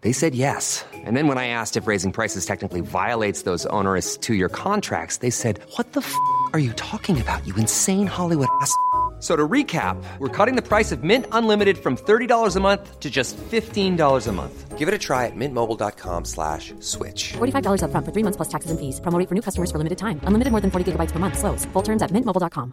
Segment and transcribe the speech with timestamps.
[0.00, 0.84] They said yes.
[0.92, 5.18] And then when I asked if raising prices technically violates those onerous two year contracts,
[5.18, 6.16] they said, What the f
[6.52, 8.74] are you talking about, you insane Hollywood ass?
[9.22, 13.08] So to recap, we're cutting the price of Mint Unlimited from $30 a month to
[13.08, 14.76] just $15 a month.
[14.76, 17.34] Give it a try at mintmobile.com slash switch.
[17.34, 18.98] $45 upfront for three months plus taxes and fees.
[18.98, 20.18] Promo rate for new customers for limited time.
[20.26, 21.38] Unlimited more than 40 gigabytes per month.
[21.38, 21.64] Slows.
[21.66, 22.72] Full terms at mintmobile.com.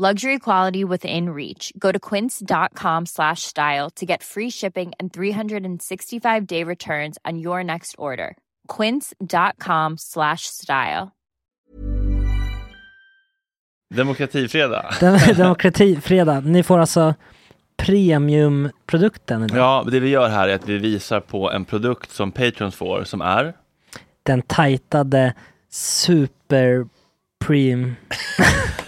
[0.00, 1.72] Luxury quality within reach.
[1.78, 7.62] Go to quince.com slash style to get free shipping and 365 day returns on your
[7.62, 8.34] next order.
[8.76, 11.12] Quince.com slash style.
[13.94, 14.94] Demokratifredag.
[15.00, 16.46] Dem- Demokratifredag.
[16.46, 17.14] Ni får alltså
[17.76, 19.58] premiumprodukten idag.
[19.58, 23.04] Ja, det vi gör här är att vi visar på en produkt som Patrons får
[23.04, 23.52] som är
[24.22, 25.34] Den tajtade
[25.70, 26.86] super
[27.44, 27.94] preem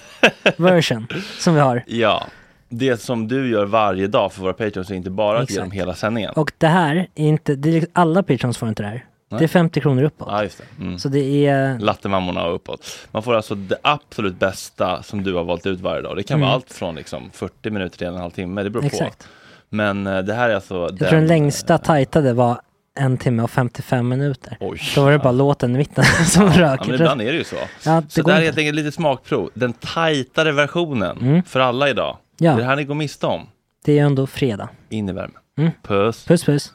[0.57, 1.07] version
[1.39, 1.85] som vi har.
[1.87, 2.27] Ja,
[2.69, 5.61] det som du gör varje dag för våra Patrons är inte bara att ge Exakt.
[5.61, 6.33] dem hela sändningen.
[6.37, 9.05] Och det här är inte, det är, alla patrons får inte det här.
[9.39, 10.29] Det är 50 kronor uppåt.
[10.31, 10.85] Ja, just det.
[10.85, 10.99] Mm.
[10.99, 12.99] Så det är, Lattemammorna och uppåt.
[13.11, 16.17] Man får alltså det absolut bästa som du har valt ut varje dag.
[16.17, 16.47] Det kan Mm.
[16.47, 19.19] vara allt från liksom 40 minuter till en och en halv timme, det beror Exakt.
[19.19, 19.25] på.
[19.69, 22.61] Men eh, det här är alltså jag tror den längsta tajtade var
[23.01, 24.57] en timme och 55 minuter.
[24.61, 24.81] Oj.
[24.95, 26.87] Då var det bara låten i mitten som Ja, rök.
[26.87, 27.57] men ibland är det ju så.
[27.85, 29.51] Ja, det så går det här är helt enkelt lite smakprov.
[29.55, 31.43] Den tajtare versionen Mm.
[31.43, 32.17] för alla idag.
[32.39, 32.51] Ja.
[32.51, 33.47] Det är det här ni går miste om.
[33.85, 34.69] Det är ju ändå fredag.
[34.89, 35.37] In i värmen.
[35.59, 35.71] Mm.
[35.83, 36.25] Puss.
[36.25, 36.73] Puss puss.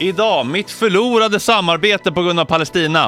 [0.00, 3.06] Idag, mitt förlorade samarbete på grund av Palestina.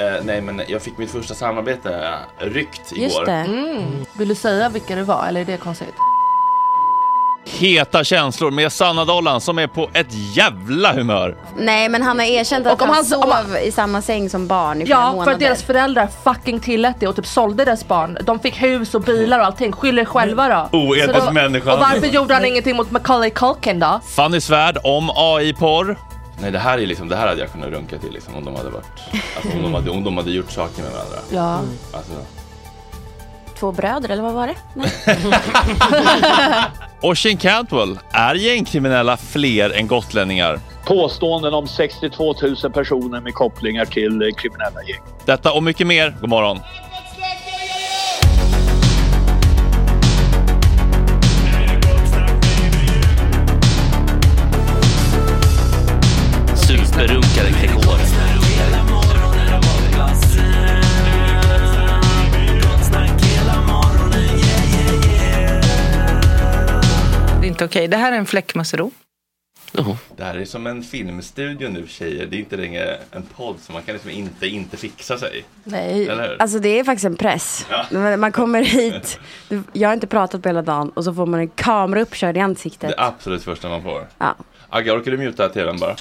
[0.00, 2.08] Eh, nej, men jag fick mitt första samarbete
[2.40, 3.02] eh, ryckt igår.
[3.04, 3.32] Just det.
[3.32, 3.82] Mm.
[4.18, 5.94] Vill du säga vilka det var eller är det konstigt?
[7.46, 10.06] Heta känslor med Sanna Dollan som är på ett
[10.36, 11.36] jävla humör.
[11.58, 14.02] Nej men han har erkänt att Och om han, han- sov om han- i samma
[14.02, 15.24] säng som barn i flera Ja, månader.
[15.24, 18.18] för att deras föräldrar fucking tillät det och typ sålde deras barn.
[18.24, 19.72] De fick hus och bilar och allting.
[19.72, 20.78] Skyll er själva då.
[20.78, 21.72] Oetisk Så då- människa.
[21.74, 24.00] Och varför gjorde han ingenting mot Macaulay Culkin då?
[24.16, 25.98] Fanny Svärd om AI-porr.
[26.40, 28.56] Nej, det här är liksom, det här hade jag kunnat runka till liksom, om de
[28.56, 28.84] hade varit,
[29.36, 31.16] alltså, om, de hade, om de hade gjort saker med varandra.
[31.30, 31.60] Ja.
[31.96, 32.12] Alltså.
[33.58, 34.54] Två bröder eller vad var det?
[34.74, 34.90] Nej.
[37.02, 40.60] Oisin Cantwell, är gängkriminella fler än gotlänningar?
[40.86, 45.00] Påståenden om 62 000 personer med kopplingar till eh, kriminella gäng.
[45.24, 46.16] Detta och mycket mer.
[46.20, 46.58] God morgon.
[67.54, 67.88] Inte okej.
[67.88, 68.90] Det här är en fläckmussero.
[70.16, 72.26] Det här är som en filmstudio nu tjejer.
[72.26, 75.44] Det är inte längre en podd så man kan liksom inte inte fixa sig.
[75.64, 76.10] Nej.
[76.38, 77.66] Alltså det är faktiskt en press.
[77.90, 79.18] Men Man kommer hit,
[79.72, 82.40] jag har inte pratat på hela dagen och så får man en kamera uppkörd i
[82.40, 82.90] ansiktet.
[82.90, 84.06] Det absolut första man får.
[84.18, 84.34] Ja.
[84.68, 85.96] Agge, orkar du muta tvn bara?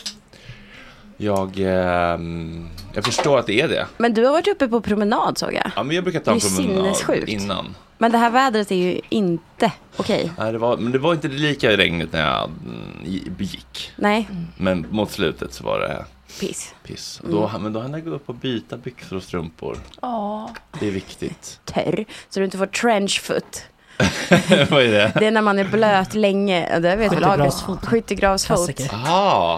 [1.24, 3.88] Jag, ehm, jag förstår att det är det.
[3.98, 5.72] Men du har varit uppe på promenad såg jag.
[5.76, 7.30] Ja, men jag brukar ta en Det är promenad sinnessjukt.
[7.30, 7.76] innan.
[7.98, 10.32] Men det här vädret är ju inte okej.
[10.38, 13.92] Nej, det var, men det var inte lika regnigt när jag mm, gick.
[13.96, 16.06] Nej, Men mot slutet så var det
[16.40, 16.74] piss.
[16.84, 17.20] piss.
[17.24, 19.78] Och Då, Men då hann jag gå upp och byta byxor och strumpor.
[20.02, 20.50] Ja.
[20.80, 21.60] Det är viktigt.
[21.66, 22.06] Törr.
[22.30, 23.64] Så du inte får trenchfoot.
[24.72, 25.12] Vad är det?
[25.20, 26.80] Det är när man är blöt länge.
[26.80, 27.64] Det vet väl August.
[27.84, 28.68] Skyttegravsfot.
[28.78, 28.90] Det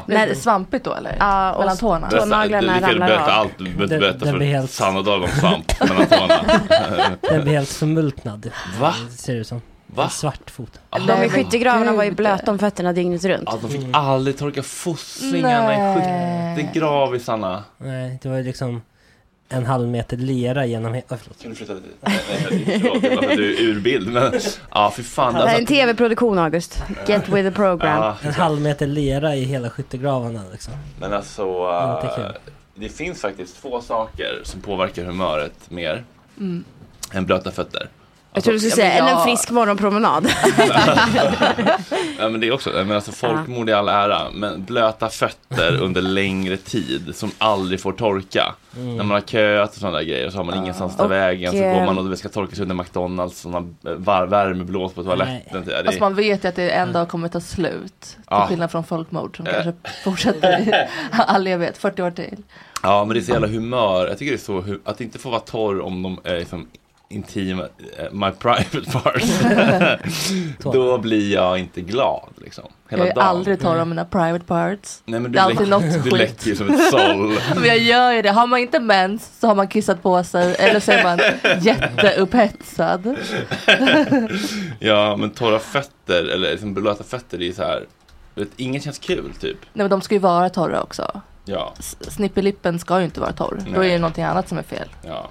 [0.07, 0.27] Nej.
[0.27, 1.15] lite svampigt då eller?
[1.19, 2.09] Ja, och Mellan tårna?
[2.09, 3.29] tå- Tånaglarna du kan ramlar berätta av.
[3.29, 3.51] allt.
[3.57, 6.39] Du behöver inte Det- berätta det för helt- Sanna Dahl om svamp mellan tårna.
[7.21, 8.51] Den blir helt förmultnad.
[8.79, 8.93] Va?
[9.11, 9.61] Det ser ut som.
[9.87, 10.03] Va?
[10.03, 10.79] En svart fot.
[11.07, 13.43] De i skyttegravarna var ju blöta om fötterna dygnet runt.
[13.51, 16.55] Ja, de fick aldrig torka fossringarna i Nej.
[16.55, 17.63] skyttegravisarna.
[17.77, 18.81] Nej, det var ju liksom
[19.49, 21.05] en halv meter lera genom hela...
[21.09, 21.41] Oh, förlåt.
[21.41, 21.83] Kan du flytta dit?
[22.01, 24.07] Förlåt, för att du är ur bild.
[24.13, 24.33] Men,
[24.71, 25.33] ja, fy fan.
[25.33, 26.83] Det här är en Alltså, tv-produktion August.
[27.07, 28.13] Get with the program.
[28.21, 30.73] En halv meter lera i hela skyttegravarna liksom.
[30.99, 31.43] men alltså,
[32.15, 32.37] kul.
[32.75, 36.03] det finns faktiskt två saker som påverkar humöret mer
[36.37, 36.63] Mm.
[37.11, 37.89] än blöta fötter.
[38.35, 40.27] Jag tror du skulle Ja, säga än en frisk morgonpromenad.
[42.19, 46.01] Ja, men det är också, men alltså folkmord i all ära, men blöta fötter under
[46.01, 48.55] längre tid som aldrig får torka.
[48.77, 51.51] När man har köat och sådana där grejer så har man ingenstans att ta vägen
[51.51, 54.93] så eh, går man och det ska torka sig under McDonalds och man var, värmeblås
[54.93, 55.41] på toaletten.
[55.53, 58.01] Ja, det, Alltså man vet ju att det en dag kommer ta slut.
[58.01, 58.47] Till Ja.
[58.49, 59.53] skillnad från folkmord som Eh.
[59.53, 59.73] kanske
[60.03, 60.71] fortsätter i
[61.11, 62.37] all evighet, 40 år till.
[62.83, 64.07] ja men det är så jävla humör.
[64.07, 66.67] Jag tycker det är så att inte få vara torr om de är liksom
[67.15, 67.63] intima,
[67.97, 69.39] eh, my private parts.
[70.73, 72.63] Då blir jag inte glad liksom.
[72.89, 73.27] Hela Jag är dagen.
[73.27, 75.01] aldrig torr om mina private parts.
[75.05, 77.37] Nej, men det är du, alltid något du läcker ju som ett såll.
[77.55, 78.29] Men jag gör ju det.
[78.31, 81.19] Har man inte mens så har man kissat på sig eller så är man
[81.61, 83.15] jätteupphetsad.
[84.79, 87.85] Ja, men torra fötter eller liksom blöta fötter det är så här.
[88.35, 89.57] du Vet, inget känns kul typ.
[89.61, 91.21] Nej men de ska ju vara torra också.
[91.45, 93.57] Ja, Snippelippen ska ju inte vara torr.
[93.65, 93.89] Då är Nej.
[93.89, 94.89] det någonting annat som är fel.
[95.01, 95.29] ja.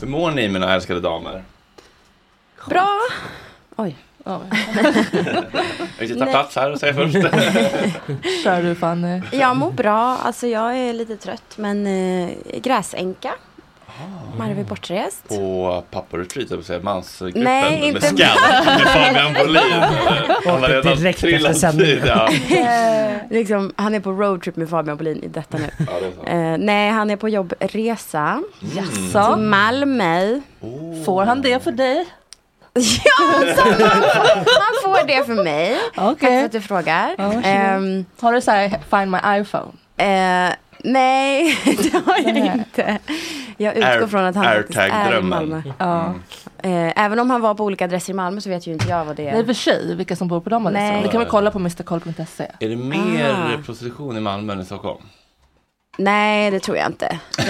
[0.00, 1.44] Hur mår ni mina älskade damer?
[2.68, 2.98] Bra.
[3.76, 3.96] Oj.
[4.24, 4.40] Ja.
[5.98, 7.14] Jag vill ta plats här och säga först.
[8.44, 9.22] Kör du Fanny.
[9.32, 10.16] Jag mår bra.
[10.16, 12.30] Alltså jag är lite trött men eh,
[12.62, 13.34] gräsänka.
[14.38, 15.28] Marve är bortrest.
[15.28, 18.18] På papparetreat, jag vill säga mansgruppen Nej, med inte- Scout
[18.66, 19.62] med Fabian Bolin.
[20.46, 21.96] Han har redan direkt efter trillat sändningen.
[21.96, 22.04] dit.
[22.06, 22.28] Ja.
[22.56, 25.70] Eh, liksom, han är på roadtrip med Fabian Bolin i detta nu.
[25.78, 25.92] Ja,
[26.24, 26.30] det.
[26.30, 29.36] Eh, nej, han är på jobbresa till Jaså?
[29.36, 30.40] Malmö.
[30.60, 31.04] Oh.
[31.04, 32.06] Får han det för dig?
[33.04, 35.76] Ja, så han, får, han får det för mig.
[35.94, 36.38] Tack Okej.
[36.40, 37.14] för att du frågar.
[37.18, 37.42] Varsågod.
[37.46, 39.72] Ehm, Har du så här find my iPhone?
[39.96, 40.52] eh,
[40.84, 42.52] nej, det har jag Nej.
[42.54, 42.98] inte.
[43.56, 45.22] Jag utgår Air- från att han faktiskt är i.
[45.22, 45.62] Malmö.
[45.78, 46.14] Ja.
[46.62, 49.04] Eh, även om han var på olika adresser i Malmö så vet ju inte jag
[49.04, 49.44] vad det Nej, är.
[49.44, 50.90] för sig, vilka som bor på de adresserna.
[50.92, 51.02] Nej.
[51.02, 52.46] Det kan vi kolla på mrkoll.se.
[52.60, 53.62] Är det mer Ah.
[53.66, 55.02] prostitution i Malmö än i Stockholm?
[55.98, 57.18] Nej, det tror jag inte.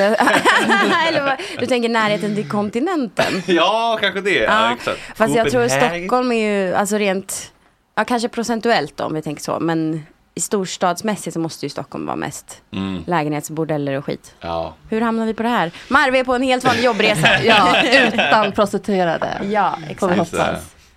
[1.60, 3.42] Du tänker närheten till kontinenten?
[3.46, 4.30] Ja, kanske det.
[4.34, 4.98] Ja, Ja, exakt.
[5.16, 6.00] Fast jag tror Copenhagen.
[6.00, 7.52] Stockholm är ju, alltså rent,
[7.94, 10.06] ja kanske procentuellt då, om vi tänker så, men
[10.38, 13.02] i storstadsmässigt så måste ju Stockholm vara mest Mm.
[13.06, 14.34] lägenhetsbordeller och skit.
[14.40, 14.74] Ja.
[14.90, 15.70] Hur hamnar vi på det här?
[15.88, 17.28] Marve är på en helt vanlig jobbresa.
[17.44, 19.40] Ja, utan prostituerade.
[19.50, 20.32] Ja, exakt.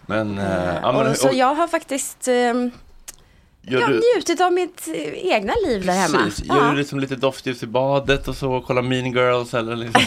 [0.05, 0.45] Men, eh,
[0.81, 2.71] ja, men och, så och- jag har faktiskt gör
[3.61, 6.17] jag har du, njutit av mitt eh, egna liv där hemma.
[6.25, 6.71] precis, gör Ja.
[6.71, 10.03] du liksom lite doftljus i badet och så, och kollar Mean Girls eller liksom?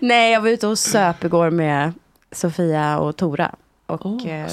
[0.00, 1.92] Nej, jag var ute och söp igår med
[2.32, 3.54] Sofia och Tora.
[3.86, 4.28] Och Oh.
[4.28, 4.48] ehm,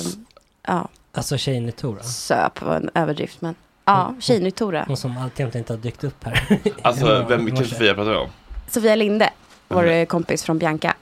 [0.68, 0.88] ja,
[1.20, 2.04] Alltså tjejen i Tora.
[2.04, 3.42] söp var en överdrift.
[3.42, 4.84] Men ja, tjejen i Tora.
[4.88, 6.60] Hon som alltid inte har dykt upp här.
[6.82, 7.66] Alltså, vem, vilken.
[7.66, 8.30] Sofia pratar vi om?
[8.70, 9.30] Sofia Linde,
[9.68, 10.06] vår Mm.
[10.06, 10.94] kompis från Bianca.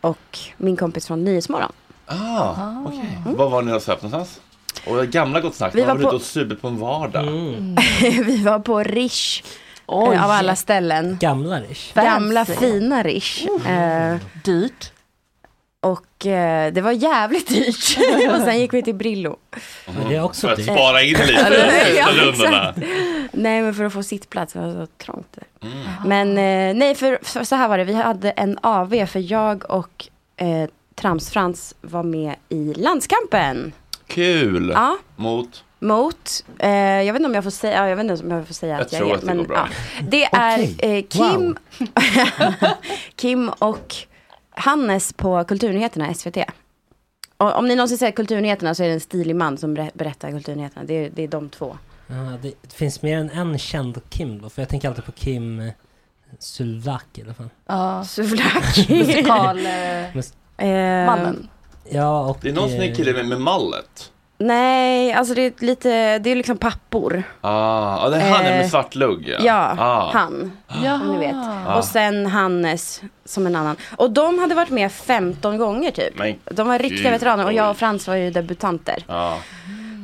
[0.00, 1.72] Och min kompis från Nyhetsmorgon.
[2.06, 2.54] Ah,
[2.86, 3.18] okej.
[3.26, 4.40] Var var ni och söp någonstans?
[4.86, 7.26] Och gamla Gott Snack, Vi var var ute på- och supit på en vardag.
[7.28, 7.74] Mm.
[8.26, 9.42] vi var på Rish.
[9.86, 10.14] Oj.
[10.16, 11.16] eh, Av alla ställen.
[11.20, 11.94] Gamla Rish.
[11.94, 12.60] Gamla Fancy.
[12.66, 13.46] fina Rish.
[13.66, 14.92] Eh, Dyrt.
[15.80, 17.98] Och eh, det var jävligt dyrt.
[18.30, 19.36] och sen gick vi till Brillo.
[19.86, 20.66] Men det är också För att dyrt.
[20.66, 22.74] spara in lite Ja, rundorna.
[23.32, 24.52] Nej, men för att få sittplats.
[24.52, 25.68] Det var så trångt där.
[25.68, 25.78] Mm.
[26.06, 26.28] Men
[26.70, 27.84] eh, nej, för, för så här var det.
[27.84, 33.72] Vi hade en AV för jag och eh, Trams-Frans var med i landskampen.
[34.06, 34.70] Kul!
[34.74, 35.64] Ja, Mot?
[35.78, 38.46] mot, eh, jag vet inte om jag får säga, ja, jag vet inte om jag
[38.46, 39.68] får säga Jag att jag tror är, att det men går bra.
[39.98, 40.06] ja.
[40.10, 41.56] Det är eh, Kim,
[43.16, 43.94] Kim och
[44.60, 46.36] Hannes på Kulturnyheterna, SVT.
[47.36, 50.30] Och om ni någonsin ser Kulturnyheterna så är det en stilig man som ber- berättar
[50.30, 50.84] Kulturnyheterna.
[50.84, 51.76] Det är, det är de två.
[52.06, 55.12] Ja, det, det finns mer än en känd Kim då, för jag tänker alltid på
[55.12, 55.72] Kim eh,
[56.38, 57.48] Sulvaki i alla fall.
[57.66, 58.04] Ja.
[58.04, 58.98] Suvlaki.
[59.06, 59.66] Musikal...
[59.66, 60.16] Eh,
[60.66, 61.48] Eh, mannen.
[61.90, 62.38] Ja, och...
[62.42, 64.12] Det är någon snygg eh, kille med, med mallet.
[64.42, 67.22] Nej, alltså det är lite, det är liksom pappor.
[67.40, 69.38] Ah, ja, det är han Eh, med svart lugg ja.
[69.40, 70.10] Ja, ah.
[70.12, 70.52] han.
[70.84, 70.94] Jaha.
[70.94, 71.36] Om ni vet.
[71.66, 71.74] Ah.
[71.78, 73.76] Och sen Hannes som en annan.
[73.96, 76.18] Och de hade varit med 15 gånger typ.
[76.18, 79.04] Men De var riktiga Gud, veteraner och jag och Frans var ju debutanter.
[79.08, 79.38] Ja.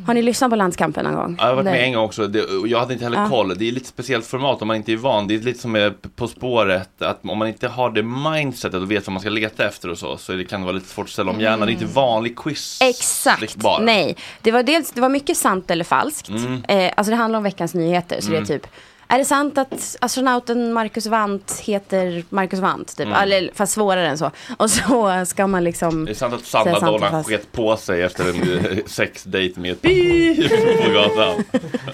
[0.07, 1.37] Har ni lyssnat på landskampen någon gång?
[1.39, 3.29] Ja, Jag har varit med en gång också, det, jag hade inte heller Ja.
[3.29, 3.59] koll.
[3.59, 5.27] Det är lite speciellt format om man inte är van.
[5.27, 8.91] Det är lite som med På spåret, att om man inte har det mindsetet och
[8.91, 11.05] vet vad man ska leta efter och så, så är det, kan vara lite svårt
[11.05, 11.61] att ställa om hjärnan.
[11.61, 12.79] Det är inte vanlig quiz.
[12.83, 13.79] Exakt, bara.
[13.83, 14.17] nej.
[14.43, 16.29] Det var dels, det var mycket sant eller falskt.
[16.29, 16.65] Mm.
[16.69, 18.21] Eh, alltså det handlar om veckans nyheter.
[18.21, 18.45] Så Mm.
[18.45, 18.67] det är typ,
[19.09, 22.97] är det sant att astronauten Marcus Wandt heter Marcus Wandt?
[22.97, 23.07] Typ?
[23.07, 23.19] Mm.
[23.23, 24.31] Eller, fast svårare än så.
[24.57, 26.05] Och så ska man liksom...
[26.05, 29.83] Det är sant att Sanna fast- sket på sig efter en eh, sexdejt med ett
[30.85, 31.45] på gatan.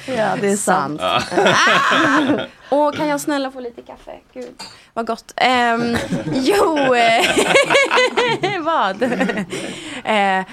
[0.06, 1.00] Ja, det är sant.
[1.02, 1.22] Ah!
[2.68, 4.10] Och kan jag snälla få lite kaffe?
[4.34, 4.48] Gud,
[4.94, 5.32] vad gott.
[5.36, 5.96] Ehm,
[6.32, 7.24] jo, eh,
[8.60, 9.02] vad?
[10.04, 10.44] Eh,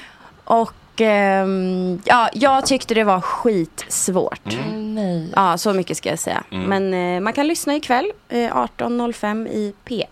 [0.44, 4.54] och ehm, ja, jag tyckte det var skitsvårt.
[4.54, 5.32] Mm, Nej.
[5.36, 6.44] Ja, så mycket ska jag säga.
[6.52, 6.66] Mm.
[6.90, 10.04] Men eh, man kan lyssna ikväll eh, 18.05 i P1.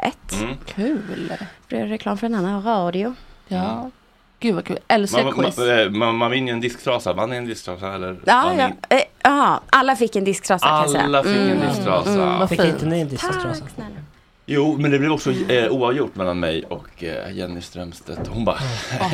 [0.42, 0.56] Mm.
[0.66, 1.34] Kul.
[1.70, 3.16] Det är reklam för en annan radio.
[3.48, 3.90] Ja.
[4.40, 4.80] Gud vad kul.
[4.88, 5.58] Älskar Man, quiz.
[5.58, 8.20] man, man, man vinner en disktrasa, vann ni en disktrasa eller?
[8.26, 8.70] Ja, ja.
[8.98, 11.04] Eh, aha, alla fick en disktrasa kan jag säga.
[11.04, 11.68] Alla fick en Mm.
[11.68, 12.10] disktrasa.
[12.14, 13.42] Mm, vad Fick inte ni en disktrasa?
[13.42, 13.90] Tack snälla.
[14.50, 18.28] Jo, men det blev också eh, oavgjort mellan mig och eh, Jenny Strömstedt.
[18.28, 18.58] Hon bara,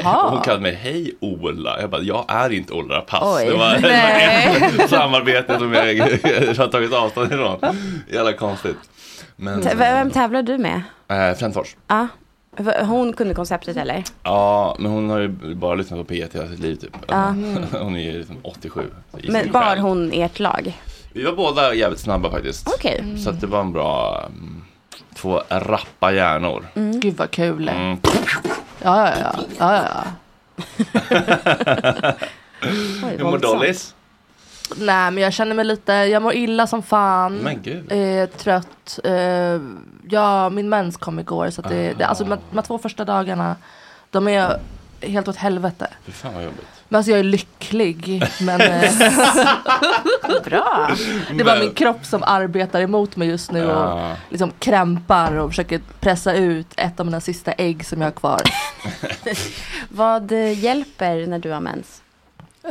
[0.30, 1.82] hon kallade mig Hej Ola.
[1.82, 3.26] Jag bara, jag är inte Ola Rapace.
[3.26, 3.46] Oj.
[3.52, 3.76] Det var
[4.84, 5.86] ett samarbete som jag
[6.58, 7.58] har tagit avstånd ifrån.
[8.12, 8.78] Jävla konstigt.
[9.36, 10.82] Men, T- vem tävlar du med?
[11.08, 11.76] eh, Frändfors.
[12.58, 14.04] V- Hon kunde konceptet eller?
[14.24, 16.96] Ja, men hon har ju bara lyssnat på P1 hela sitt liv typ.
[17.08, 17.36] Ja.
[17.80, 18.82] Hon är ju liksom 87.
[19.18, 20.82] i sin Men bar hon ert lag?
[21.14, 22.68] Vi var båda jävligt snabba faktiskt.
[22.76, 23.04] Okej.
[23.24, 24.63] Så att det var en bra, mm,
[25.24, 26.66] två rappa hjärnor.
[26.74, 27.70] Gud vad kul.
[27.70, 27.98] Mm.
[28.82, 29.36] Ja, ja, ja.
[29.60, 30.04] ja, ja, ja.
[33.04, 33.38] Oj, Hur mår.
[33.38, 33.96] Dollys?
[34.78, 37.36] Nej men jag känner mig lite, jag mår illa som fan.
[37.36, 37.92] Men gud.
[37.92, 39.00] Eh, trött.
[39.04, 39.14] Eh,
[40.10, 41.50] ja, min mens kom igår.
[41.50, 43.56] Så att det, det, alltså de, de här två första dagarna,
[44.12, 44.60] de är
[45.02, 45.88] helt åt helvete.
[46.06, 46.68] Fy fan vad jobbigt.
[46.94, 48.24] Men alltså jag är lycklig.
[48.42, 48.92] Men eh,
[50.46, 50.90] Bra.
[51.38, 54.16] det var Men- min kropp som arbetar emot mig just nu och Ja.
[54.30, 58.42] liksom krämpar och försöker pressa ut ett av mina sista ägg som jag har kvar.
[59.90, 62.02] Vad eh, hjälper när du har mens?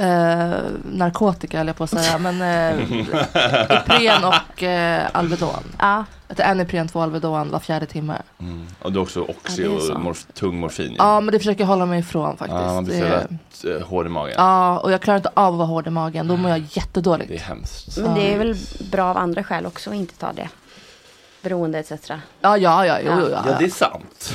[0.01, 2.19] Eh, narkotika höll jag på att säga.
[2.19, 5.63] Men eh, Ipren och eh, Alvedon.
[5.79, 6.05] Ja.
[6.29, 8.17] Att det är en Ipren, två Alvedon var fjärde timme.
[8.41, 8.67] Mm.
[8.83, 10.95] Och du har också Oxy Ja, och morf- tung morfin.
[10.99, 12.61] Ja men det försöker jag hålla mig ifrån faktiskt.
[12.63, 13.29] Ja, man blir så Det-
[13.65, 14.35] lätt eh, hård i magen.
[14.39, 16.29] Ja, och jag klarar inte av att vara hård i magen.
[16.29, 17.29] Då mår jag jättedåligt.
[17.29, 17.99] Det är hemskt.
[17.99, 18.57] Men det är väl
[18.91, 20.49] bra av andra skäl också att inte ta det.
[21.43, 21.93] Beroende etc.
[22.41, 23.45] Ja, ja, ja, jo, jo, ja.
[23.47, 24.35] Ja, det är sant.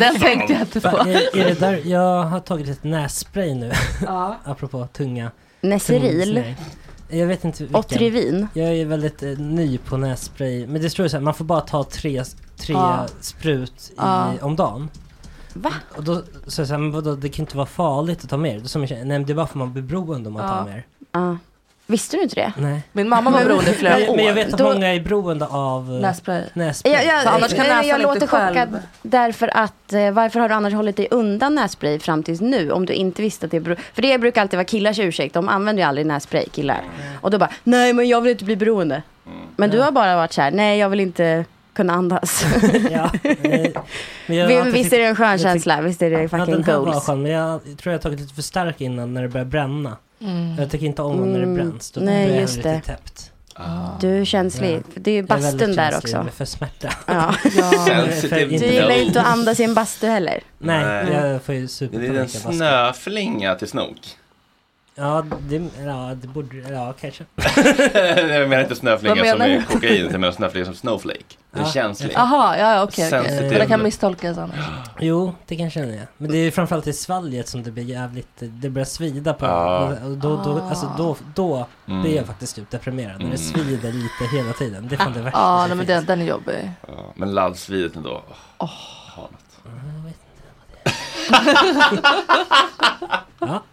[0.00, 0.88] Den tänkte jag inte på.
[0.88, 3.72] är, är det där, jag har tagit ett nässpray nu,
[4.06, 4.36] Ja.
[4.44, 5.30] apropå tunga.
[5.60, 6.54] Neseril.
[7.08, 7.78] Jag vet inte vilken.
[7.80, 8.48] Otrivin.
[8.54, 10.66] Jag är väldigt eh, ny på nässpray.
[10.66, 12.24] Men det står ju så här, man får bara ta tre,
[12.56, 13.06] tre Ja.
[13.20, 14.32] sprut i, Ja.
[14.40, 14.90] om dagen.
[15.54, 15.72] Va?
[15.96, 18.36] Och då så jag så här, men vadå, det kan inte vara farligt att ta
[18.36, 18.58] mer.
[18.60, 20.42] Då sa min tjej, nej men det är bara för man blir beroende om man
[20.42, 20.48] Ja.
[20.48, 20.84] tar mer.
[21.86, 21.92] Ja.
[21.92, 22.52] Visste du inte det?
[22.56, 22.82] Nej.
[22.92, 24.16] Min mamma var beroende i flera men, år.
[24.16, 26.42] men jag vet att Då- många är beroende av eh, Nässpray.
[26.54, 26.92] nässpray.
[26.92, 30.10] Jag, jag, För annars kan jag, näsan jag inte låter själv- chockad därför att eh,
[30.10, 33.46] varför har du annars hållit dig undan nässpray fram tills nu om du inte visste
[33.46, 33.76] att det beror...
[33.94, 36.82] För det brukar alltid vara killars ursäkt, de använder ju aldrig nässpray killar.
[37.20, 39.02] Och då bara, nej men jag vill inte bli beroende.
[39.56, 42.44] Men du har bara varit så här, nej jag vill inte kunna andas.
[42.90, 43.70] Ja, eh,
[44.26, 46.84] men Visst är det en skön känsla, visst är det Ja, fucking den här var
[46.84, 47.06] goals.
[47.06, 49.96] skön, men jag tror jag har tagit lite för stark innan när det börjar bränna.
[50.58, 51.90] Jag tycker inte om när det Mm, bränns.
[51.90, 52.80] Då nej, blir jag just lite det.
[52.80, 53.28] täppt.
[54.00, 54.80] Du är känslig, Ja.
[54.92, 56.32] för det är ju Jag är bastun där känslig också.
[56.36, 56.92] För smärta.
[57.06, 57.34] Ja.
[57.86, 60.40] Sensitive Du gillar ju inte att andas i en bastu heller.
[60.58, 61.14] Nej, Nej.
[61.30, 62.30] jag får ju Det är en superpanik.
[62.56, 63.98] snöflinga till snok.
[64.94, 65.56] Ja, det,
[65.86, 67.24] ja, det borde, ja kanske.
[68.34, 71.18] jag menar inte snöflinga Vad som är kokain, jag menar snöflinga som snowflake.
[71.50, 71.70] Det är Ja.
[71.70, 72.12] känslig.
[72.14, 73.06] Jaha, ja ja, okej.
[73.06, 73.10] okej.
[73.10, 73.50] Sensitive.
[73.50, 74.56] Men det kan misstolkas annars.
[75.00, 76.06] Jo, det kanske den är.
[76.18, 79.46] Men det är framförallt i svalget som det blir jävligt, det börjar svida på.
[79.46, 79.92] Ja.
[80.04, 82.02] Och då, då, alltså då, då Mm.
[82.02, 83.12] blir jag faktiskt typ deprimerad.
[83.12, 83.36] När det Mm.
[83.38, 84.88] svider lite hela tiden.
[84.88, 86.70] Det är fan det värsta Ja, som nej, men den, den är jobbig.
[86.88, 88.22] Ja, men laddsvidet ändå.
[88.58, 88.70] Åh.
[89.16, 89.38] Hanet.
[93.40, 93.60] Ja, Det,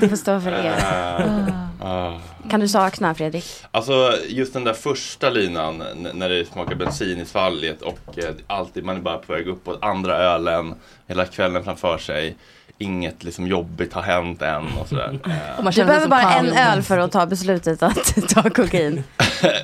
[0.00, 0.74] det får stå för er.
[1.82, 2.12] Ah.
[2.50, 3.44] Kan du sakna Fredrik?
[3.70, 5.84] Alltså just den där första linan
[6.14, 9.78] när det smakar bensin i svalget och eh, alltid man är bara på väg uppåt,
[9.82, 10.74] andra ölen,
[11.06, 12.36] hela kvällen framför sig.
[12.78, 15.18] Inget liksom jobbigt har hänt än och sådär.
[15.58, 19.04] Och man Du behöver bara en öl för att ta beslutet att ta kokain.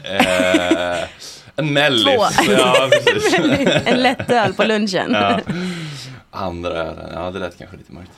[0.04, 1.04] Eh,
[1.56, 2.04] en mellis.
[2.04, 2.52] Två.
[2.52, 2.90] Ja,
[3.84, 5.12] en lätt öl på lunchen.
[5.12, 5.40] Ja.
[6.30, 8.11] Andra ölen, ja det lät kanske lite mörkt.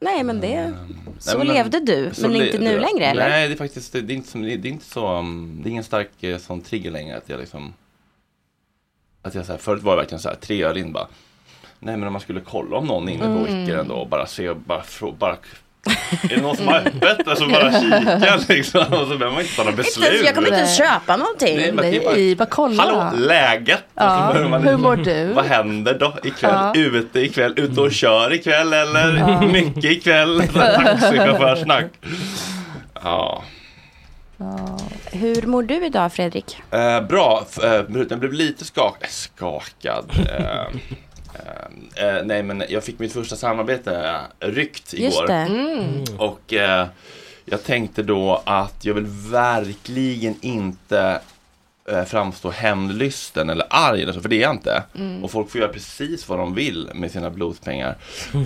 [0.00, 0.74] Nej men det,
[1.18, 3.28] så Nej, men- levde du, så men le- inte nu längre eller?
[3.28, 5.70] Nej, det är faktiskt det är inte, som, det är inte så, um, det är
[5.70, 7.74] ingen stark eh, sån trigger längre att jag liksom
[9.22, 11.06] att jag så här, förut var det verkligen så här, tre öl in bara
[11.78, 13.80] Nej men om man skulle kolla om någon är inne på Mm.
[13.80, 14.82] Ändå och bara se och bara,
[15.18, 15.36] bara
[16.22, 17.28] Är det någon som har öppet?
[17.28, 20.22] Alltså bara kika liksom och så behöver man inte ta några beslut.
[20.24, 21.56] Jag kommer inte ens köpa någonting.
[21.56, 22.82] Nej, är bara- bara kolla.
[22.82, 23.84] Hallå, läget?
[23.94, 25.32] Ja, man hur liksom, mår du?
[25.32, 26.50] Vad händer då ikväll?
[26.54, 26.72] Ja.
[26.76, 27.54] Ute ikväll?
[27.56, 29.42] Ute och kör ikväll eller?
[29.46, 30.42] Mycket ikväll?
[30.54, 31.84] Taxichaufförssnack.
[33.02, 33.42] Ja.
[35.12, 36.56] Hur mår du idag Fredrik?
[36.70, 37.72] Eh, bra, eh,
[38.10, 40.10] jag blev lite skak skakad.
[40.38, 40.80] Eh,
[41.96, 45.04] eh, eh, nej men jag fick mitt första samarbete eh, ryckt igår.
[45.04, 45.34] Just det.
[45.34, 46.04] Mm.
[46.18, 46.86] Och eh,
[47.44, 51.20] jag tänkte då att jag vill verkligen inte
[51.90, 54.82] eh, framstå hämndlysten eller arg eller så, för det är jag inte.
[55.22, 57.96] Och folk får göra precis vad de vill med sina blodspengar.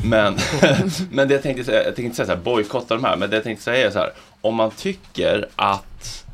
[0.05, 0.39] Men,
[1.11, 3.31] men det jag tänkte säga, jag tänkte inte säga så här, bojkotta de här, men
[3.31, 6.25] det jag tänkte säga är så här, om man tycker att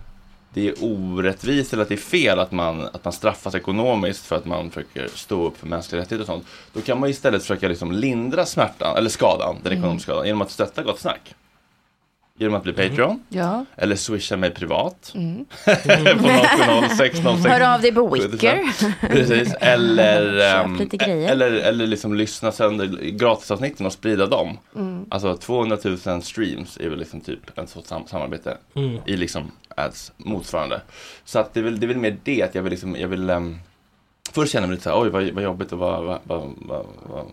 [0.55, 4.37] det är orättvist eller att det är fel att man, att man straffas ekonomiskt för
[4.37, 6.47] att man försöker stå upp för mänskliga rättigheter och sånt.
[6.73, 10.51] Då kan man istället försöka liksom lindra smärtan, eller skadan, den ekonomiska skadan, genom att
[10.51, 11.35] stötta Gott Snack.
[12.41, 13.65] Genom att bli Patreon, Ja.
[13.77, 15.13] eller swisha mig privat.
[15.15, 15.21] på
[16.99, 18.61] 070 Hör av dig på Wicker.
[19.09, 20.81] Precis, eller, ehm,
[21.27, 24.59] eller, eller liksom lyssna sönder gratisavsnitten och sprida dem.
[24.77, 25.05] Mm.
[25.11, 28.99] Alltså 200 000 streams är väl liksom typ en sorts sam- samarbete Mm.
[29.07, 30.81] i liksom ads motsvarande.
[31.25, 33.09] Så att det är väl, det är väl mer det att jag vill liksom, jag
[33.09, 33.59] vill um,
[34.33, 36.87] Först känner jag mig lite såhär, oj vad, vad jobbigt och vad, vad, vad, vad,
[37.03, 37.27] vad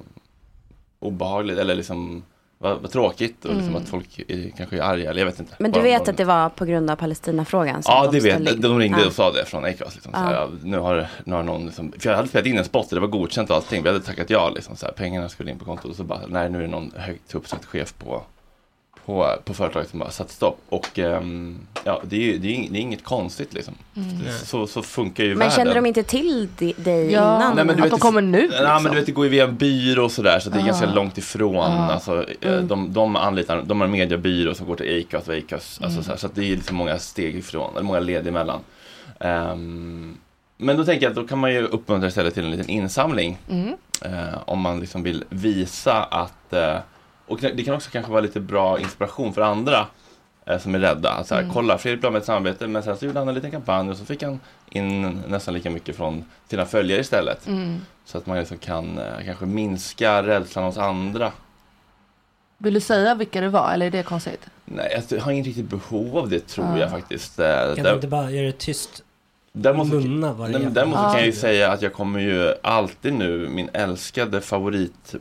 [0.99, 2.23] obehagligt eller liksom
[2.57, 5.51] vad, vad tråkigt och liksom att folk är, kanske är arga eller jag vet inte.
[5.51, 5.57] Mm.
[5.59, 7.81] Men du Bara- vet bara- att det var på grund av Palestinafrågan?
[7.85, 8.59] Ja, de det vet ställde jag.
[8.61, 9.07] De ringde Ja.
[9.07, 9.95] och sa det från Acast.
[9.95, 12.65] Liksom, här, ja, nu, har, nu har någon, liksom, för jag hade spelat in en
[12.65, 13.83] spot och det var godkänt och allting.
[13.83, 15.85] Vi hade tackat ja, liksom, så här, pengarna skulle in på kontot.
[15.91, 18.23] Och så bara, nej nu är det någon högt uppsatt chef på,
[19.05, 20.59] på, på företaget som bara satt stopp.
[20.69, 23.73] Och ehm, ja, det är ju det är, det är inget konstigt liksom.
[24.43, 25.55] Så, så funkar ju Men världen.
[25.55, 27.35] kände de inte till di- dig Ja.
[27.35, 27.55] innan?
[27.55, 28.83] Nej, men du Att vet, de kommer nu, Nej liksom.
[28.83, 30.65] men du vet det går ju via en byrå och sådär så det är Ah.
[30.65, 31.55] ganska långt ifrån.
[31.57, 31.91] Ah.
[31.93, 32.67] Alltså, eh, Mm.
[32.67, 35.83] de, de anlitar, de har en mediebyrå som går till Acast och Acast.
[35.83, 36.03] Alltså, Mm.
[36.03, 38.59] så, här, så att det är liksom många steg ifrån, eller många led emellan.
[39.19, 40.17] Ehm,
[40.57, 43.37] men då tänker jag att då kan man ju uppmuntra istället till en liten insamling.
[43.49, 43.73] Mm.
[44.01, 46.77] eh, om man liksom vill visa att, eh,
[47.27, 49.87] och det kan också kanske vara lite bra inspiration för andra
[50.45, 51.11] eh, som är rädda.
[51.11, 51.53] Att så här, Mm.
[51.53, 53.97] Kolla, Fredrik blev med ett samarbete men sen så gjorde han en liten kampanj och
[53.97, 57.47] så fick han in nästan lika mycket från sina följare istället.
[57.47, 57.81] Mm.
[58.05, 61.31] Så att man liksom kan eh, kanske minska rädslan hos andra.
[62.57, 64.45] Vill du säga vilka det var eller är det konstigt?
[64.65, 66.77] Nej, jag har inget riktigt behov av det tror Ah.
[66.79, 67.39] jag faktiskt.
[67.39, 69.03] Eh, Kan du inte bara göra det tyst?
[69.57, 71.35] Däremot, så- Munna vad det nej, däremot så kan jag ju Ah.
[71.35, 75.15] säga att jag kommer ju alltid nu, min älskade favorit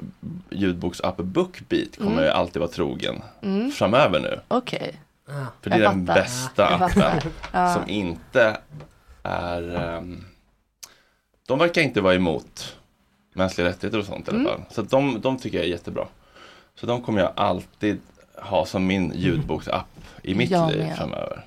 [0.50, 2.24] ljudboksapp Bookbeat kommer Mm.
[2.24, 3.70] jag alltid vara trogen Mm.
[3.70, 4.40] framöver nu.
[4.48, 5.00] Okej.
[5.28, 5.32] Ah.
[5.62, 6.20] För det är Jag den fattar.
[6.22, 8.56] bästa Jag appen som inte
[9.22, 10.24] är ehm,
[11.48, 12.76] De verkar inte vara emot
[13.34, 14.52] mänskliga rättigheter och sånt i alla Mm.
[14.52, 14.60] fall.
[14.70, 16.06] Så att de, de tycker jag är jättebra.
[16.80, 18.00] Så de kommer jag alltid
[18.36, 19.86] ha som min ljudboksapp
[20.22, 20.96] i mitt Jag liv med.
[20.96, 21.44] framöver.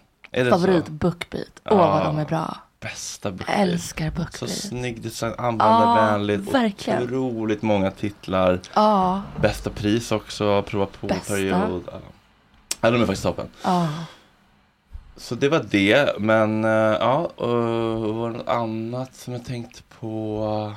[0.49, 0.91] Favorit så?
[0.91, 1.61] bookbeat.
[1.65, 2.03] Åh vad Ja.
[2.03, 2.57] de är bra.
[2.79, 3.59] Bästa Jag bookbeat.
[3.59, 4.49] älskar Så bookbeat.
[4.51, 6.53] snygg design, användarvänligt.
[6.53, 7.03] verkligen.
[7.03, 8.59] Otroligt många titlar.
[8.73, 11.07] Ja, Bästa pris också, prova Bästa.
[11.25, 11.83] på-period.
[11.91, 11.99] Ja.
[12.81, 13.47] Ja, de är faktiskt toppen.
[13.63, 13.87] ja.
[15.19, 17.49] Så det var det, men eh, ja, och
[18.15, 20.73] var det något annat som jag tänkte på?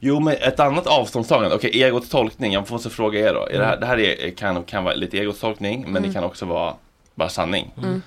[0.00, 3.46] Jo, men ett annat avståndstagande, okej, egots tolkning, jag måste fråga er då.
[3.46, 6.24] Är det, här, det här är, kan, kan vara lite egots tolkning, men det kan
[6.24, 6.74] också vara
[7.14, 7.70] bara sanning.
[7.78, 8.02] Mm.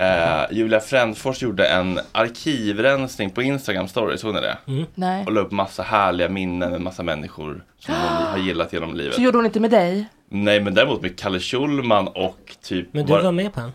[0.00, 4.56] Eh, Julia Frändfors gjorde en arkivrensning på Instagram story, såg ni det?
[4.94, 5.24] Nej.
[5.26, 9.14] Och la upp massa härliga minnen med massa människor som hon har gillat genom livet.
[9.14, 10.08] Så gjorde hon inte med dig?
[10.28, 13.72] Nej men däremot med Kalle Schulman och typ Men du var- var med på den?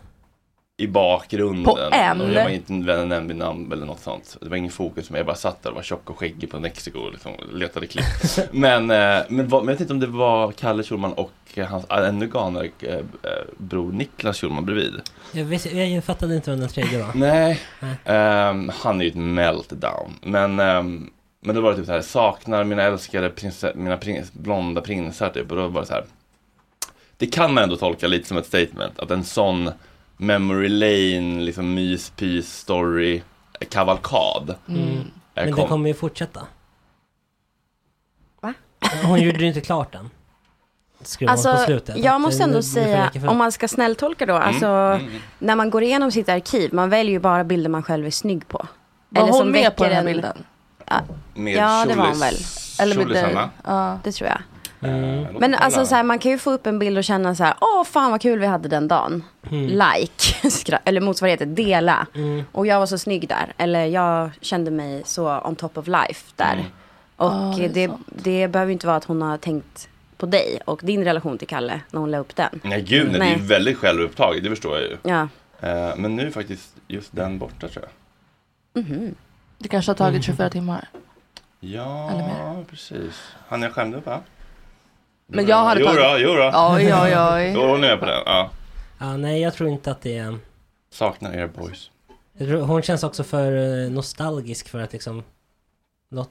[0.83, 1.63] I bakgrunden.
[1.63, 2.21] På en?
[2.21, 4.37] Och jag var inte en nämnd vid namn eller något sånt.
[4.41, 6.59] Det var ingen fokus men jag bara satt där och var tjock och skäggig på
[6.59, 8.05] Mexico och liksom letade klipp.
[8.51, 11.31] men, eh, men, men jag vet inte om det var Kalle Schulman och
[11.67, 13.01] hans ännu galnare eh, eh,
[13.57, 15.01] bror Niklas Schulman bredvid.
[15.31, 17.11] Jag, vis, jag fattade inte vem den tredje var.
[17.13, 17.59] Nej.
[17.79, 17.95] Nej.
[18.05, 20.13] Ehm, han är ju ett meltdown.
[20.21, 21.09] Men, um,
[21.41, 25.29] men då var det typ så här, saknar mina älskade prinse- mina prins, blonda prinsar
[25.29, 25.51] typ.
[25.51, 26.05] Och då var det så här.
[27.17, 28.99] Det kan man ändå tolka lite som ett statement.
[28.99, 29.69] Att en sån
[30.17, 33.21] memory lane, liksom myspys, story,
[33.69, 34.55] kavalkad.
[34.67, 34.81] Mm.
[34.81, 36.47] eh, Men kom- det kommer ju fortsätta.
[38.41, 38.53] Va?
[39.03, 40.09] Hon gjorde ju inte klart den.
[41.27, 41.97] Alltså, slutet.
[41.97, 45.21] jag måste ändå säga, om man ska snälltolka då, alltså mm, mm.
[45.39, 48.47] när man går igenom sitt arkiv, man väljer ju bara bilder man själv är snygg
[48.47, 48.67] på.
[49.09, 50.37] Var Eller hon som med på den här en- bilden?
[51.33, 52.35] Med Ja, det var hon väl.
[52.79, 53.37] Eller med dig?
[53.63, 53.99] Ja.
[54.03, 54.37] Det tror jag.
[54.85, 55.33] Mm.
[55.39, 57.53] Men alltså så här, man kan ju få upp en bild och känna så här,
[57.61, 59.23] åh fan vad kul vi hade den dagen.
[59.51, 59.65] Mm.
[59.67, 62.07] Like, eller motsvarigheten, dela.
[62.15, 62.43] Mm.
[62.51, 63.53] Och jag var så snygg där.
[63.57, 66.53] Eller jag kände mig så on top of life där.
[66.53, 66.65] Mm.
[67.15, 70.59] Och Ja, det det, det behöver ju inte vara att hon har tänkt på dig
[70.65, 72.59] och din relation till Kalle när hon la upp den.
[72.63, 73.37] Nej gud, nej, det är Nej.
[73.37, 74.97] ju väldigt självupptaget, det förstår jag ju.
[75.03, 75.27] Ja.
[75.61, 77.85] Eh, men nu är faktiskt just den borta tror
[78.73, 78.83] jag.
[78.83, 79.15] Mhm.
[79.57, 80.87] Det kanske har tagit 24 timmar.
[81.59, 83.21] Ja, precis.
[83.47, 84.19] Han jag skärmde upp va?
[85.27, 86.51] Men jag hade tagit- då, jo då.
[86.75, 87.51] Oj, oj, oj.
[87.55, 88.21] Jo, hon är med på den.
[88.25, 88.49] Ja.
[88.99, 90.37] Ja, nej, jag tror inte att det är...
[90.91, 91.91] Saknar er boys.
[92.67, 95.23] Hon känns också för eh, nostalgisk för att liksom...
[96.09, 96.29] Något,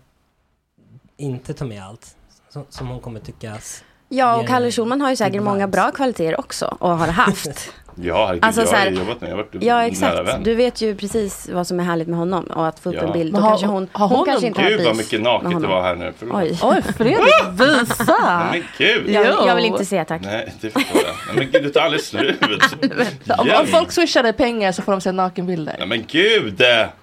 [1.16, 2.16] inte ta med allt.
[2.48, 3.84] Som, som hon kommer tyckas...
[4.14, 7.70] Ja, och Kalle Schulman har ju säkert många bra kvaliteter också och har haft.
[7.94, 10.28] Ja, herregud, Alltså, jag har ju jobbat med Jag har varit Ja, nära exakt.
[10.28, 10.42] vän.
[10.42, 13.02] Du vet ju precis vad som är härligt med honom och att få upp Ja.
[13.02, 13.34] en bild.
[13.34, 15.82] Då har- kanske hon, har hon, hon kanske inte Gud vad mycket naket det var
[15.82, 16.12] här nu.
[16.18, 16.36] Förlåt.
[16.42, 16.58] Oj.
[16.62, 18.48] Oj, Fredrik, visa!
[18.52, 19.08] Men gud.
[19.10, 20.22] Jag, jag vill inte se tack.
[20.24, 21.14] Nej, det förstår jag.
[21.26, 22.40] Nej, men gud, du tar aldrig slut.
[23.38, 25.74] Om, om folk swishar dig pengar så får de se nakenbilder.
[25.78, 26.54] Nej men gud!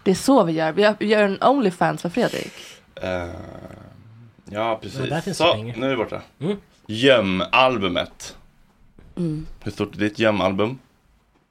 [0.04, 0.72] Det är så vi gör.
[0.72, 2.52] Vi gör, vi gör en Onlyfans för Fredrik.
[3.02, 3.10] Eh,
[4.50, 5.38] ja, precis.
[5.38, 6.22] Så, nu är vi borta.
[6.42, 6.58] Mm.
[6.92, 8.36] Göm-albumet.
[9.18, 9.48] Mm.
[9.64, 10.80] Hur stort är ditt göm-album?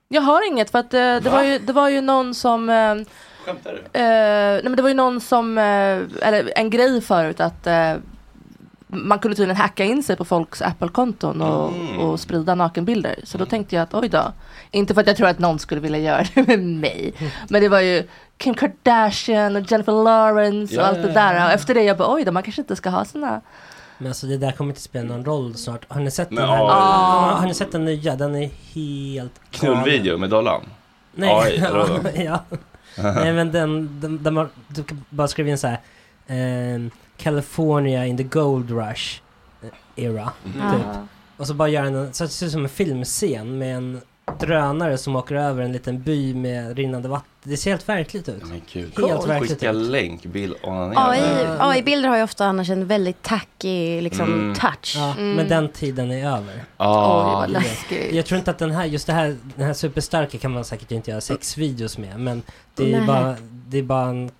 [0.08, 1.30] Jag har inget för att eh, det, Va?
[1.30, 2.94] var ju, det var ju någon som eh,
[3.44, 3.78] Skämtar du?
[4.00, 4.02] Eh,
[4.52, 5.64] nej men det var ju någon som, eh,
[6.28, 7.94] eller en grej förut att eh,
[8.86, 11.98] man kunde tydligen hacka in sig på folks Apple-konton och, Mm.
[11.98, 13.14] och sprida nakenbilder.
[13.24, 14.32] Så då tänkte jag att oj då,
[14.70, 17.14] inte för att jag tror att någon skulle vilja göra det med mig.
[17.48, 21.44] Men det var ju Kim Kardashian och Jennifer Lawrence Ja, och allt ja, det där.
[21.46, 23.40] Och efter det jag bara oj då, man kanske inte ska ha sina.
[23.98, 25.84] Men alltså det där kommer inte spela någon roll snart.
[25.88, 26.58] Har ni sett Men, den här?
[26.58, 27.30] ja.
[27.30, 28.16] Ja, Har ni sett den nya?
[28.16, 30.62] Den är helt Knullvideo med dollarn?
[31.14, 31.62] Nej,
[32.24, 32.44] ja.
[32.96, 35.80] Nej men den, den, den var, du kan bara skriva in så här.
[36.26, 39.20] ehm, California in the gold rush
[39.62, 40.30] eh, era.
[40.44, 40.72] Mhm.
[40.72, 40.86] Typ.
[41.36, 43.76] Och så bara gör den en, så att det ser ut som en filmscen med
[43.76, 44.00] en
[44.40, 47.28] drönare som åker över en liten by med rinnande vatten.
[47.42, 48.42] Det ser helt verkligt ut.
[48.42, 48.60] Men.
[49.08, 49.76] Helt verkligt Skicka ut.
[49.90, 51.10] länk, bild, onanera.
[51.10, 51.20] AI,
[51.58, 54.54] AI-bilder har ju ofta annars en väldigt tacky liksom, Mm.
[54.54, 54.94] touch.
[54.96, 55.32] Ja, Mm.
[55.32, 56.54] men den tiden är över.
[56.54, 58.14] Oj Ja, vad läskigt.
[58.14, 60.90] Jag tror inte att den här, just det här, den här superstarka kan man säkert
[60.90, 62.20] inte göra sexvideos med.
[62.20, 62.42] Men
[62.74, 63.36] det är bara,
[63.66, 64.30] det är bara en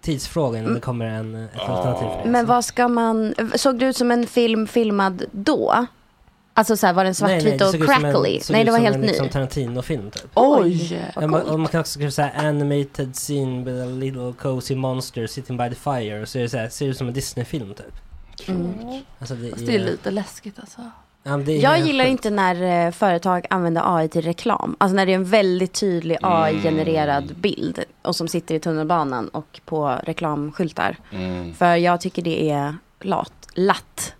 [0.00, 1.62] tidsfråga innan det kommer en, ett Ja.
[1.66, 2.30] alternativ.
[2.32, 5.86] Men vad ska man, såg det ut som en film filmad då?
[6.58, 8.40] Alltså så här, var den svartvit och såg ut som en- crackly?
[8.40, 9.06] såg Nej, det var som helt en, ny.
[9.06, 10.26] liksom Tarantino-film typ.
[10.34, 11.00] Oj!
[11.14, 15.26] Ja, man, och man kan också skriva såhär animated scene with a little cozy monster
[15.26, 16.22] sitting by the fire.
[16.22, 18.48] Och så är det såhär, ser ut som en Disney-film typ.
[18.48, 18.72] Mm.
[19.18, 20.80] Alltså det Fast är, det är lite läskigt alltså.
[21.22, 22.10] ja, men det är Jag gillar sjukt.
[22.12, 24.76] inte när eh, företag använder AI till reklam.
[24.80, 26.32] Alltså när det är en väldigt tydlig Mm.
[26.42, 30.96] AI-genererad bild och som sitter i tunnelbanan och på reklamskyltar.
[31.12, 31.54] Mm.
[31.54, 33.32] För jag tycker det är lat.
[33.54, 34.14] Latt.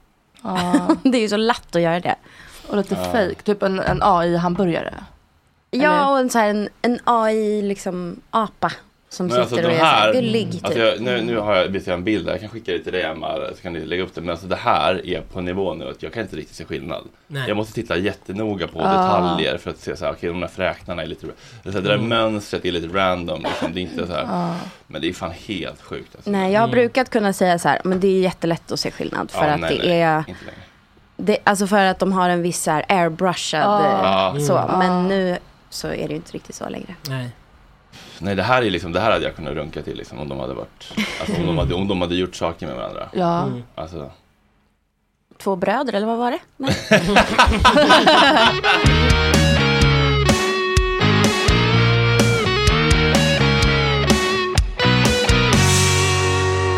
[0.54, 0.96] Ja.
[1.02, 2.14] Det är ju så latt att göra det.
[2.68, 3.04] Och lite Ja.
[3.04, 4.88] fake, typ en, en AI-hamburgare.
[5.70, 5.84] Eller?
[5.84, 8.72] Ja, och en, så här, en, en AI liksom apa.
[9.10, 10.64] Som Men alltså sitter och de är så här här, gullig typ.
[10.64, 12.92] alltså jag, nu, nu har jag, har en bild där, jag kan skicka det till
[12.92, 14.20] dig Emma, så kan du lägga upp det.
[14.20, 17.04] Men alltså det här är på nivå nu att jag kan inte riktigt se skillnad.
[17.26, 17.44] Nej.
[17.48, 18.88] Jag måste titta jättenoga på Ah.
[19.02, 21.80] detaljer för att se så här, okej de där fräknarna är lite, det, så här,
[21.82, 22.08] det där Mm.
[22.08, 24.54] mönstret är lite random, liksom, det är inte så här, Ja.
[24.86, 26.30] men det är fan helt sjukt alltså.
[26.30, 26.74] Nej, jag har Mm.
[26.80, 29.30] brukat kunna säga så här, men det är jättelätt att se skillnad.
[29.30, 30.24] För Ja, att nej, det nej, är,
[31.16, 34.36] det, alltså för att de har en viss så här airbrushad Ah.
[34.36, 34.58] eh, så.
[34.58, 34.78] Mm.
[34.78, 35.02] Men Ah.
[35.02, 35.38] nu
[35.70, 36.94] så är det ju inte riktigt så längre.
[37.08, 37.28] Nej.
[38.20, 40.38] Nej det här är liksom, det här hade jag kunnat runka till liksom, om de
[40.38, 43.09] hade varit, alltså om de hade, om de hade gjort saker med varandra.
[43.12, 43.42] Ja.
[43.42, 43.62] Mm.
[43.74, 44.11] Alltså,
[45.38, 46.38] Två bröder eller vad var det?
[46.57, 46.74] Nej.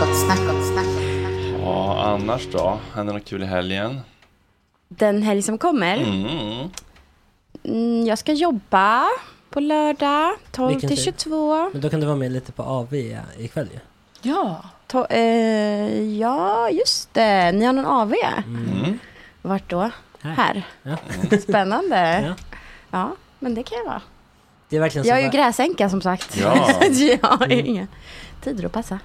[0.00, 0.86] Gott snack, gott snack.
[1.62, 2.78] ja annars då?
[2.94, 4.00] Händer något kul i helgen?
[4.88, 5.96] Den helg som kommer.
[5.96, 6.68] Mm.
[7.64, 9.04] Mm, jag ska jobba
[9.50, 11.04] på lördag 12 Vilken till tid?
[11.04, 11.70] 22.
[11.72, 12.94] Men då kan du vara med lite på AV
[13.38, 13.78] ikväll ju.
[14.30, 14.62] Ja.
[14.88, 17.52] To- eh, ja, just det.
[17.52, 18.14] Ni har någon AV.
[18.46, 18.98] Mm.
[19.42, 19.90] Vart då?
[20.20, 20.34] Här.
[20.34, 20.62] Här.
[20.82, 20.96] Ja.
[21.38, 22.24] Spännande.
[22.26, 22.34] Ja.
[22.90, 24.02] Ja, men det kan jag vara.
[24.68, 25.10] Det är verkligen så.
[25.10, 26.36] Jag är ju gräsänka som sagt.
[26.36, 26.70] Ja.
[26.90, 27.66] jag har Mm.
[27.66, 27.86] inga
[28.42, 28.98] tider att passa.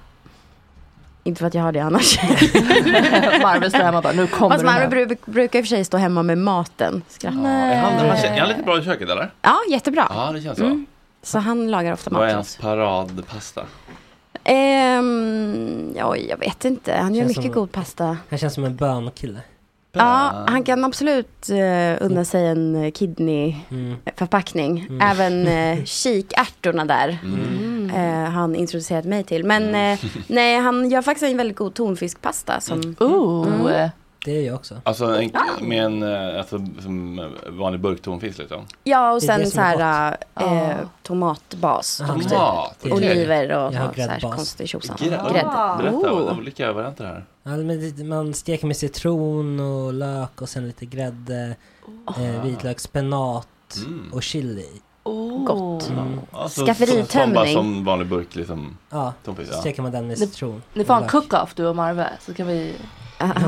[1.26, 2.18] Inte för att jag har det annars.
[3.42, 4.88] Marve står hemma och bara, nu kommer Fast den här.
[4.88, 7.02] Marve bru- brukar i och för sig stå hemma med maten.
[7.08, 7.36] Skratta.
[7.42, 9.30] Ja, är, han, han, är han lite bra i köket eller?
[9.42, 10.06] Ja, jättebra.
[10.10, 10.64] Ja det känns så.
[10.64, 10.86] Mm.
[11.22, 13.62] Så han lagar ofta Vad är mat hans paradpasta?
[14.44, 16.92] Ehm, oj, jag vet inte.
[16.94, 18.16] Han gör Känns mycket som- god pasta.
[18.30, 19.40] Han känns som en bönkille.
[19.98, 24.86] Ja, han kan absolut uh, unna sig en kidney-förpackning.
[24.88, 25.00] Mm.
[25.00, 25.46] Även
[25.78, 27.90] uh, kikärtorna där Mm.
[28.24, 29.44] har han introducerat mig till.
[29.44, 32.60] Men eh, nej, han gör faktiskt en väldigt god tonfiskpasta.
[32.60, 33.88] Som, Ooh.
[34.26, 34.34] Mm.
[34.38, 34.80] Det är jag också.
[34.84, 38.66] Alltså en, med en eh, alltså, som vanlig burktonfisk liksom?
[38.84, 40.44] Ja, och Det är det sen som så är här Ah.
[40.44, 42.00] eh, tomatbas.
[42.00, 42.76] Och typ Tomat?
[42.82, 43.10] det är okej.
[43.10, 44.34] oliver och, Jag har och så här gräddbas.
[44.36, 44.96] konstig tjosan.
[44.96, 45.76] Grä- Grädde.
[45.78, 46.38] Berätta, Oh.
[46.38, 47.24] olika varianter här.
[47.42, 51.56] Ja, men det- man steker med citron och lök och sen lite grädde,
[52.18, 53.48] eh, vitlök, spenat
[53.86, 54.12] Mm.
[54.12, 54.68] och chili.
[55.04, 55.44] Oh.
[55.44, 55.88] Gott.
[55.88, 56.20] Mm.
[56.32, 57.06] Alltså, Skafferitömning.
[57.06, 58.76] Som, bara som vanlig burk liksom.
[58.90, 59.56] Ja, Tonfisk, ja.
[59.60, 60.62] steker man den med Det- citron.
[60.74, 61.22] Ni får ha en och lök.
[61.30, 62.08] cook-off du och Marve.
[62.20, 62.74] Så kan vi...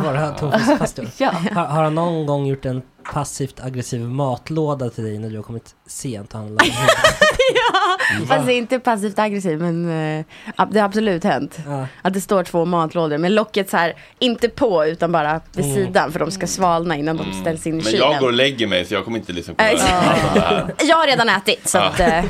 [0.04, 1.06] Våra tonfiskpastor.
[1.18, 1.30] Ja.
[1.54, 5.42] Har, har han någon gång gjort en passivt aggressiv matlåda till dig när du har
[5.42, 6.66] kommit sent och han lagar
[7.54, 9.88] ja, fast inte passivt aggressiv men
[10.56, 11.58] ab- det har absolut hänt.
[11.66, 11.86] ja.
[12.02, 15.76] Att det står två matlådor med locket så här, inte på utan bara vid Mm.
[15.76, 18.10] sidan för de ska svalna innan de ställs in i Men kylen.
[18.10, 20.74] jag går och lägger mig så jag kommer inte liksom kunna här.
[20.88, 22.24] Jag har redan ätit så att eh,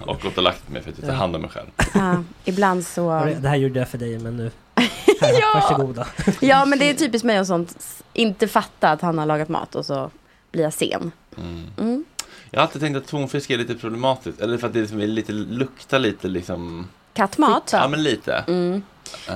[0.00, 1.18] Och gått och lagt mig för att jag tar Ja.
[1.20, 1.66] hand om mig själv.
[1.94, 3.28] ja, ibland så.
[3.40, 4.50] Det här gjorde jag för dig men nu,
[5.20, 5.50] här, Ja.
[5.54, 6.06] varsågoda.
[6.40, 7.76] Ja men det är typiskt mig och sånt.
[8.12, 10.10] Inte fatta att han har lagat mat och så
[10.52, 11.12] blir jag sen.
[11.38, 11.66] Mm.
[11.78, 12.04] Mm.
[12.50, 14.40] Jag har alltid tänkt att tonfisk är lite problematiskt.
[14.40, 16.88] Eller för att det liksom är lite, luktar lite liksom.
[17.14, 17.70] Kattmat.
[17.72, 18.44] Ja men lite.
[18.48, 18.82] Mm.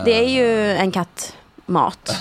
[0.04, 2.16] Det är ju en kattmat.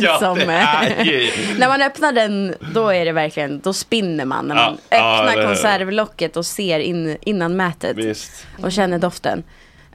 [0.00, 1.58] ja, som, det är ju.
[1.58, 4.46] När man öppnar den, då är det verkligen, då spinner man.
[4.46, 5.46] När man Ja, ja, öppnar hur.
[5.46, 8.46] konservlocket och ser in, innan mätet Visst.
[8.62, 9.42] och känner doften.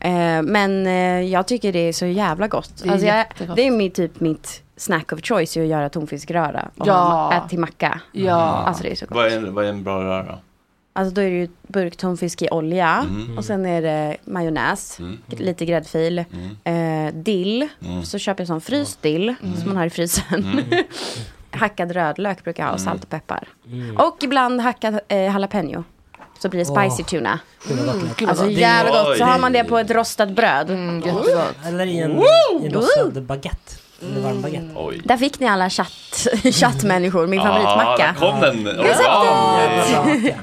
[0.02, 2.72] Eh, men eh, jag tycker det är så jävla gott.
[2.84, 6.70] Det är alltså jag, det är mitt, typ mitt snack of choice att göra tonfiskröra.
[6.78, 7.34] Och Ja.
[7.34, 8.02] äta till macka.
[8.12, 8.36] Ja.
[8.42, 9.16] Alltså det är så gott.
[9.16, 10.40] Vad är, en- vad är en bra röra då?
[10.94, 13.06] Alltså då är det ju burktonfisk i olja.
[13.10, 13.38] Mm.
[13.38, 15.00] Och sen är det majonnäs.
[15.00, 15.18] Mm.
[15.28, 16.24] Lite gräddfil.
[16.64, 17.08] Mm.
[17.08, 17.68] Eh, dill.
[17.86, 18.04] Mm.
[18.06, 19.36] Så köper jag sån fryst dill.
[19.58, 20.26] Som man har i frysen.
[20.34, 20.66] Mm.
[21.52, 22.74] Hackad rödlök brukar jag ha.
[22.74, 23.48] Och salt och peppar.
[23.72, 23.98] Mm.
[23.98, 25.84] Och ibland hackad eh, jalapeno.
[26.40, 27.40] Så blir det spicy tuna.
[27.68, 27.78] Gott
[28.22, 28.54] vad Alltså gott.
[28.54, 29.18] jävligt gott.
[29.18, 30.70] Så har man det på ett rostat bröd.
[30.70, 31.56] Mm, jättegott.
[31.68, 32.12] Eller i en,
[32.62, 33.76] i en rostad baguette.
[34.76, 35.02] Oj.
[35.06, 37.28] Där fick ni alla chatt, chattmänniskor.
[37.28, 38.16] Min Ah, favoritmacka.
[38.20, 38.66] där kom den.
[38.66, 40.36] Jävla Oj.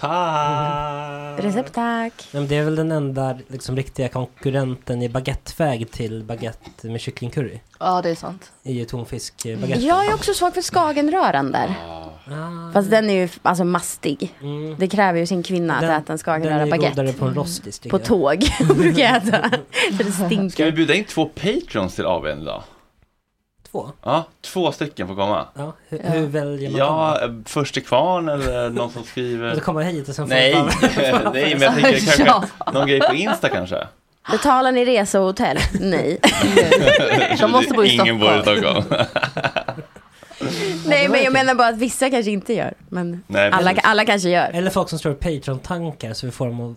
[0.00, 1.33] bra.
[1.38, 2.12] Recept tack.
[2.16, 2.28] Tack.
[2.32, 7.60] Men det är väl den enda liksom, riktiga konkurrenten i baguetteväg till baguette med kycklingcurry.
[7.80, 8.52] Ja, det är sant.
[8.62, 9.80] ju tonfiskbaguette.
[9.86, 12.10] Jag är också svag för skagenröran Ah.
[12.26, 14.34] Ah, Fast den är ju alltså mastig.
[14.40, 14.76] mm.
[14.78, 17.18] Det kräver ju sin kvinna Den- att äta en Den skagenröra är godare baguette.
[17.18, 18.44] på en rostis tycker På tåg
[18.76, 19.50] brukar jag äta.
[19.96, 20.72] För det Ska vi stinker.
[20.72, 22.62] bjuda in två patrons till AWn idag?
[23.74, 23.90] Två?
[24.02, 25.46] Ja, två stycken får komma.
[25.54, 26.10] Ja, hur, Ja.
[26.10, 27.38] hur väljer man Ja, dem?
[27.40, 29.60] eh, först till kvarn eller någon som Eller skriver.
[29.60, 32.44] komma hit och sen får Nej, bara- nej men jag tänker kanske Ja.
[32.72, 33.86] någon grej på Insta kanske.
[34.30, 35.58] Betalar ni resa och hotell?
[35.80, 36.18] Nej.
[37.40, 38.82] De måste bo i Ingen bor i Stockholm.
[38.82, 39.06] Stockholm.
[40.86, 42.74] Nej men jag menar bara att vissa kanske inte gör.
[42.88, 44.50] Men Nej, alla, alla kanske gör.
[44.52, 46.76] Eller folk som står Patreon-tankar så vi får dem att...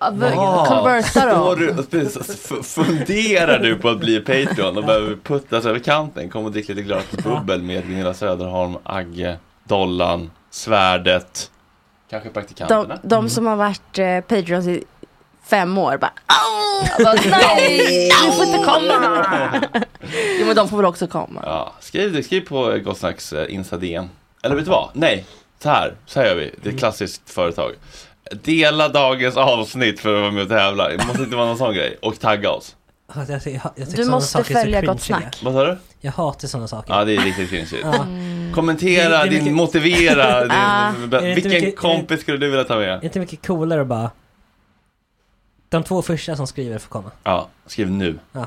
[0.00, 1.76] Ja, Conversa står dem.
[1.76, 6.30] du, precis, f- funderar du på att bli Patreon och behöver puttas över kanten?
[6.30, 11.50] Kom och drick lite gratis bubbel med Gunilla Söderholm, Agge, Dollan, Svärdet,
[12.10, 12.98] kanske De, praktikanterna.
[13.02, 14.84] de som har varit eh, Patreons i
[15.46, 15.96] fem år.
[15.98, 16.12] Bara,
[17.04, 19.68] Bara, Nej, du får inte komma!
[20.40, 21.40] Jo men de får väl också komma.
[21.44, 24.08] Ja, skriv, skriv på Gott Snacks eh, Insta-DM.
[24.42, 24.90] Eller vet du vad?
[24.92, 25.24] Nej,
[25.62, 26.54] så här, så här gör vi.
[26.62, 27.72] Det är ett klassiskt företag.
[28.42, 30.88] Dela dagens avsnitt för att vara med och tävla.
[30.88, 31.98] Det måste inte vara någon sån grej.
[32.02, 32.76] Och tagga oss.
[33.14, 35.00] Ja, Jag, jag, jag, Du måste är följa Gott.
[35.02, 35.40] Snack.
[35.44, 35.76] Vad sa du?
[36.00, 36.94] Jag hatar sådana saker.
[36.94, 37.66] Ja, det är riktigt cringe.
[37.82, 38.06] Ja.
[38.54, 40.40] Kommentera, Det- det är din, mycket- motivera.
[40.42, 40.88] Din, Ah.
[40.88, 42.88] Är det inte vilken mycket- kompis skulle du vilja ta med?
[42.88, 44.10] Är det inte mycket coolare att bara
[45.68, 47.10] de två första som skriver får komma.
[47.24, 48.18] Ja, skriv nu.
[48.32, 48.46] Ja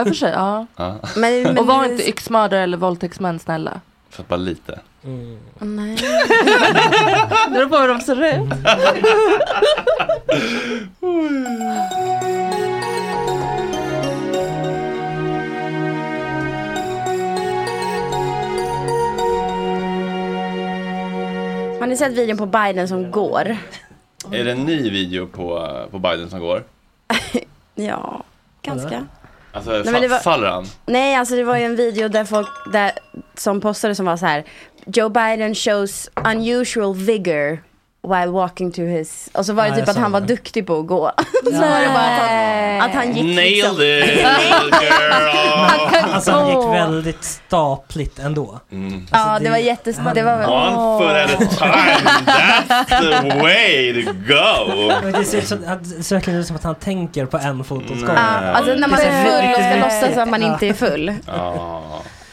[0.00, 0.66] och för sig, ja.
[0.76, 3.80] Ja, Men, men, Och var inte yxmördare eller våldtäktsmän snälla.
[4.10, 4.80] för att bara lite.
[5.04, 5.38] Mm.
[5.58, 5.96] Nej.
[7.48, 8.50] Det beror på hur de ser ut.
[21.80, 23.56] Har ni sett videon på Biden som går?
[24.32, 26.64] Är det en ny video på, på Biden som går?
[27.74, 28.22] Ja,
[28.62, 29.06] ganska.
[29.52, 30.66] Alltså, men fa- var- faller han?
[30.86, 32.92] Nej, alltså det var ju en video där folk där,
[33.34, 34.44] som postade som var så här.
[34.86, 37.62] Joe Biden shows unusual vigor
[38.02, 39.30] while walking to his...
[39.34, 40.26] Och så var det Ja, typ att han var det.
[40.26, 41.12] duktig på att gå.
[41.44, 43.76] så var det bara att han, att han gick liksom...
[43.76, 44.20] Nailed it
[44.82, 46.12] girl!
[46.12, 48.60] Alltså han gick väldigt stapligt ändå.
[48.72, 49.06] Mm.
[49.12, 50.20] Ja, det var jättespännande.
[50.20, 50.48] Det var väl...
[50.50, 54.92] One foot at a time, that's the way to go!
[55.02, 57.64] Men Det ser, ut som, det ser verkligen ut som att han tänker på en
[57.64, 58.06] fot åt gången.
[58.06, 58.12] Ja,
[58.52, 61.14] alltså när man Det är full och ska låtsas att man inte är full.
[61.26, 61.82] Ja.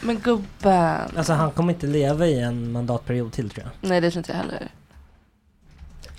[0.00, 0.96] Men gubben.
[1.16, 3.88] Alltså han kommer inte leva i en mandatperiod till tror jag.
[3.90, 4.68] Nej det tror inte jag heller.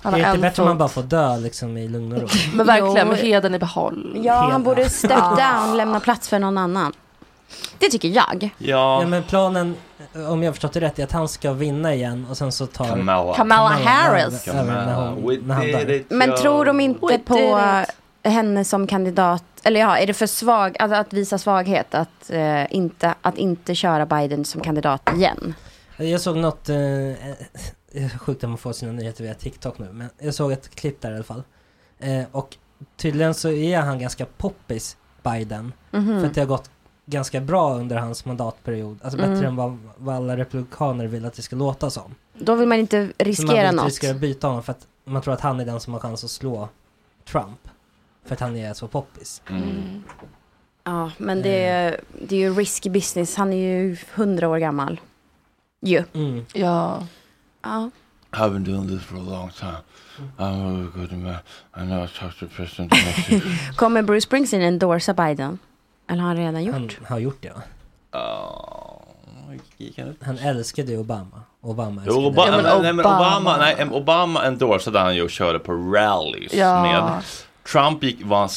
[0.01, 0.79] Han Det är inte bättre om man fot.
[0.79, 2.27] bara får dö liksom i lugn och ro.
[2.53, 4.19] Men verkligen med heden i behåll.
[4.23, 4.59] Ja, han Hela.
[4.59, 6.93] borde step down, lämna plats för någon annan.
[7.79, 8.49] Det tycker jag.
[8.57, 9.75] Ja Ja, men planen,
[10.29, 12.85] om jag förstått det rätt, är att han ska vinna igen och sen så tar
[12.85, 13.33] Kamala.
[13.35, 14.43] Kamala Harris.
[14.45, 15.09] Kamala.
[15.09, 17.59] hon, han Men tror de inte We på
[18.29, 19.43] henne som kandidat?
[19.63, 23.75] Eller ja, är det för svag, alltså att visa svaghet att, eh, inte, att inte
[23.75, 25.53] köra Biden som kandidat igen?
[25.97, 26.75] Jag såg något, eh,
[27.91, 30.75] det är sjukt att man får sina nyheter via TikTok nu, men jag såg ett
[30.75, 31.43] klipp där i alla fall.
[31.99, 32.57] Eh, och
[32.97, 35.73] tydligen så är han ganska poppis, Biden.
[35.91, 36.19] Mhm.
[36.19, 36.71] För att det har gått
[37.05, 38.99] ganska bra under hans mandatperiod.
[39.03, 39.45] Alltså bättre Mm.
[39.45, 42.15] än vad, vad alla republikaner vill att det ska låta som.
[42.33, 43.85] Då vill man inte Så man vill riskera inte något.
[43.85, 46.23] riskera att byta honom för att man tror att han är den som har chans
[46.23, 46.69] att slå
[47.27, 47.59] Trump.
[48.25, 49.41] För att han är så poppis.
[49.49, 50.03] Mm.
[50.83, 53.35] Ja, men det, är- det är ju risky business.
[53.35, 54.99] Han är ju hundra år gammal.
[55.81, 56.03] Ju.
[56.13, 56.45] Mm.
[56.53, 57.07] Ja.
[57.63, 57.89] Ja.
[58.31, 59.81] I've been doing this for a long time.
[60.37, 61.35] I'm a good man.
[61.75, 62.93] I know I talked to President.
[63.75, 65.59] Kommer Bruce Springsteen endorsa Biden?
[66.07, 66.75] Eller har han redan gjort?
[66.75, 67.53] Han har gjort det?
[68.11, 69.01] Ja,
[69.77, 71.41] gick han älskade Obama.
[71.61, 73.57] Obama älskade Obama, Ja, men nej, men Obama, Obama.
[73.57, 76.81] nej, Obama endorsade han ju och körde på rallies Ja.
[76.83, 77.23] med.
[77.71, 78.49] Trump gick, var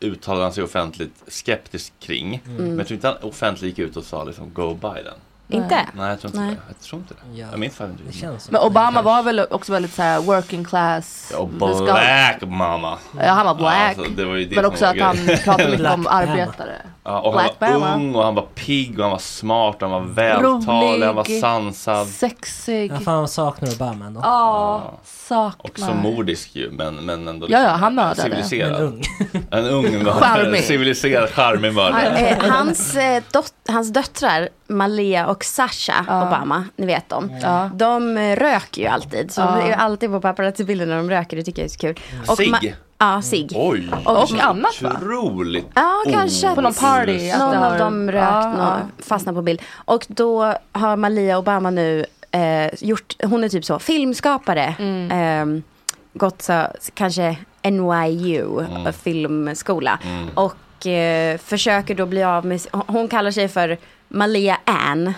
[0.00, 2.42] uttalade han sig offentligt skeptisk kring.
[2.46, 2.56] Mm.
[2.66, 5.14] Men jag tror inte han offentligt gick ut och sa liksom Go Biden.
[5.50, 5.86] Inte?
[5.94, 6.50] Nej, jag tror inte Nej.
[6.50, 6.60] det.
[6.68, 7.38] Jag tror inte det.
[7.40, 7.46] Ja.
[7.50, 8.02] Jag minns fan inte.
[8.06, 11.28] Det känns som Men Obama var väl också väldigt så här working class.
[11.32, 12.98] Ja, och Black mamma.
[13.20, 13.98] Ja, han var black.
[13.98, 15.38] alltså, det var ju det Men som också var att han grejen.
[15.44, 16.76] pratade mycket om arbetare.
[17.10, 17.94] Ja, och Black han var Bama.
[17.94, 21.40] ung och han var pigg och han var smart och han var vältalig, han var
[21.40, 22.06] sansad.
[22.06, 22.92] Sexig.
[22.92, 24.20] Ja, fan saknar Obama ändå.
[24.24, 25.70] Ja, saknar.
[25.70, 28.28] Också mordisk ju, men, men ändå Ja, ja, han mördade.
[28.28, 28.80] Men civiliserad.
[28.82, 29.02] ung.
[29.50, 30.64] En ung mördare, Charmig.
[30.64, 32.18] civiliserad, charmig Han, mördare.
[32.18, 36.26] eh, hans, eh, dot, hans döttrar, Malia och Sasha Ja.
[36.28, 37.32] Obama, ni vet dem.
[37.42, 37.70] Ja.
[37.74, 39.32] De eh, röker ju alltid.
[39.32, 39.44] Så Ja.
[39.56, 41.36] de är ju alltid på paparazzi-bilder när de röker.
[41.36, 41.98] Det tycker jag är så kul.
[42.28, 42.76] Och ma- Sig.
[42.98, 43.48] Ja, sig.
[43.54, 43.90] Oj!
[44.04, 44.92] Och annat, va?
[44.96, 45.66] Otroligt.
[45.74, 46.54] Ja, kanske.
[46.54, 47.32] På någon party.
[47.38, 48.24] Någon av dem rökt,
[48.58, 49.62] Ja, fastnat på bild.
[49.74, 54.74] Och då har Malia Obama nu eh, gjort, hon är typ så, filmskapare.
[54.78, 55.10] Mm.
[55.56, 55.62] Eh,
[56.12, 58.92] gått så, kanske NYU, Mm.
[58.92, 59.98] filmskola.
[60.04, 60.28] Mm.
[60.34, 65.14] Och eh, försöker då bli av med, hon kallar sig för Malia Ann.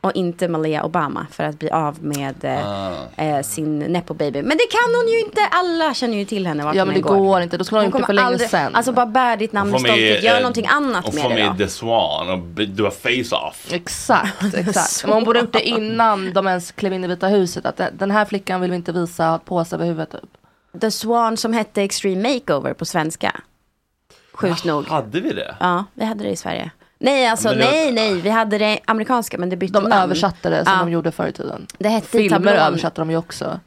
[0.00, 3.22] Och inte Malia Obama för att bli av med eh, Ah.
[3.22, 4.42] eh, sin nepo-baby.
[4.42, 7.00] Men det kan hon ju inte, alla känner ju till henne vart Ja men det
[7.00, 8.74] än går inte, då skulle hon Hon gjort det för länge aldrig, sedan.
[8.74, 11.50] alltså bara bär ditt namn med får stolthet, gör eh, någonting annat med det med
[11.52, 11.56] då.
[11.58, 13.72] The Swan och du har face-off.
[13.72, 15.04] Exakt, exakt.
[15.04, 17.66] Men hon borde gjort det innan de ens klev in i Vita huset.
[17.66, 20.80] Att den- här flickan vill vi inte visa påse över huvudet typ.
[20.80, 23.40] The Swan som hette Extreme Makeover på svenska.
[24.32, 24.86] Sjukt nog.
[24.88, 25.54] Hade vi det?
[25.60, 26.70] Ja, vi hade det i Sverige.
[26.98, 29.82] Nej, alltså Men det var- nej, nej, vi hade det amerikanska men det bytte De
[29.88, 29.92] namn.
[30.02, 30.78] översatte det som Ja.
[30.84, 31.66] de gjorde förr i tiden.
[31.78, 32.52] Det hette Filmer tablån.
[32.54, 33.60] översatte de ju också.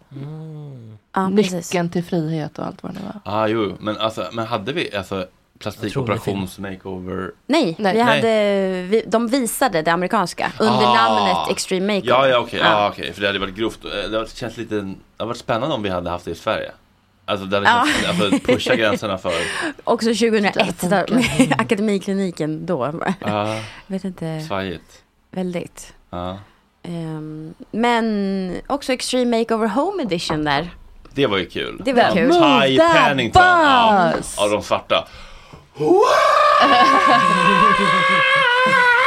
[1.13, 1.53] Ja, precis.
[1.73, 3.21] Nyckeln till frihet och allt vad det var.
[3.25, 5.25] Ja, ah, jo, men alltså, men hade vi alltså
[5.59, 7.31] plastikoperations makeover?
[7.47, 7.93] Nej, Nej.
[7.95, 8.15] vi Nej.
[8.15, 10.93] hade, vi, de visade det amerikanska under Ah.
[10.93, 12.27] namnet Extreme Makeover.
[12.27, 12.65] Ja, ja, okej, Ja.
[12.83, 12.89] ja.
[12.89, 13.85] okej, för det hade varit grovt.
[13.85, 16.35] Eh, Det hade känts lite, det hade varit spännande om vi hade haft det i
[16.35, 16.71] Sverige.
[17.29, 17.87] Alltså, där Ja.
[18.03, 18.09] ja.
[18.09, 19.33] alltså pusha gränserna för.
[19.83, 21.05] Också 2001, funkar.
[21.07, 22.93] då, med Akademikliniken då.
[23.19, 25.03] Ja, vet inte, svajigt.
[25.31, 25.93] väldigt.
[26.09, 26.37] Ja.
[26.83, 30.69] Ehm, men också Extreme Makeover Home Edition där.
[31.13, 31.81] Det var ju kul.
[31.85, 32.31] Det var kul.
[32.67, 33.43] Ty Pennington.
[34.15, 34.35] Bus.
[34.37, 35.07] ja, de svarta.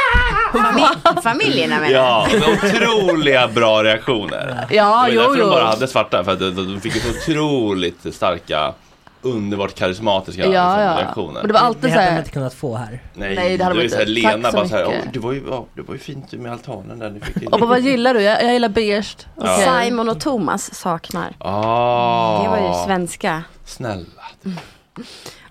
[0.53, 1.89] Famil- familjerna menar.
[1.93, 2.43] Ja, med
[2.89, 4.65] otroliga bra reaktioner.
[4.69, 5.49] Det Ja, var ju jo, därför de jo.
[5.49, 8.73] bara hade svarta, för att de, de fick ju så otroligt starka,
[9.21, 10.97] underbart karismatiska Ja, liksom, ja.
[11.01, 11.33] reaktioner.
[11.33, 12.19] Men det var Det alltid så hade de här.
[12.19, 13.01] inte kunnat få här.
[13.13, 14.11] Nej, Nej, det det hade var de ju såhär, inte.
[14.21, 15.01] Lena Tack så bara såhär, mycket.
[15.05, 17.47] "Åh, det var ju, ja, det var ju fint med altanen där ni fick in.
[17.47, 18.21] Och vad gillar du?
[18.21, 19.17] Jag, jag gillar beige.
[19.35, 19.67] Okej.
[19.85, 21.33] Simon och Thomas saknar.
[21.39, 23.43] Ah, Det var ju svenska.
[23.65, 24.05] Snälla.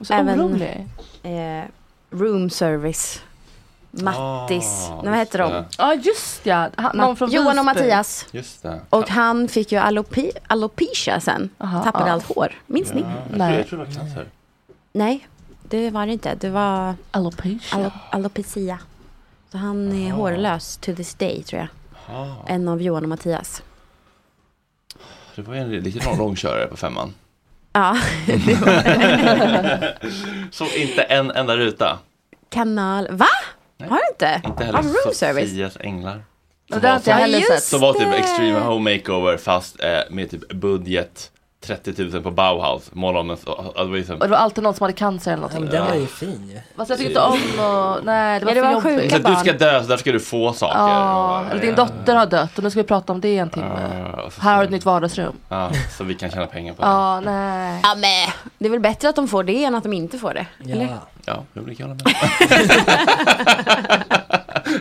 [0.01, 0.87] Så Även- orolig.
[1.23, 1.65] Eh,
[2.11, 3.21] room service.
[3.95, 4.89] Mattis.
[4.91, 5.65] Ah, vad heter de?
[5.79, 6.69] Ja just ja.
[6.77, 7.65] Han, någon från Johan och.
[7.65, 8.27] Mattias.
[8.31, 8.81] Just det.
[8.91, 11.51] Och han fick ju alope alopecia sen.
[11.59, 12.13] Aha, Tappade ja.
[12.13, 12.53] allt hår.
[12.67, 13.01] Minns ni?
[13.01, 13.57] Ja, jag, tror, Nej.
[13.59, 14.27] jag tror det var cancer.
[14.93, 15.27] Nej,
[15.63, 16.35] det var det inte.
[16.35, 17.77] Det var Alopecia.
[17.79, 18.79] alo alopecia.
[19.53, 21.69] Så han är hårlös to this day tror jag.
[22.17, 23.63] Ah, En av Johan och Mattias.
[25.35, 27.15] det var ju en lång långkörare på femman.
[27.75, 27.97] Ja,
[30.51, 31.99] Så inte en enda ruta.
[32.49, 33.09] kanal.
[33.11, 33.27] Va?
[33.83, 33.91] Nej.
[33.91, 34.49] Har du inte?
[34.49, 35.51] Inte heller room service?
[35.51, 36.23] Sofias änglar.
[36.73, 37.63] Har Ja, heller just sett.
[37.63, 38.17] Som var typ det.
[38.17, 41.29] Extreme Home Makeover fast eh, med typ budget
[41.67, 42.91] 30 000 på Bauhaus.
[42.93, 45.33] Måla om en så- alltså, var så- Och det var alltid någon som hade cancer
[45.33, 45.81] eller Ja, men någonting.
[45.81, 46.61] den var ju fin ju.
[46.77, 49.11] Fast jag tycker inte om och, nej det var Ja, det för var jobbigt.
[49.13, 50.79] Så sjuka du ska dö så där ska du få saker.
[50.79, 53.39] Ja, Och- eller din dotter har dött och nu ska vi prata om det i
[53.39, 54.03] en timme.
[54.15, 55.35] Ja, och så- Här har du ett nytt vardagsrum.
[55.49, 56.89] Ja, så vi kan tjäna pengar på det.
[56.89, 57.81] Ja, nej.
[57.83, 60.35] Ja, men det är väl bättre att de får det än att de inte får
[60.35, 60.47] det?
[60.73, 60.89] Eller?
[61.25, 61.33] Ja.
[61.33, 62.03] Ja, det blir kul med.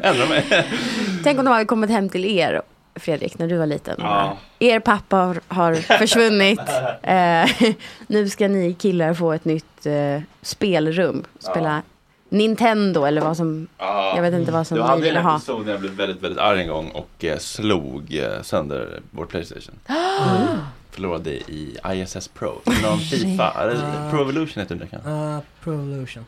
[0.04, 0.46] Ändra mig.
[1.24, 2.62] Tänk om de hade kommit hem till er,
[2.96, 3.96] Fredrik, när du var liten.
[4.00, 4.38] Ja.
[4.60, 6.60] Er pappa har, har försvunnit.
[7.04, 7.50] Eh,
[8.08, 11.24] nu ska ni killar få ett nytt eh, spelrum.
[11.40, 11.82] Spela
[12.30, 13.68] Nintendo eller vad som...
[13.78, 14.14] Ja.
[14.16, 15.36] Jag vet inte vad som Du ni hade ville en ha.
[15.36, 19.26] episod när jag blev väldigt, väldigt arg en gång och eh, slog eh, sönder vår
[19.26, 19.76] Playstation.
[20.92, 22.62] Förlorade i ISS Pro.
[22.84, 25.10] Någon Fifa, eller Pro Evolution heter det kanske.
[25.10, 26.26] Uh, Pro Evolution.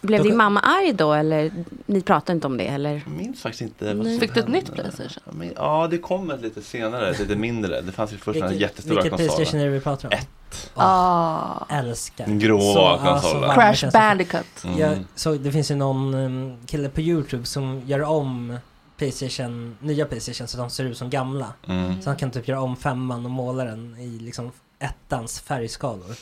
[0.00, 1.50] Blev Då- din mamma arg då eller
[1.86, 2.90] ni pratade inte om det eller?
[3.06, 5.22] Jag minns faktiskt inte vad Fick du ett nytt Playstation?
[5.26, 7.80] Ja, men- Ja, det kom ett lite senare, ett lite mindre.
[7.80, 9.28] Det fanns ju först en Vilket, jättestora vilket konsoler.
[9.36, 10.12] Playstation är det vi pratar om?
[10.12, 10.70] Ett.
[10.74, 11.64] Ah.
[11.68, 12.26] Älskar.
[12.26, 13.48] Den gråa Så- ja, konsolen.
[13.50, 13.92] så Crash.
[13.92, 14.64] Bandicoot.
[14.64, 14.78] Mm.
[14.78, 18.56] Jag såg, det finns ju någon um, kille på Youtube som gör om
[18.96, 21.52] Playstation, nya Playstation så de ser ut som gamla.
[21.68, 22.02] Mm.
[22.02, 26.14] Så han kan typ göra om femman och måla den i liksom ettans färgskalor.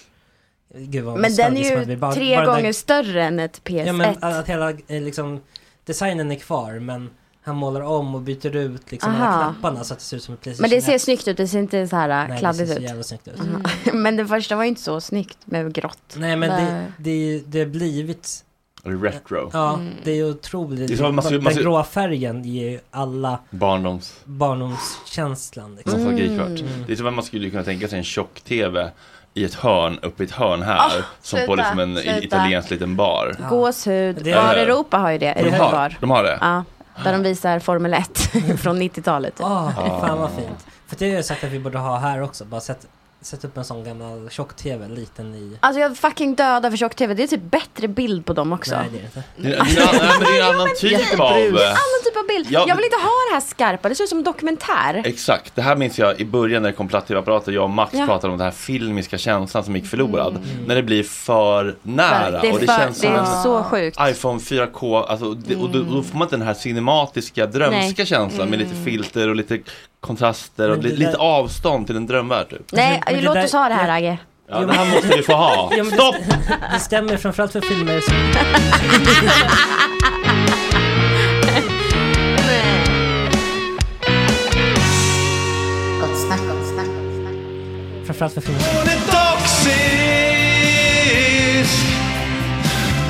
[0.74, 3.60] Gud vad Men den är ju Bara- tre bara den gånger där- större än ett
[3.64, 3.86] PS1.
[3.86, 5.40] Ja men att hela eh, liksom
[5.84, 7.10] designen är kvar men
[7.44, 10.34] han målar om och byter ut liksom alla knapparna så att det ser ut som
[10.34, 11.02] ett Playstation Men det ser 1.
[11.02, 12.88] snyggt ut, det ser inte så här äh, Nej, det kladdigt ser så ut.
[12.88, 13.34] jävla snyggt ut.
[13.94, 16.14] Men det första var ju inte så snyggt med grått.
[16.16, 16.86] Nej men Nej.
[16.98, 18.44] det, det, det har blivit,
[18.85, 19.51] Retro.
[19.53, 19.95] ja Mm.
[20.05, 20.89] det är otroligt.
[20.89, 24.20] Det är så man ser- den gråa färgen ger ju alla Barndoms.
[24.24, 26.01] barndomskänslan liksom.
[26.01, 26.61] Nostalgikört.
[26.61, 26.85] Mm.
[26.87, 28.91] Det är som att man skulle kunna tänka sig en tjock-tv
[29.35, 30.76] i ett hörn, uppe i ett hörn här.
[30.78, 30.91] Ah,
[31.22, 32.18] som på sluta, liksom en sluta.
[32.18, 33.37] italiensk liten bar.
[33.41, 33.49] Ja.
[33.49, 34.16] Gåshud.
[34.24, 35.35] Det- Bar Europa har ju det.
[35.45, 36.39] De har, de har det?
[36.41, 36.64] Ja,
[37.05, 38.18] där de visar Formel 1
[38.61, 39.37] från 90-talet.
[39.37, 39.47] typ.
[39.47, 39.70] Ah.
[40.07, 40.66] fan vad fint.
[40.87, 42.45] För det har jag sagt att vi borde ha här också.
[42.45, 42.87] Bara sätt,
[43.22, 45.56] sätt upp en sån gammal tjock-tv, liten i...
[45.60, 47.14] Alltså jag är fucking döda för tjock-tv.
[47.14, 48.74] Det är typ bättre bild på dem också.
[48.76, 49.22] Nej det är det inte.
[49.36, 51.30] Det är, det är, en annan- men det är en annan typ av...
[51.36, 52.46] eh, Annan typ av bild.
[52.50, 52.64] Ja.
[52.68, 53.88] Jag vill inte ha det här skarpa.
[53.88, 55.02] Det ser ut som dokumentär.
[55.04, 57.52] Exakt, det här minns jag i början när det kom platt-tv-apparater.
[57.52, 58.06] Jag och Max Ja.
[58.06, 60.38] pratade om den här filmiska känslan som gick förlorad.
[60.66, 62.40] När det blir för nära.
[62.40, 63.96] Det är, och det för, känns det som är en så sjukt.
[64.00, 68.06] iPhone 4K, alltså, det, och då, då får man inte den här cinematiska drömska Nej.
[68.06, 69.58] känslan med lite filter och lite
[70.03, 72.61] kontraster och Men li, lite avstånd till en drömvärld typ.
[72.72, 73.88] Nej, Men det låt där- oss ha det här.
[73.88, 74.18] Agge.
[74.50, 75.68] Ja, det här måste vi få ha.
[75.76, 76.16] Ja, men det- Stopp!
[76.72, 78.14] Det stämmer framförallt för filmer som...
[88.05, 88.76] Framförallt för filmer som...
[88.76, 89.82] Hon är toxisk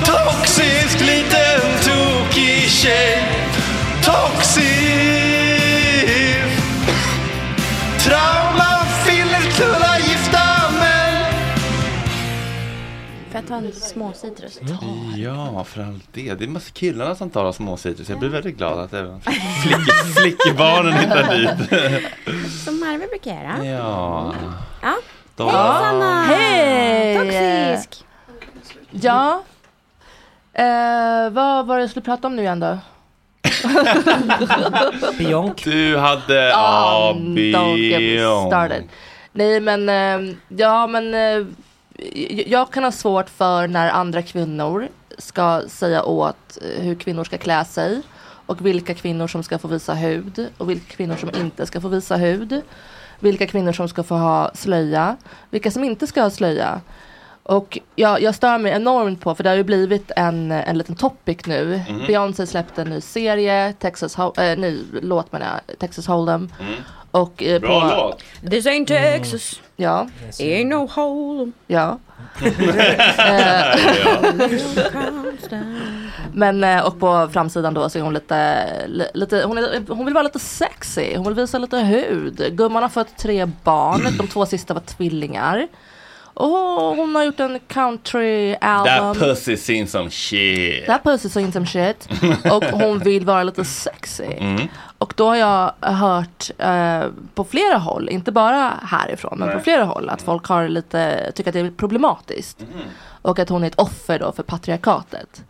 [0.05, 3.23] Toxisk liten tokig tjej
[4.03, 4.82] Toxisk
[13.47, 14.59] ta en småcitrus?
[15.15, 16.33] Ja, för allt det.
[16.33, 18.09] Det är mest killarna som tar småcitrus.
[18.09, 21.49] Jag blir väldigt glad att även flick, flickebarnen hittar dit.
[22.65, 23.65] Som Marve brukar göra.
[23.65, 24.33] Ja.
[24.81, 24.93] Ja.
[25.35, 26.23] Då, Hej Sanna!
[26.23, 27.17] Hej!
[27.73, 28.05] Toxisk!
[28.91, 29.43] Ja.
[30.53, 32.77] Eh, vad var det jag skulle prata om nu igen då?
[35.17, 35.63] Bionk.
[35.63, 36.53] Du hade
[37.23, 37.51] me
[37.97, 38.47] Beyond.
[38.47, 38.83] started.
[39.31, 41.45] Nej men, eh, ja men eh,
[42.45, 44.87] jag kan ha svårt för när andra kvinnor
[45.17, 48.01] ska säga åt eh, hur kvinnor ska klä sig
[48.45, 51.87] och vilka kvinnor som ska få visa hud och vilka kvinnor som inte ska få
[51.87, 52.61] visa hud.
[53.19, 55.17] Vilka kvinnor som ska få ha slöja,
[55.49, 56.81] vilka som inte ska ha slöja.
[57.43, 60.95] Och jag, jag stör mig enormt på, för det har ju blivit en, en liten
[60.95, 61.81] topic nu.
[61.89, 62.01] Mhm.
[62.07, 66.49] Beyoncé släppte en ny serie, Texas, äh, ny låt menar jag, Texas Hold'em.
[66.59, 66.73] Mm.
[67.13, 68.23] Och, eh, Bra på, låt!
[68.51, 69.61] This ain't Texas.
[69.75, 70.07] Ja.
[70.39, 71.51] Ain't no hole.
[71.67, 71.99] Ja.
[76.33, 80.05] Men eh, och på framsidan då så är hon lite, li- lite hon, är, hon
[80.05, 82.49] vill vara lite sexy, hon vill visa lite hud.
[82.57, 85.67] Gumman har fött tre barn, de två sista var tvillingar.
[86.35, 86.49] Och
[86.95, 89.21] hon har gjort en country That album.
[89.21, 90.85] pussy seen some shit.
[90.85, 92.07] That pussy seen some shit.
[92.51, 94.23] Och hon vill vara lite sexy.
[94.37, 94.67] Mm.
[95.03, 97.03] Och då har jag hört eh,
[97.35, 99.57] på flera håll, inte bara härifrån, men Nej.
[99.57, 102.61] på flera håll att folk har lite, tycker att det är problematiskt.
[102.61, 102.85] Mm.
[103.21, 105.43] Och att hon är ett offer då för patriarkatet.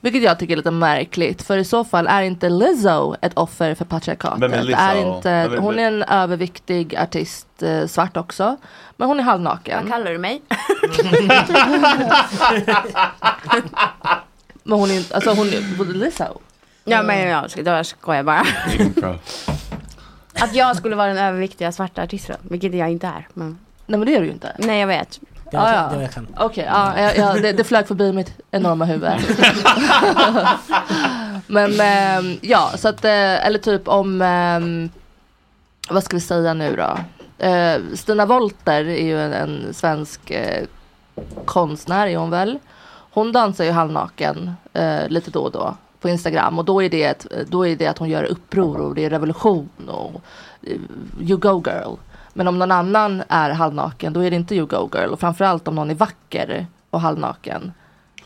[0.00, 3.74] Vilket jag tycker är lite märkligt, för i så fall är inte Lizzo ett offer
[3.74, 4.42] för patriarkatet.
[4.42, 4.80] Vem är Lizzo?
[4.80, 8.56] Är inte, hon är en överviktig artist, eh, svart också.
[8.96, 9.78] Men hon är halvnaken.
[9.82, 10.42] Vad kallar du mig?
[14.62, 16.40] Men hon är inte, alltså hon är, Lizzo.
[16.84, 18.46] Ja men jag ska, då skojar jag bara.
[20.34, 23.28] Att jag skulle vara den överviktiga svarta artisten, vilket jag inte är.
[23.34, 23.58] Men...
[23.86, 24.52] Nej men det är du ju inte.
[24.58, 25.20] Nej jag vet.
[25.50, 25.88] Det var, Ja, ja.
[25.90, 26.30] det var ett skämt.
[26.38, 29.10] Okej, ja, ja, ja, det, det flög förbi mitt enorma huvud.
[31.46, 34.90] Men ehm, ja, så att, eh, eller typ om, ehm,
[35.90, 36.98] vad ska vi säga nu då?
[37.46, 40.64] Eh, Stina Wolter är ju en, en svensk eh,
[41.44, 42.58] konstnär är hon väl.
[43.12, 47.02] Hon dansar ju halvnaken eh, lite då och då på Instagram och då är, det
[47.02, 50.22] ett, då är det att hon gör uppror och det är revolution och
[50.62, 50.76] eh,
[51.20, 51.96] you go girl.
[52.34, 55.68] Men om någon annan är halvnaken då är det inte you go girl och framförallt
[55.68, 57.72] om någon är vacker och halvnaken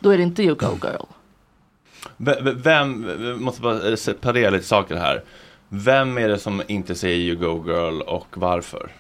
[0.01, 1.05] då är det inte you go girl.
[2.55, 5.23] Vem, vi måste bara separera lite saker här.
[5.69, 8.93] Vem är det som inte säger you go girl och varför?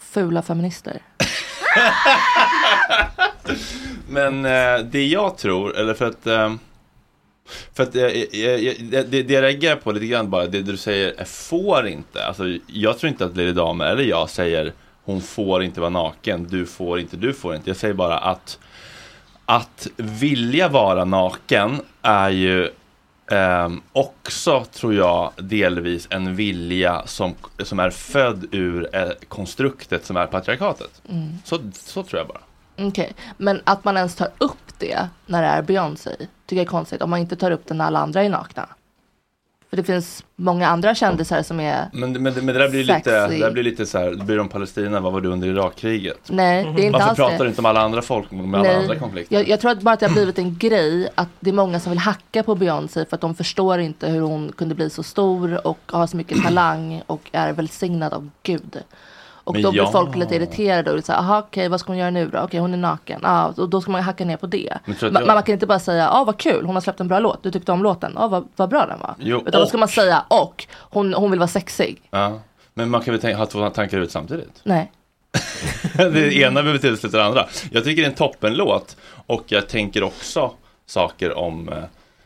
[0.00, 1.02] Fula feminister.
[4.08, 6.54] Men eh, det jag tror, eller för att eh,
[7.74, 8.02] för att eh,
[8.40, 11.88] jag, jag, det, det jag reagerar på lite grann bara, det du säger är får
[11.88, 12.24] inte.
[12.24, 14.72] Alltså, jag tror inte att Lady Dame eller jag säger
[15.04, 17.70] hon får inte vara naken, du får inte, du får inte.
[17.70, 18.58] Jag säger bara att
[19.46, 22.70] att vilja vara naken är ju
[23.30, 30.16] ehm, också, tror jag, delvis en vilja som, som är född ur eh, konstruktet som
[30.16, 31.02] är patriarkatet.
[31.08, 31.38] Mm.
[31.44, 32.40] Så, så tror jag bara.
[32.88, 36.10] Okej, men att man ens tar upp det när det är Beyoncé
[36.46, 38.68] tycker jag är konstigt om man inte tar upp det när alla andra är nakna.
[39.70, 43.28] För det finns många andra kändisar som är Men, men, men det där blir lite,
[43.28, 46.18] det där blir lite så här, det blir om Palestina, vad var du under Irakkriget?
[46.30, 47.44] Nej, det är inte Varför alls pratar det.
[47.44, 49.36] du inte om alla andra folk, med alla andra konflikter?
[49.36, 51.80] Jag, jag tror att bara att det har blivit en grej att det är många
[51.80, 55.02] som vill hacka på Beyoncé för att de förstår inte hur hon kunde bli så
[55.02, 58.78] stor och har så mycket talang och är välsignad av Gud.
[59.46, 59.92] Och Men då blir ja.
[59.92, 62.38] folk lite irriterade och säger, aha okej vad ska hon göra nu då?
[62.38, 63.20] Okej hon är naken.
[63.22, 64.78] Ja, och då ska man hacka ner på det.
[64.84, 66.80] Men tror Ma- att jag- Man, kan inte bara säga, ja vad kul, hon har
[66.80, 69.14] släppt en bra låt, du tyckte om låten, ja vad, vad bra den var.
[69.18, 72.02] Jo, Utan då ska och- man säga, och hon, hon vill vara sexig.
[72.10, 72.40] Ja.
[72.74, 74.60] Men man kan väl tänka, ha två tankar ut samtidigt?
[74.62, 74.92] Nej.
[75.96, 77.46] det ena behöver inte utesluta det andra.
[77.70, 80.50] Jag tycker det är en toppenlåt och jag tänker också
[80.86, 81.74] saker om eh,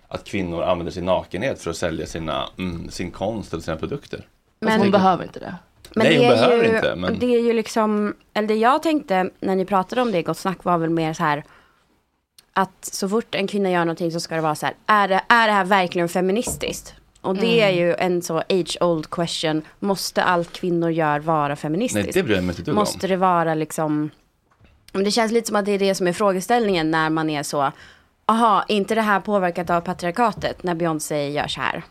[0.09, 4.27] att kvinnor använder sin nakenhet för att sälja sina, mm, sin konst eller sina produkter.
[4.61, 5.55] Men hon behöver inte det.
[5.95, 8.55] Men Nej, det hon är behöver ju, inte, men- Det är ju liksom, eller det
[8.55, 11.45] jag tänkte när ni pratade om det i Gott Snack var väl mer så här
[12.53, 15.21] att så fort en kvinna gör någonting så ska det vara så här, är det,
[15.29, 16.95] är det här verkligen feministiskt?
[17.21, 17.69] Och det Mm.
[17.69, 22.05] är ju en så age old question, måste allt kvinnor gör vara feministiskt?
[22.05, 22.73] Nej, det bryr jag mig inte.
[22.73, 24.11] Måste det vara liksom,
[24.93, 27.43] men det känns lite som att det är det som är frågeställningen när man är
[27.43, 27.73] så,
[28.27, 31.83] aha, inte det här påverkat av patriarkatet när Beyoncé gör så här?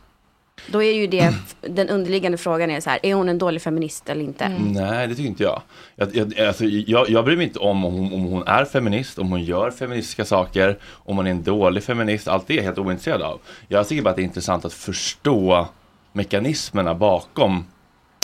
[0.68, 4.10] Då är ju det, den underliggande frågan är så här, är hon en dålig feminist
[4.10, 4.50] eller inte?
[4.50, 5.62] Nej, det tycker inte jag.
[5.96, 9.20] Jag, jag, alltså, jag, jag bryr mig inte om om hon, om hon är feminist,
[9.20, 12.64] om hon gör feministiska saker, om hon är en dålig feminist, allt det är jag
[12.64, 13.40] helt ointresserad av.
[13.68, 15.68] Jag tycker bara att det är intressant att förstå
[16.14, 17.66] mekanismerna bakom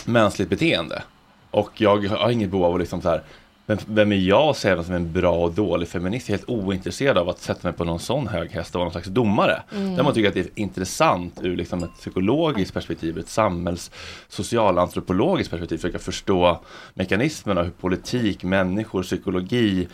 [0.06, 1.04] mänskligt beteende.
[1.52, 3.24] Och jag har inget behov av att liksom så här,
[3.66, 6.30] vem, vem är jag att säga vem som är en bra och dålig feminist?
[6.30, 8.86] Jag är helt ointresserad av att sätta mig på någon sån hög häst och vara
[8.86, 9.62] någon slags domare.
[9.76, 9.94] Mm.
[9.96, 13.92] Däremot tycker jag att det är intressant ur liksom ett psykologiskt perspektiv, ett samhälls
[14.28, 16.60] socialantropologiskt perspektiv, försöka förstå
[16.94, 19.88] mekanismerna, hur politik, människor, psykologi,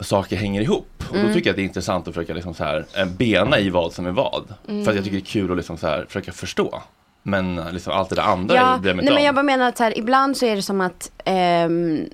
[0.00, 0.88] saker hänger ihop.
[1.08, 1.34] Och då Mm.
[1.34, 3.92] tycker jag att det är intressant att försöka liksom så här, eh, bena i vad
[3.92, 4.54] som är vad.
[4.68, 4.84] Mm.
[4.84, 6.82] För att jag tycker det är kul att liksom så här, försöka förstå.
[7.22, 9.42] Men liksom allt det där andra Ja, bryr jag mig nej, inte men jag bara
[9.42, 12.04] menar att så här, ibland så är det som att ehm,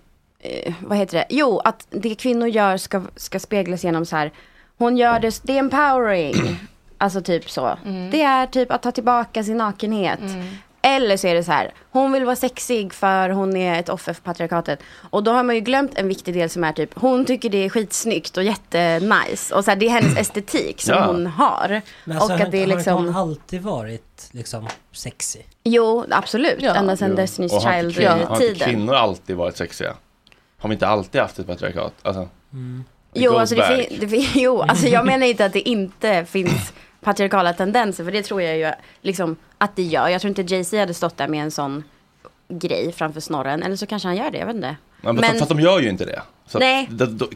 [0.42, 1.24] eh, vad heter det?
[1.28, 4.32] Jo, att det kvinnor gör ska, ska speglas genom så här,
[4.78, 6.58] hon gör det, det är empowering.
[6.98, 7.78] Alltså typ så.
[8.10, 10.20] Det är typ att ta tillbaka sin nakenhet.
[10.82, 14.12] Eller så är det så här, hon vill vara sexig för hon är ett offer
[14.12, 14.80] för patriarkatet.
[15.10, 17.64] Och då har man ju glömt en viktig del som är typ, hon tycker det
[17.64, 19.54] är skitsnyggt och jättenice.
[19.54, 21.06] Och så här, det är hennes estetik som Ja.
[21.06, 21.82] hon har.
[22.04, 25.38] Men alltså, och har, att det är har liksom, hon alltid varit liksom sexy?
[25.64, 27.16] jo absolut, ända sedan Jo.
[27.16, 28.68] Destiny's Och har inte kvin- Har inte Child-tiden.
[28.68, 29.94] kvinnor alltid varit sexiga?
[30.62, 31.92] Har vi inte alltid haft ett patriarkat?
[32.02, 32.28] Alltså, it
[33.14, 36.72] Jo, alltså det, fin- det fin- jo, alltså jag menar inte att det inte finns
[37.00, 40.08] patriarkala tendenser, för det tror jag ju liksom att det gör.
[40.08, 41.84] Jag tror inte Jay-Z hade stått där med en sån
[42.48, 44.76] grej framför snorren, eller så kanske han gör det, jag vet inte.
[45.02, 46.22] Ja, men, fast de gör ju inte det.
[46.46, 46.88] Så Nej.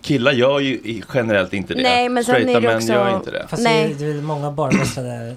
[0.03, 1.83] killar gör ju i- generellt inte det.
[1.83, 3.47] Nej, men sen Straighta är det män också- gör inte det.
[3.49, 3.95] Fast Nej.
[3.99, 5.37] det, är- det är många barbröstade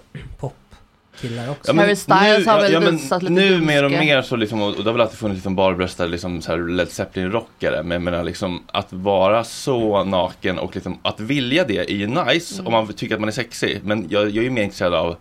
[1.21, 1.69] popkillar också.
[1.69, 4.61] Ja, men Harry Styles har väl men visat lite Nu mer och mer så liksom,
[4.61, 7.83] och och det har väl alltid funnits liksom barbröstade liksom så här Led Zeppelin-rockare.
[7.83, 12.07] Men jag menar liksom att vara så naken och liksom att vilja det är ju
[12.07, 12.67] nice Mm.
[12.67, 13.79] om man tycker att man är sexig.
[13.83, 15.15] Men jag, jag är ju mer intresserad av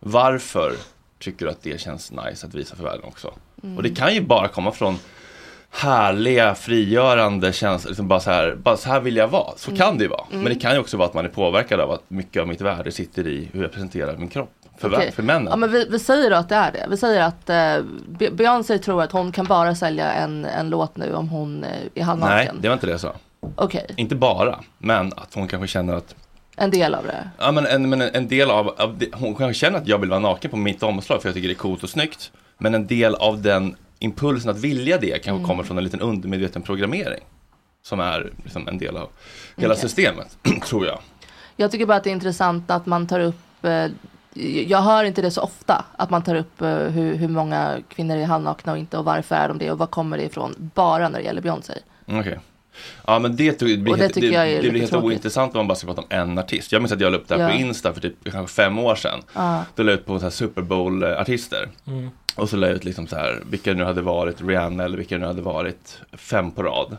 [0.00, 0.72] varför
[1.18, 3.34] tycker du att det känns nice att visa för världen också.
[3.62, 3.76] Mm.
[3.76, 4.98] Och det kan ju bara komma från
[5.70, 9.56] härliga, frigörande känslor, liksom bara så här, bara så här vill jag vara.
[9.56, 10.24] Så kan det ju vara.
[10.30, 10.42] Mm.
[10.42, 12.60] Men det kan ju också vara att man är påverkad av att mycket av mitt
[12.60, 14.50] värde sitter i hur jag presenterar min kropp.
[14.78, 15.46] För, vär- för männen.
[15.50, 16.86] Ja men vi, vi säger då att det är det.
[16.90, 20.96] Vi säger att eh, Be- Beyoncé tror att hon kan bara sälja en, en låt
[20.96, 22.56] nu om hon eh, är Nej, halvnaken.
[22.60, 23.12] det var inte det jag sa.
[23.56, 26.14] Okej, Inte bara, men att hon kanske känner att
[26.56, 27.30] en del av det.
[27.38, 30.10] Ja men en, men en, del av, av det, hon kanske känner att jag vill
[30.10, 32.32] vara naken på mitt omslag för jag tycker det är coolt och snyggt.
[32.58, 35.44] Men en del av den impulsen att vilja det kanske Mm.
[35.44, 37.20] kommer från en liten undermedveten programmering.
[37.82, 39.08] Som är liksom en del av
[39.56, 39.82] hela Okej.
[39.82, 40.98] systemet, tror jag.
[41.56, 43.86] Jag tycker bara att det är intressant att man tar upp eh,
[44.68, 48.16] jag hör inte det så ofta att man tar upp eh, hur, hur många kvinnor
[48.16, 51.08] är halvnakna och inte och varför är de det och var kommer det ifrån bara
[51.08, 51.72] när det gäller Beyoncé.
[52.06, 52.38] Okej.
[53.06, 54.20] Ja men det, det blir, det det,
[54.62, 55.06] det blir helt tråkigt.
[55.06, 56.72] ointressant om man bara ska prata om en artist.
[56.72, 57.48] Jag minns att jag la upp det här Ja.
[57.48, 59.20] på Insta för typ kanske fem år sedan.
[59.34, 59.64] Ja.
[59.74, 61.68] Då la jag ut på så här Super Bowl-artister.
[61.86, 62.10] Mm.
[62.36, 64.96] Och så la jag ut liksom så här, vilka det nu hade varit Rihanna eller
[64.98, 66.96] vilka det nu hade varit fem på rad.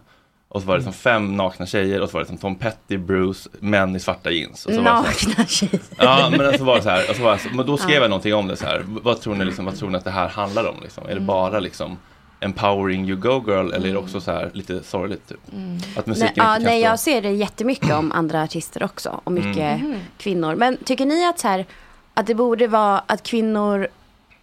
[0.55, 0.93] Och så var det Mm.
[0.93, 4.31] som fem nakna tjejer och så var det som Tom Petty, Bruce, män i svarta
[4.31, 4.65] jeans.
[4.65, 5.79] Och så var det så här, Nakna tjejer.
[5.97, 7.95] Ja men så var det så här, och så var det så, men då skrev
[7.95, 8.01] Ja.
[8.01, 8.83] jag någonting om det så här.
[8.87, 11.03] Vad tror ni liksom, vad tror ni att det här handlar om liksom?
[11.03, 11.25] Är det Mm.
[11.25, 11.97] bara liksom
[12.39, 15.39] empowering you go girl eller är det också så här lite sorgligt typ?
[15.53, 15.77] Mm.
[15.97, 19.21] Att musiken nej, ja, nej, jag ser det jättemycket om andra artister också.
[19.23, 19.99] Och mycket Mm.
[20.17, 20.55] Kvinnor.
[20.55, 21.65] Men tycker ni att, så här,
[22.13, 23.87] att det borde vara att kvinnor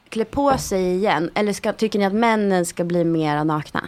[0.08, 1.30] klär på sig igen?
[1.34, 3.80] Eller ska, tycker ni att männen ska bli mer nakna?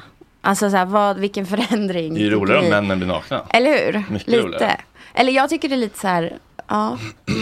[0.45, 3.42] Alltså så här, vad, vilken förändring Det är ju roligare om männen blir nakna.
[3.51, 4.05] Eller hur?
[4.11, 4.42] Mycket lite.
[4.42, 4.80] roligare.
[5.14, 6.32] Eller jag tycker det är lite så här,
[6.68, 6.99] ja.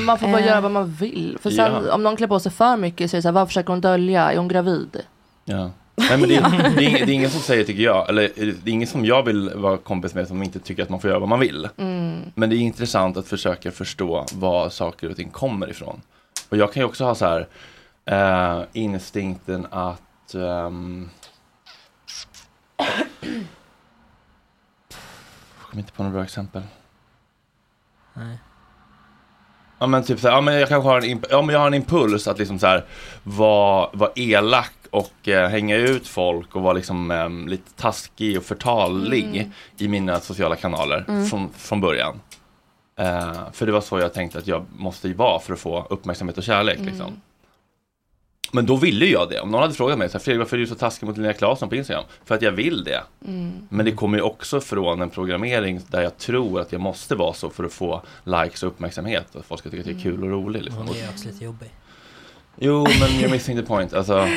[0.06, 0.46] Man får bara Eh.
[0.46, 1.38] göra vad man vill.
[1.42, 1.94] För sen Ja.
[1.94, 3.80] om någon klär på sig för mycket så är det så här, vad försöker hon
[3.80, 4.32] dölja?
[4.32, 5.00] Är hon gravid?
[5.44, 5.70] Ja.
[5.94, 6.40] Nej men det, är,
[6.76, 9.22] det, är, det är ingen som säger tycker jag, eller det är ingen som jag
[9.22, 11.68] vill vara kompis med som inte tycker att man får göra vad man vill.
[11.78, 12.20] Mm.
[12.34, 16.00] Men det är intressant att försöka förstå var saker och ting kommer ifrån.
[16.48, 17.46] Och jag kan ju också ha så här
[18.06, 21.10] eh, instinkten att ehm,
[25.58, 26.62] Jag kommer inte på några bra exempel.
[28.14, 28.38] Nej.
[29.78, 31.60] Ja men typ så här, ja men jag kanske har en, imp- ja, men jag
[31.60, 32.84] har en impuls att liksom så här
[33.22, 38.44] vara vara elak och eh, hänga ut folk och vara liksom eh, lite taskig och
[38.44, 39.50] förtalig Mm.
[39.78, 41.26] i mina sociala kanaler Mm.
[41.26, 42.20] från, från början.
[42.98, 45.86] Eh, för det var så jag tänkte att jag måste ju vara för att få
[45.90, 46.88] uppmärksamhet och kärlek Mm.
[46.88, 47.20] liksom.
[48.54, 49.40] Men då ville jag det.
[49.40, 51.32] Om någon hade frågat mig, så här, Fredrik varför är du så taskig mot Linnea
[51.32, 52.04] Claesson på Instagram?
[52.24, 53.02] För att jag vill det.
[53.26, 53.52] Mm.
[53.68, 57.32] Men det kommer ju också från en programmering där jag tror att jag måste vara
[57.32, 60.02] så för att få likes och uppmärksamhet och att folk ska tycka att jag är
[60.02, 60.62] kul och rolig.
[60.62, 60.86] Liksom.
[60.86, 61.70] Hon är också lite jobbig.
[62.56, 63.94] Jo, men you're missing the point.
[63.94, 64.28] Alltså, är,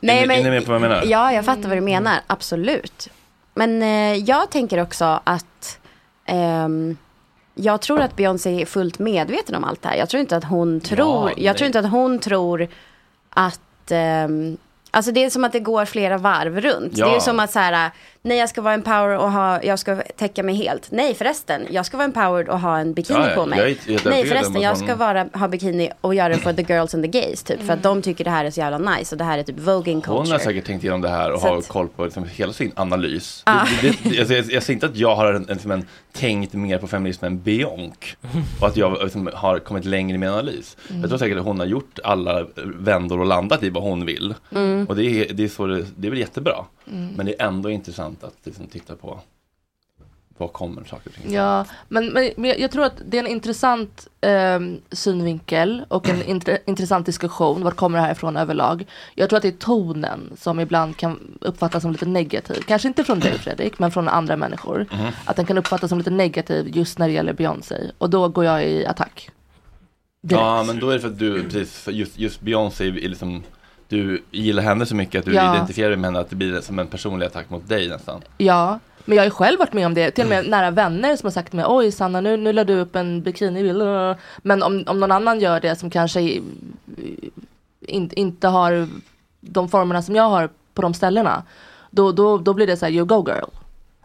[0.00, 1.04] ni- är ni med på vad jag menar?
[1.06, 2.20] Ja, jag fattar vad du menar.
[2.26, 3.08] Absolut.
[3.54, 5.78] Men eh, jag tänker också att
[6.26, 6.96] ehm,
[7.54, 9.96] jag tror att Beyoncé är fullt medveten om allt det här.
[9.96, 11.34] Jag tror inte att hon tror, nej.
[11.36, 12.68] jag tror inte att hon tror
[13.34, 14.56] att ehm,
[14.94, 16.92] Alltså det är som att det går flera varv runt.
[16.96, 17.08] Ja.
[17.08, 17.90] Det är som att så här,
[18.22, 20.90] nej jag ska vara empowered och ha, jag ska täcka mig helt.
[20.90, 23.58] Nej förresten, jag ska vara empowered och ha en bikini Ja, ja, på mig.
[23.58, 26.94] jag helt nej förresten, jag ska vara, ha bikini och göra det för the girls
[26.94, 27.62] and the gays typ.
[27.66, 29.58] För att de tycker det här är så jävla nice och det här är typ
[29.58, 30.18] voging culture.
[30.22, 32.52] Hon har säkert tänkt igenom det här och Så har att- koll på liksom hela
[32.52, 33.42] sin analys.
[33.46, 33.52] Det,
[33.82, 36.78] det, det, alltså, jag, jag ser inte att jag har en, en, en, tänkt mer
[36.78, 38.16] på feminism än Bionk.
[38.60, 40.76] Och att jag liksom, har kommit längre i min analys.
[40.90, 41.00] Mm.
[41.00, 44.34] Jag tror säkert att hon har gjort alla vändor och landat i vad hon vill.
[44.54, 44.86] Mm.
[44.86, 46.64] Och det är, det, är så det, det är väl jättebra.
[46.90, 47.08] Mm.
[47.16, 49.20] Men det är ändå intressant att liksom, titta på
[50.42, 53.30] var kommer saker och ting Ja, men, men, men jag- tror att det är en
[53.30, 57.62] intressant ehm, synvinkel och en intre, intressant diskussion.
[57.62, 58.86] Vart kommer det här ifrån överlag?
[59.14, 62.62] Jag tror att det är tonen som ibland kan uppfattas som lite negativ.
[62.66, 64.86] Kanske inte från dig Fredrik, men från andra människor.
[64.92, 65.06] Mhm.
[65.24, 67.76] Att den kan uppfattas som lite negativ just när det gäller Beyoncé.
[67.98, 69.30] Och då går jag i attack.
[70.22, 70.40] Direkt.
[70.42, 73.42] Ja men då är det för att du, precis, just, just Beyoncé är liksom
[73.88, 75.54] Du gillar henne så mycket att du Ja.
[75.54, 78.78] identifierar dig med henne att det blir som en personlig attack mot dig nästan Ja,
[79.04, 80.10] men jag har ju själv varit med om det.
[80.10, 82.64] Till och med nära vänner som har sagt till mig, oj Sanna nu, nu la
[82.64, 83.82] du upp en bikinibild.
[84.42, 86.20] Men om, om någon annan gör det som kanske
[87.80, 88.88] in, inte har
[89.40, 91.42] de formerna som jag har på de ställena.
[91.90, 93.48] Då, då, då blir det så här, you go girl.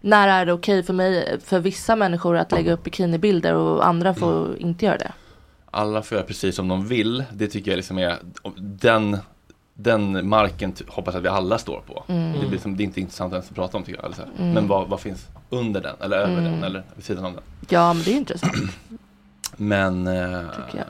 [0.02, 4.14] När är det okej för mig, för vissa människor att lägga upp bikinibilder och andra
[4.14, 5.12] får inte göra det?
[5.72, 8.18] Alla får göra precis som de vill Det tycker jag liksom är
[8.58, 9.18] Den
[9.80, 12.04] den marken hoppas jag att vi alla står på.
[12.08, 12.40] Mm.
[12.42, 14.14] Det, blir som, det är inte intressant ens att prata om tycker jag.
[14.40, 14.54] Mm.
[14.54, 16.44] Men vad, vad finns under den eller över Mm.
[16.44, 17.44] den eller vid sidan om den.
[17.70, 18.54] Ja, men det är intressant.
[19.58, 20.86] Men eh, Tycker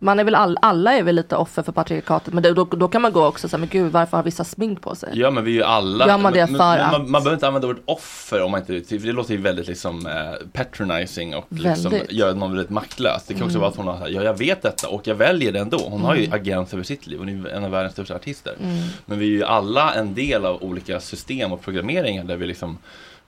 [0.00, 2.88] Man är väl all, alla är väl lite offer för patriarkatet men det, då, då
[2.88, 5.10] kan man gå också så här, men gud varför har vissa smink på sig?
[5.12, 7.22] Ja men vi är ju alla Gör man det men, för men, att- man, man
[7.22, 10.12] behöver inte använda ordet offer om man inte för det låter ju väldigt liksom eh,
[10.52, 12.12] patronizing och liksom Väldigt.
[12.12, 13.24] gör någon väldigt maktlös.
[13.26, 13.60] Det kan också Mm.
[13.60, 15.78] vara att hon har sagt, ja jag vet detta och jag väljer det ändå.
[15.90, 16.40] Hon har ju Mm.
[16.40, 18.54] agens över sitt liv, hon är en av världens största artister.
[18.62, 18.76] Mm.
[19.06, 22.78] Men vi är ju alla en del av olika system och programmeringar där vi liksom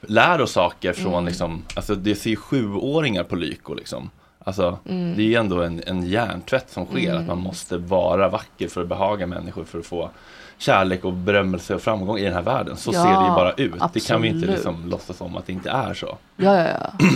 [0.00, 1.24] lär oss saker från Mm.
[1.26, 4.10] liksom, alltså det ser ju sjuåringar på Lyko liksom.
[4.44, 5.16] Alltså Mm.
[5.16, 7.20] det är ju ändå en, en hjärntvätt som sker, Mm.
[7.20, 10.10] att man måste vara vacker för att behaga människor för att få
[10.58, 12.76] kärlek och berömmelse och framgång i den här världen.
[12.76, 13.92] Så Ja, ser det ju bara ut.
[13.94, 14.54] Det kan vi inte absolut.
[14.56, 16.18] liksom låtsas om att det inte är så.
[16.36, 16.92] Ja, ja, ja.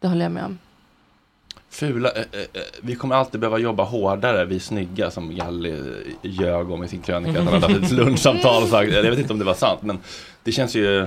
[0.00, 0.58] Det håller jag med om.
[1.70, 6.30] Fula, eh, eh, eh, vi kommer alltid behöva jobba hårdare, vi snygga som Galli eh,
[6.30, 7.38] ljög om i sin krönika.
[7.40, 9.82] Att han hade haft ett lunchsamtal och sagt, jag vet inte om det var sant
[9.82, 9.98] men
[10.44, 11.06] det känns ju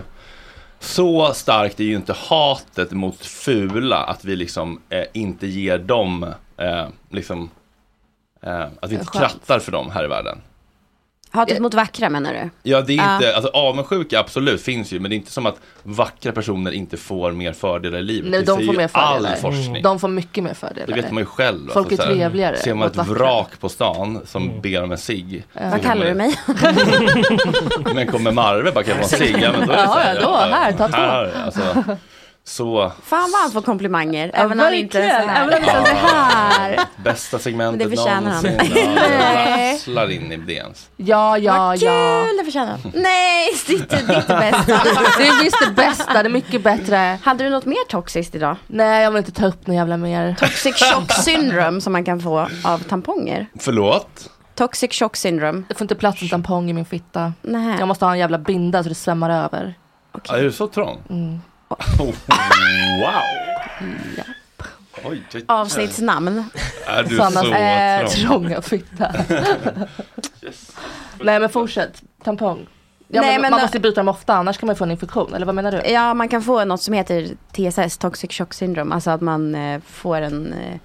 [0.79, 6.33] så starkt är ju inte hatet mot fula att vi liksom eh, inte ger dem
[6.57, 7.49] eh, liksom
[8.41, 10.41] eh, att vi inte krattar för dem här i världen.
[11.31, 12.49] Hatet mot vackra menar du?
[12.69, 15.55] Ja, det är inte, alltså avundsjuka absolut finns ju, men det är inte som att
[15.83, 18.31] vackra personer inte får mer fördelar i livet.
[18.31, 19.29] Nej, det de får mer fördelar.
[19.31, 19.83] all forskning.
[19.83, 20.95] De får mycket mer Det fördelar.
[20.95, 21.59] vet man ju själv.
[21.63, 23.13] alltså, Folk är så här, trevligare Ser man ett vackra.
[23.13, 25.43] vrak på stan som ber om en cigg.
[25.53, 26.35] Så Vad kallar du mig?
[27.95, 29.35] Men kommer Marve bara kan jag få en cigg?
[29.41, 30.97] Ja, men då är det så här, ja, då, här, ta två.
[30.97, 31.61] Här, alltså,
[32.49, 34.31] så Fan vad han får komplimanger.
[34.33, 35.43] Ja, även när han inte är så här.
[35.43, 36.79] Även när han inte är så här.
[37.03, 38.23] bästa segmentet det han.
[38.23, 38.59] någonsin.
[38.75, 40.89] Ja, det rasslar in i DNs.
[40.97, 42.23] Ja, ja, Vad ja.
[42.27, 42.91] kul, det förtjänar han.
[42.95, 44.67] Nej, ditt, ditt är bäst.
[45.17, 47.19] Det är visst det bästa, det är mycket bättre.
[47.23, 48.55] Hade du något mer toxiskt idag?
[48.67, 50.35] Nej, jag vill inte ta upp något jävla mer.
[50.39, 53.47] Toxic shock syndrome som man kan få av tamponger.
[53.59, 54.29] Förlåt?
[54.55, 55.63] Toxic shock syndrome.
[55.67, 57.33] Det får inte plats en tampong i min fitta.
[57.41, 57.75] Nej.
[57.79, 59.73] Jag måste ha en jävla binda så det svämmar över.
[60.27, 60.97] Ja, är du så trång?
[61.09, 61.39] Mm.
[61.69, 62.13] Oh,
[62.99, 63.23] wow!
[65.03, 65.43] Oj, oj, oj.
[65.47, 66.43] Avsnittsnamn.
[66.87, 68.27] Är du Sannas så äh, trång?
[68.49, 69.13] trånga fitta.
[71.21, 72.67] Nej men fortsätt, tampong.
[73.07, 74.91] Ja, Nej, men men man då- måste byta dem ofta annars kan man få en
[74.91, 75.81] infektion, eller vad menar du?
[75.91, 78.95] Ja, man kan få något som heter TSS, toxic shock syndrome.
[78.95, 80.79] Alltså att man eh, får en eh,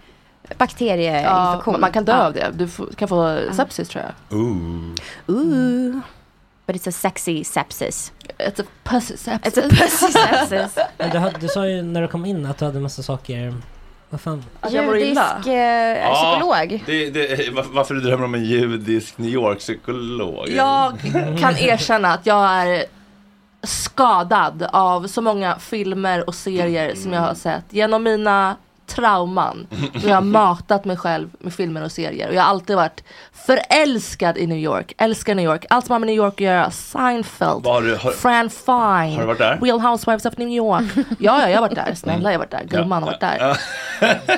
[0.59, 1.75] bakterieinfektion.
[1.75, 2.27] Ja, man kan dö Ja.
[2.27, 2.51] av det.
[2.55, 4.39] Du kan få sepsis tror jag.
[4.39, 4.95] Ooh.
[5.27, 6.01] Ooh.
[6.67, 8.13] But it's a sexy sepsis.
[8.39, 9.47] It's a pussy sepsis.
[9.47, 10.79] It's a pussy sepsis.
[11.13, 13.55] Du, hade, du sa ju när du kom in att du hade massa saker,
[14.11, 14.45] vad fan?
[14.71, 16.83] Judisk eh, psykolog.
[16.87, 20.49] Det, det, var- varför du drömmer om en judisk New York-psykolog?
[20.49, 20.99] Jag
[21.41, 22.85] kan erkänna att jag är
[23.63, 28.57] skadad av så många filmer och serier som jag har sett genom mina
[28.87, 29.67] trauman.
[29.95, 32.29] Och jag har matat mig själv med filmer och serier.
[32.29, 35.99] Och jag har alltid varit förälskad i New York, älskar New York, allt som har
[35.99, 39.59] med New York att göra, Seinfeld, Var du, har, Fran Fine, har du varit där?
[39.63, 40.85] Real Housewives of New York.
[40.97, 43.57] Ja, ja, jag har varit där, snälla jag har varit där, gumman har varit där.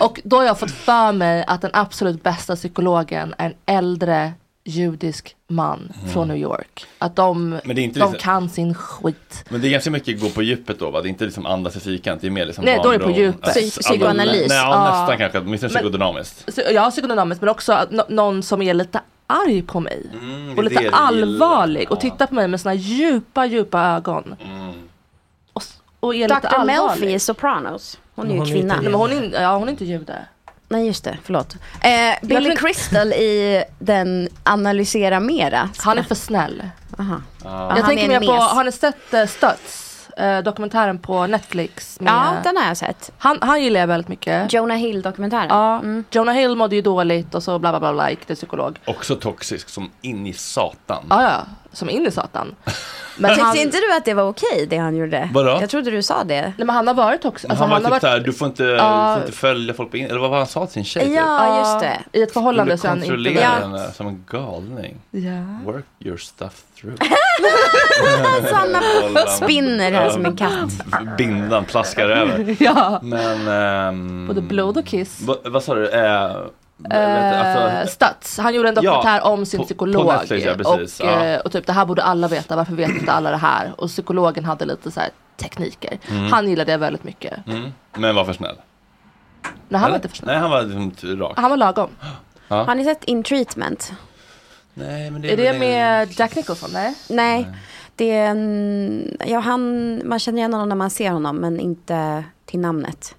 [0.02, 4.32] Och då har jag fått för mig att den absolut bästa psykologen är en äldre
[4.68, 6.86] judisk man från New York.
[6.98, 7.60] Att de, Mm.
[7.64, 9.44] Men det är inte de liksom- kan sin skit.
[9.48, 11.00] Men det är ganska mycket gå på djuppet då va?
[11.02, 13.04] Det är inte liksom andas i fyrkant, det är mer liksom Nej, då är det
[13.04, 13.44] på djupet.
[13.44, 14.48] Alltså, Psy- psykoanalys.
[14.48, 16.48] Nej, ja, nästan kanske, åtminstone psykodynamiskt.
[16.70, 20.06] Ja, psykodynamiskt men också någon som är lite arg på mig.
[20.12, 24.36] Mm, och lite allvarlig och tittar på mig med såna djupa, djupa ögon.
[24.44, 24.72] Mm.
[25.52, 25.62] Och,
[26.00, 26.58] och är lite Dr.
[26.64, 27.14] Melfi allvarlig.
[27.14, 27.98] i Sopranos.
[28.14, 28.74] Hon är ju Hon är kvinna.
[28.74, 30.26] Nej, men hon är, ja, hon är inte jude.
[30.68, 31.56] Nej just det, förlåt.
[31.80, 31.90] Eh,
[32.28, 35.68] Billy tror- Crystal i den Analysera Mera.
[35.78, 36.62] Han är för snäll.
[36.98, 37.16] Aha.
[37.44, 40.08] Ja, jag han tänker mer på, har ni sett uh, Stöts?
[40.16, 42.00] eh, dokumentären på Netflix.
[42.00, 43.12] Med, Ja, den har jag sett.
[43.18, 44.52] han, han gillar jag väldigt mycket.
[44.52, 45.46] Jonah Hill-dokumentären.
[45.48, 46.04] Ja, Mm.
[46.10, 48.78] Jonah Hill mådde ju dåligt och så bla bla bla, bla gick till psykolog.
[48.86, 51.04] Också toxisk som in i satan.
[51.10, 51.44] Ja, ja.
[51.76, 52.54] Som in i satan.
[53.18, 55.28] Men tyckte han- inte du att det var okej det han gjorde?
[55.32, 55.58] Vadå?
[55.60, 56.40] Jag trodde du sa det.
[56.42, 58.32] Nej men han har varit också, alltså, han var han har typ varit såhär, du
[58.32, 59.08] får inte, Ja.
[59.14, 61.04] du får inte följa folk på in eller vad var han sa till sin tjej?
[61.04, 61.14] typ?
[61.16, 62.18] Ja, just det.
[62.18, 63.62] I ett förhållande så han inte kontrollera väl.
[63.62, 64.96] henne som en galning.
[65.10, 65.72] Ja.
[65.72, 66.96] Work your stuff through.
[68.50, 68.80] Sanna
[69.28, 70.72] spinner här som en katt.
[71.18, 72.56] Bindan plaskar över.
[72.62, 73.00] Ja.
[73.02, 73.48] Men...
[73.48, 75.20] ehm, Både blod och kiss.
[75.20, 75.88] vad, vad sa du?
[75.90, 76.36] Eh,
[76.84, 80.06] alltså, Stats, han gjorde en Ja, dokumentär om sin på- psykolog.
[80.06, 81.24] på Netflix, ja, precis, och, ja.
[81.24, 83.72] eh, och typ det här borde alla veta, varför vet inte alla det här?
[83.78, 85.98] Och psykologen hade lite så här tekniker.
[86.10, 86.32] Mm.
[86.32, 87.46] Han gillade det väldigt mycket.
[87.46, 88.56] mm, men var för snäll.
[89.68, 90.26] Nej han var inte för snäll.
[90.26, 91.32] Nej, han var liksom rak.
[91.36, 91.90] Han var lagom.
[92.48, 92.62] Ja.
[92.64, 93.92] Har ni sett In Treatment?
[94.74, 96.70] Nej, men det Är det väl- med Jack Nicholson?
[96.72, 96.94] Nej?
[97.10, 97.46] Nej,
[97.96, 99.16] det är en...
[99.26, 103.14] Ja, han, man känner igen honom när man ser honom, men inte till namnet.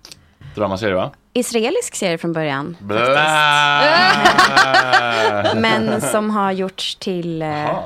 [0.56, 1.12] Dramaserie va?
[1.40, 2.78] Israelisk serie från början.
[5.62, 7.80] Men som har gjorts till eh,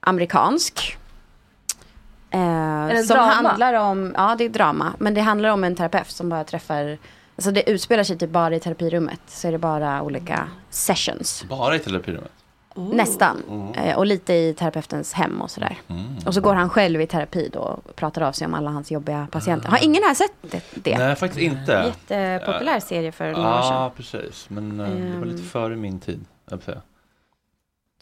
[0.00, 0.96] amerikansk.
[2.30, 3.32] Eh, det som drama?
[3.32, 6.98] handlar om, ja det är drama, men det handlar om en terapeut som bara träffar,
[7.36, 9.20] alltså det utspelar sig typ bara i terapirummet.
[9.26, 11.44] Så är det bara olika sessions.
[11.48, 12.32] Bara i terapirummet?
[12.76, 13.72] Nästan.
[13.76, 15.78] Eh, och lite i terapeutens hem och sådär.
[16.26, 18.90] Och så går han själv i terapi då och pratar av sig om alla hans
[18.90, 19.68] jobbiga patienter.
[19.68, 20.62] Har ingen här sett det?
[20.74, 20.98] det?
[20.98, 21.92] Nej, faktiskt inte.
[22.08, 23.72] Jättepopulär serie för några år sedan.
[23.74, 24.50] Ja, precis.
[24.50, 25.48] Men eh, det var lite Ehm.
[25.48, 26.24] före min tid.
[26.50, 26.80] Jag säga.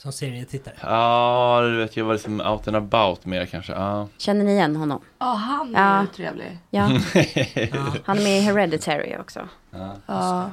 [0.02, 0.74] Som serietittare.
[0.82, 3.72] Ja, du vet, jag var liksom out and about mer kanske.
[3.72, 4.08] Ja.
[4.18, 5.00] Känner ni igen honom?
[5.18, 5.78] Ja, han Ja.
[5.80, 6.58] är ju trevlig.
[6.70, 6.82] Ja.
[8.04, 9.48] Han är med i Hereditary också.
[10.06, 10.50] Ja.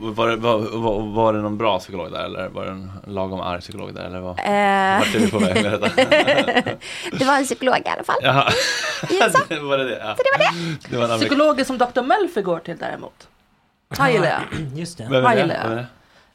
[0.00, 3.40] Var, det, var, var, var det någon bra psykolog där eller var det en lagom
[3.40, 4.38] arg psykolog där eller vad?
[4.38, 4.98] Eh.
[4.98, 5.90] Vart är vi på väg med detta?
[7.18, 8.16] det var en psykolog i alla fall.
[8.22, 8.50] Jaha.
[9.48, 9.98] Det var det.
[9.98, 10.16] Ja.
[10.16, 10.76] Så det var det.
[10.90, 12.02] det var Psykologer som Dr.
[12.02, 13.28] Melfi går till däremot.
[13.88, 14.40] Han gillar jag.
[14.74, 15.06] Just det.
[15.10, 15.60] Vem är det?
[15.64, 15.86] Vem är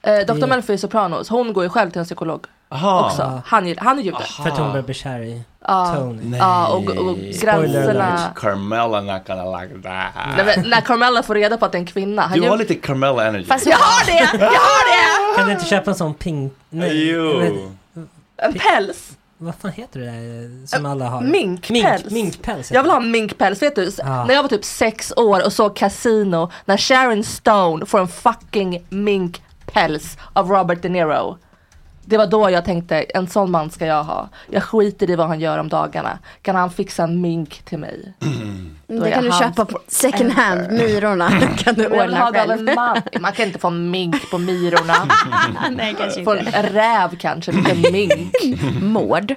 [0.02, 0.20] det?
[0.20, 0.48] Eh, Dr.
[0.48, 2.46] Melfi i Sopranos, hon går ju själv till en psykolog.
[2.74, 3.06] Aha.
[3.06, 3.42] Också.
[3.46, 4.18] Han, han är jude.
[4.44, 5.42] För att hon börjar bli kär i.
[5.96, 6.38] Tony.
[6.38, 8.32] Ja, och, och gränserna.
[8.36, 10.14] Carmella not gonna like that.
[10.38, 12.22] Nej, men när Carmella får reda på att det är en kvinna.
[12.22, 13.46] Han Du har lite Carmella energy.
[13.46, 14.38] Fast jag har det!
[14.44, 15.36] Jag har det!
[15.38, 16.54] Kan du inte köpa en sån pink...
[16.70, 17.38] Nej, Jo.
[17.40, 17.78] men-
[18.38, 19.12] En päls.
[19.38, 21.22] Vad fan heter det där som alla har?
[21.22, 22.04] Minkpäls.
[22.04, 22.58] Mink, minkpäls.
[22.68, 23.62] heter Jag vill ha en minkpäls.
[23.62, 24.26] Vet du, Ja.
[24.26, 28.86] när jag var typ sex år och såg Casino, när Sharon Stone får en fucking
[28.90, 31.38] minkpäls av Robert De Niro.
[32.06, 34.30] Det var då jag tänkte, en sån man ska jag ha.
[34.50, 36.20] Jag skiter i vad han gör om dagarna.
[36.42, 38.14] Kan han fixa en mink till mig?
[38.88, 41.30] Då Det kan du köpa på second hand, Myrorna.
[41.58, 42.76] kan du ordna själv.
[42.76, 43.02] man.
[43.20, 44.94] Man kan inte få en mink på Myrorna.
[45.72, 48.34] Nej, kanske Få en räv kanske, inte en mink.
[48.82, 49.36] Mård.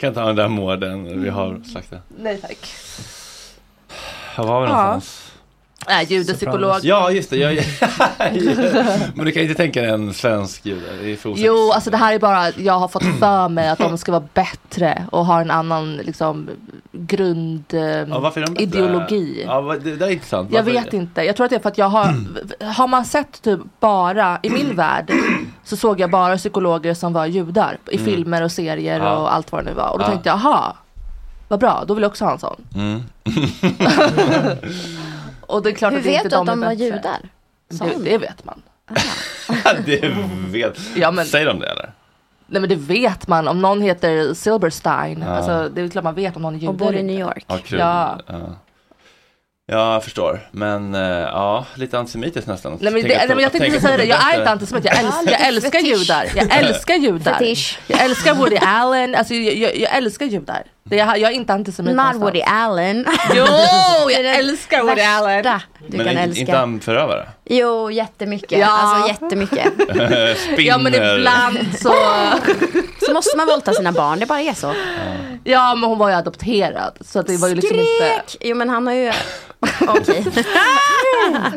[0.00, 2.00] Kan inte ha den där mården vi har slaktat.
[2.18, 2.74] Nej tack.
[4.36, 5.00] Var var vi Ja.
[5.88, 6.76] Nej, judepsykolog.
[6.82, 7.36] Ja, just det.
[7.36, 7.54] Jag,
[9.14, 11.16] men du kan inte tänka dig en svensk jude?
[11.36, 14.24] Jo, alltså det här är bara, jag har fått för mig att de ska vara
[14.34, 16.48] bättre och ha en annan liksom
[16.92, 18.32] grund eh, Ja.
[19.46, 20.52] Ja, det, det är intressant.
[20.52, 21.22] Jag Varför- vet inte.
[21.22, 22.14] Jag tror att det är för att jag har,
[22.74, 25.12] har man sett typ bara, i min värld,
[25.64, 28.04] så såg jag bara psykologer som var judar i Mm.
[28.06, 29.16] filmer och serier Ja.
[29.16, 29.88] och allt vad det nu var.
[29.92, 30.76] Och då tänkte jag, aha,
[31.48, 32.56] vad bra, då vill jag också ha en sån.
[32.74, 33.02] Mm.
[35.46, 36.84] Och det är klart Hur att inte vet du att de var bättre.
[36.84, 37.18] judar?
[37.68, 38.62] Det, det vet man.
[39.86, 40.00] det
[40.52, 40.78] vet.
[40.96, 41.92] Ja, men- Säger de det eller?
[42.46, 43.48] Nej men det vet man.
[43.48, 45.26] Om någon heter Silberstein, Ja.
[45.28, 46.68] alltså, det är klart man vet om någon är jude.
[46.68, 47.20] Och bor i New.
[47.20, 47.44] York.
[47.48, 47.78] Ja, kul.
[47.78, 48.18] Ja.
[48.26, 48.34] Ja.
[49.66, 50.48] Ja, jag förstår.
[50.50, 52.78] Men eh, ja, lite antisemitiskt nästan.
[52.80, 54.98] Nej men, det, nej, men jag tänkte inte säga det, jag är inte antisemit, jag,
[54.98, 56.26] älsk, lite jag älskar judar.
[56.36, 57.42] Jag älskar judar.
[57.86, 60.62] Jag älskar Woody Allen, alltså jag, jag, jag älskar judar.
[60.86, 62.22] Det, jag, jag är inte antisemit Not någonstans.
[62.24, 63.06] Woody Allen.
[63.34, 63.44] Jo,
[64.10, 65.60] jag älskar Woody Allen.
[65.88, 66.40] Du Men kan inte, älska.
[66.40, 67.28] inte han förövare?
[67.44, 68.58] Jo, jättemycket.
[68.58, 68.66] Ja.
[68.70, 69.72] Alltså jättemycket.
[70.38, 70.62] Spinner.
[70.62, 71.94] Ja men ibland så,
[73.06, 74.74] Så måste man våldta sina barn, det bara är så.
[75.44, 76.98] ja men hon var ju adopterad.
[77.00, 78.22] Så det var ju liksom inte.
[78.40, 79.12] Jo men han har ju...
[79.88, 80.26] Okej.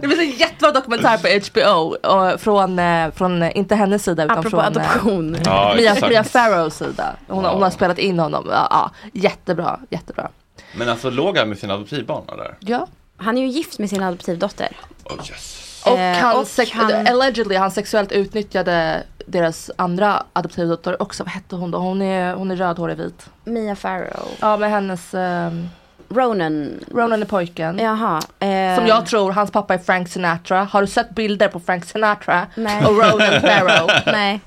[0.01, 4.23] Det finns en jättebra dokumentär på HBO och från, eh, från, eh, inte hennes sida
[4.23, 5.38] utan Apropå från eh, adoption.
[5.45, 5.95] Ja, Mia.
[6.09, 7.15] Mia Farrows sida.
[7.28, 7.71] Hon, har- hon har Ja.
[7.75, 8.47] spelat in honom.
[8.51, 10.30] Ja, ja, jättebra, jättebra.
[10.78, 12.55] Men alltså låg han med sina adoptivbarn eller?
[12.59, 12.88] Ja.
[13.18, 14.78] Han är ju gift med sin adoptivdotter.
[15.03, 15.63] Oh, yes.
[15.86, 21.24] Och, Eh, han, och sex- han- allegedly han sexuellt utnyttjade deras andra adoptivdotter också.
[21.24, 21.78] Vad hette hon då?
[21.78, 23.30] Hon är, hon är rödhårig vit.
[23.43, 24.28] Mia Farrow.
[24.39, 25.70] Ja med hennes, um,
[26.10, 26.80] Ronan.
[26.91, 27.80] Ronan är pojken.
[27.80, 28.20] Jaha.
[28.39, 30.64] eh, Som jag tror, hans pappa är Frank Sinatra.
[30.64, 32.47] Har du sett bilder på Frank Sinatra?
[32.55, 32.86] Nej.
[32.86, 33.89] Och Ronan Farrow?
[34.05, 34.39] Nej.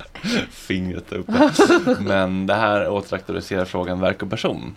[0.51, 1.51] Fingret uppe.
[2.01, 4.77] Men det här återaktualiserar frågan verk och person.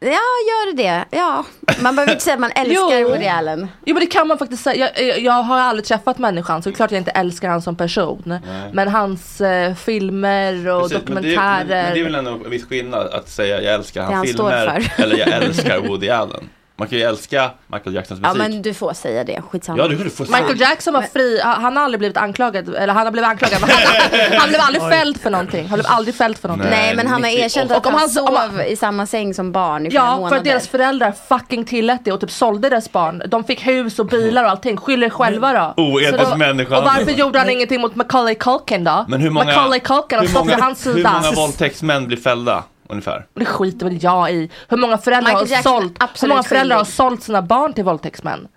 [0.00, 1.04] Ja, gör det.
[1.10, 1.44] Ja,
[1.80, 3.08] man behöver inte säga att man älskar Jo.
[3.08, 3.68] Woody Allen.
[3.84, 4.90] Jo men det kan man faktiskt säga.
[4.96, 7.62] Jag, jag, jag har aldrig träffat människan så det är klart jag inte älskar han
[7.62, 8.22] som person.
[8.26, 8.70] Nej.
[8.72, 11.64] Men hans eh, filmer och Precis, men det, dokumentärer.
[11.64, 14.26] men, men det är väl ändå en viss skillnad att säga jag älskar hans han
[14.26, 16.48] filmer eller jag älskar Woody Allen.
[16.78, 18.38] Man kan ju älska Michael Jacksons Ja, musik.
[18.52, 19.42] men du får säga det.
[19.50, 19.78] Skitsamma.
[19.78, 20.38] Ja, du, du får säga.
[20.40, 23.70] Michael Jackson var fri, han har aldrig blivit anklagad, eller han har blivit anklagad, men
[23.70, 25.66] han, han blev aldrig fälld för någonting.
[25.68, 26.70] Han blev aldrig fälld för någonting.
[26.70, 29.06] Nej, men han har erkänt att Och om han han- sov om han- i samma
[29.06, 30.28] säng som barn i flera Ja, månader.
[30.28, 33.22] för att deras föräldrar fucking tillät det och typ sålde deras barn.
[33.26, 34.76] De fick hus och bilar och allting.
[34.76, 35.82] Skyll er själva då.
[35.82, 36.78] Oetisk Så då- människa.
[36.78, 39.04] Och varför gjorde han ingenting mot Macaulay Culkin då?
[39.08, 41.12] Men hur många, Macaulay Culkin har hur stått vid hans hur sida.
[41.22, 43.26] många våldtäktsmän blir fällda ungefär?
[43.34, 44.50] Det skiter väl jag i.
[44.68, 47.84] Hur många föräldrar Michael har Jackson sålt, hur många föräldrar har sålt sina barn till
[47.84, 48.48] våldtäktsmän?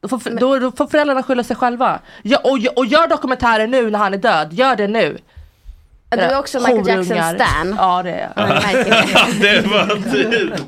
[0.00, 2.00] Då får, då, då får föräldrarna skylla sig själva.
[2.22, 5.18] Ja, och, och gör dokumentärer nu när han är död, gör det nu.
[6.10, 7.34] Du är också Michael Jackson Horungar.
[7.34, 7.74] stan.
[7.78, 8.48] Ja det är jag.
[9.40, 9.62] Det.
[9.62, 10.62] det var tydligt.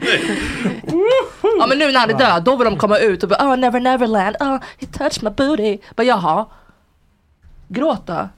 [1.59, 3.57] Ja men nu när han är död, då vill de komma ut och bara oh
[3.57, 5.79] never neverland, oh he touched my booty.
[5.97, 6.47] Bara jaha.
[7.69, 8.29] Gråt då.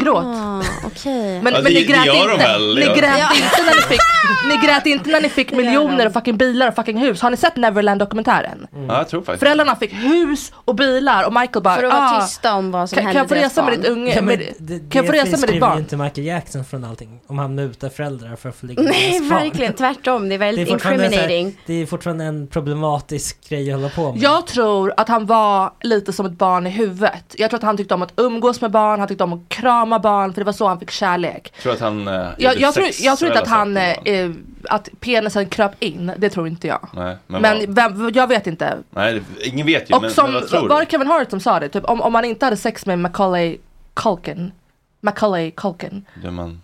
[0.00, 0.24] Gråt.
[0.24, 1.12] Ah, Okej.
[1.42, 3.28] Men, Ja, men det- ni det grät inte, väl, ni grät Ja.
[3.34, 4.00] inte när ni fick,
[4.48, 7.22] ni grät inte när ni fick miljoner och fucking bilar och fucking hus.
[7.22, 8.66] Har ni sett Neverland dokumentären?
[8.88, 12.10] Ja, jag tror faktiskt Föräldrarna fick hus och bilar och Michael bara För att vara
[12.16, 14.22] ah, tysta om vad som kan, kan hände jag få resa med ditt unge, Ja,
[14.22, 15.78] med, det, kan jag få det resa med ditt barn?
[15.78, 17.20] inte Michael Jackson från allting.
[17.26, 20.28] Om han mutar föräldrar för att få ligga med Nej, verkligen tvärtom.
[20.28, 21.60] Det är Det är, väldigt så här, incriminating.
[21.66, 24.22] det är fortfarande en problematisk grej att hålla på med.
[24.22, 27.34] Jag tror att han var lite som ett barn i huvudet.
[27.38, 29.98] Jag tror att han tyckte om att umgås med barn, han tyckte om att krama
[29.98, 31.52] barn för det var så han fick kärlek.
[31.62, 34.30] tror att han eh, Jag, jag, tror, jag tror inte att han, eh,
[34.68, 36.88] att penisen kröp in, det tror inte jag.
[36.94, 38.78] Nej, men, Men vem, jag vet inte.
[38.90, 39.94] nej, ingen vet ju.
[39.94, 40.90] Och men, som, men vad tror var det du?
[40.90, 41.68] Kevin Hart som sa det?
[41.68, 43.58] Typ, om, om man inte hade sex med Macaulay
[43.94, 44.52] Culkin,
[45.00, 46.04] Macaulay Culkin.
[46.22, 46.62] Det man,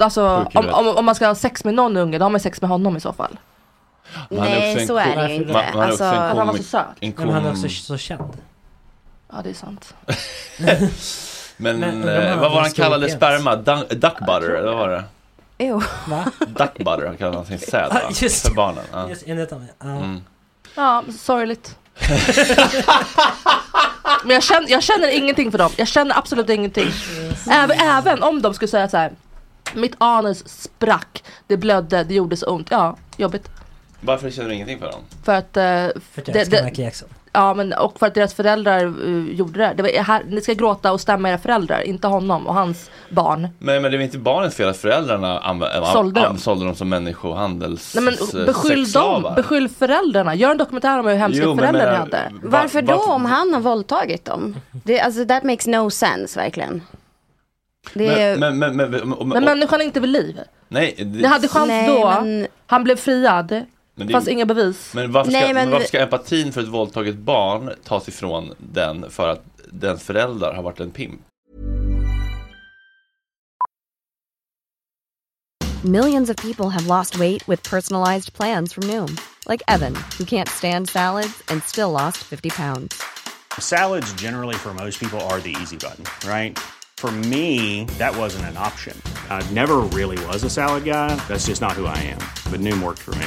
[0.00, 2.60] Alltså om, om, om man ska ha sex med någon unge, då har man sex
[2.60, 3.38] med honom i så fall.
[4.30, 5.52] Är Nej, en så är det ju inte.
[5.52, 6.86] man- man en Alltså, Att han var så söt.
[7.00, 8.32] en Men han är också så känd.
[9.32, 9.94] Ja det är sant.
[11.60, 13.56] Men, Men eh, vad var han kallade sperma?
[13.56, 15.04] Duck butter, eller vad var det?
[15.58, 15.82] Jo.
[16.08, 16.24] Va?
[16.46, 18.00] Duck butter kallade han sin säd va?
[18.20, 18.84] just För barnen.
[18.92, 19.08] Ja.
[19.08, 19.66] Just enligt honom.
[19.78, 19.86] Ja.
[19.86, 20.20] Mm.
[20.76, 21.76] Ja, sorgligt.
[24.24, 25.70] Men jag känner, jag känner ingenting för dem.
[25.76, 26.88] Jag känner absolut ingenting.
[27.50, 29.12] Även, även om de skulle säga så här.
[29.74, 32.66] Mitt anus sprack, det blödde, det gjorde så ont.
[32.70, 33.48] Ja, jobbigt.
[34.00, 35.00] Varför känner du ingenting för dem?
[35.24, 35.56] För att...
[35.56, 37.08] eh, För att jag älskar Michael Jackson.
[37.38, 39.72] Ja men och för att deras föräldrar uh, gjorde det.
[39.76, 43.40] det var, här, ni ska gråta och stämma era föräldrar, inte honom och hans barn.
[43.58, 46.38] Men, men det är väl inte barnens fel att föräldrarna anv- Sålde dem.
[46.38, 50.34] sålde dem som människohandels Nej men s- beskyll dem, beskyll föräldrarna.
[50.34, 52.30] Gör en dokumentär om hur hemska Jo, föräldrar ni hade.
[52.42, 54.56] va- Varför då om han har våldtagit dem?
[54.84, 56.82] Det, alltså that makes no sense verkligen.
[57.94, 58.36] Det är...
[58.36, 60.40] Men, men, men, men, men, Men människan är inte vid liv.
[60.68, 63.62] nej, det, Ni hade chans Nej, då, men- han blev friad,
[63.98, 64.94] men det- fanns inga bevis.
[64.94, 68.54] Men varför ska, Nej, men- men varför ska empatin för ett våldtaget barn tas ifrån
[68.58, 71.20] den för att dens föräldrar har varit en pimp?
[75.84, 79.16] Millions of people have lost weight with personalized plans from Noom,
[79.48, 83.02] like Evan, who can't stand salads and still lost 50 pounds.
[83.60, 86.58] Salads, generally, for most people, are the easy button, right?
[86.98, 89.00] For me, that wasn't an option.
[89.30, 91.14] I never really was a salad guy.
[91.28, 92.18] That's just not who I am.
[92.50, 93.26] But Noom worked for me.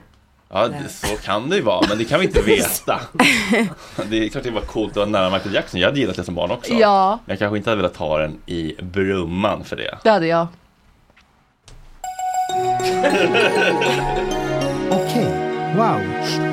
[0.53, 2.99] Ja, det, så kan det ju vara, men det kan vi inte veta.
[4.09, 5.79] Det är klart det var coolt att vara nära Michael Jackson.
[5.79, 6.73] Jag hade gillat det som barn också.
[6.73, 7.19] Ja.
[7.25, 9.97] Men jag kanske inte hade velat ha den i Brumman för det.
[10.03, 10.47] Det hade jag.
[14.89, 15.25] Okej,
[15.75, 16.50] wow.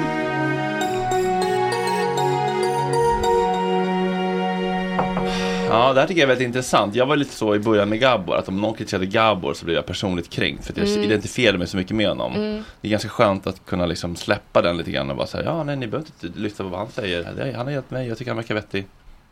[5.68, 6.94] Ja, det här tycker jag är väldigt intressant.
[6.94, 9.76] Jag var lite så i början med Gabor, att om någon kritiserade Gabor så blev
[9.76, 11.02] jag personligt kränkt för att jag Mm.
[11.02, 12.34] identifierade mig så mycket med honom.
[12.34, 12.64] Mm.
[12.80, 15.64] Det är ganska skönt att kunna liksom släppa den lite grann och bara säga ja,
[15.64, 17.52] nej, ni behöver inte lyssna på vad han säger.
[17.56, 18.86] Han har hjälpt mig, jag tycker han verkar vettig.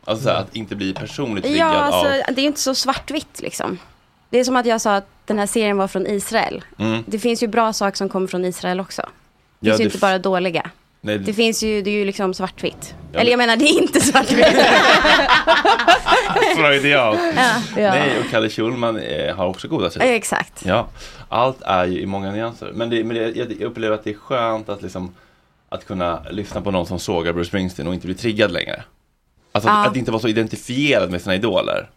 [0.05, 2.35] Alltså så här, att inte bli personligt triggad Ja, alltså, av...
[2.35, 3.77] det är ju inte så svartvitt liksom.
[4.29, 6.63] Det är som att jag sa att den här serien var från Israel.
[6.77, 7.03] Mm.
[7.07, 9.01] Det finns ju bra saker som kommer från Israel också.
[9.59, 10.69] Det Ja, finns ju det inte bara dåliga.
[11.07, 12.95] Nej, Det finns ju, det är ju liksom svartvitt.
[13.11, 14.45] Ja, Eller jag menar, det är inte svartvitt.
[16.55, 17.17] Freudian.
[17.35, 17.61] Ja.
[17.81, 17.91] Ja.
[17.91, 20.05] Nej, och Kalle Schulman eh, har också goda sidor.
[20.07, 20.65] Exakt.
[20.65, 20.87] Ja,
[21.29, 22.71] allt är ju i många nyanser.
[22.73, 25.15] Men, det, men det, jag upplever att det är skönt att liksom
[25.69, 28.83] att kunna lyssna på någon som sågar Bruce Springsteen och inte bli triggad längre.
[29.51, 29.81] Alltså Ja.
[29.81, 31.89] att, att inte vara så identifierad med sina idoler.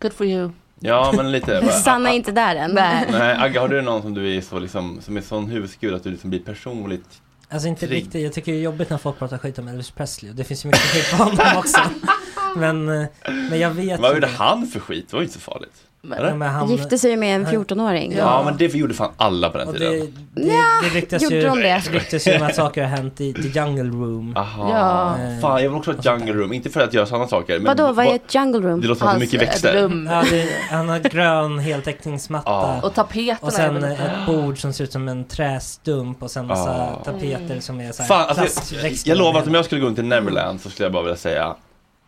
[0.00, 0.50] Good for you.
[0.80, 1.72] Ja, men lite.
[1.84, 2.70] Sanna är inte där än.
[2.74, 6.04] Nej, Agga, har du någon som du är så liksom, som är sån husgud att
[6.04, 9.18] du liksom blir personligt Alltså inte trigg- riktigt, jag tycker det är jobbigt när folk
[9.18, 11.80] pratar skit om Elvis Presley och det finns ju mycket skit på honom också.
[12.56, 13.06] Men, eh,
[13.50, 15.06] men jag vet Vad ju gjorde han för skit?
[15.10, 15.72] Det var ju inte så farligt.
[16.02, 18.12] Ja, men han- Gifte sig med en 14-åring.
[18.16, 19.92] Ja, men det gjorde fan alla på den Och tiden.
[20.34, 20.50] det, det,
[20.82, 21.78] det ryktas gjorde ju, de det?
[21.78, 24.36] ryktas ju om att saker har hänt i The Jungle Room.
[24.36, 24.70] Aha.
[24.72, 25.16] Ja.
[25.40, 26.52] Fan, jag vill också ha ett jungle room.
[26.52, 27.58] Inte för att göra sådana saker.
[27.58, 28.80] Men Vadå, vad är ett jungle room?
[28.80, 29.74] Det låter som att det är mycket växter.
[30.10, 32.50] Ja, det, han har grön heltäckningsmatta.
[32.50, 32.80] Ja.
[32.82, 36.70] Och tapeterna Och sen ett bord som ser ut som en trästump och sen massa
[36.70, 37.02] Ja.
[37.04, 38.74] tapeter som är så här Fan, alltså,
[39.08, 41.16] jag lovar att om jag skulle gå in till Neverland så skulle jag bara vilja
[41.16, 41.54] säga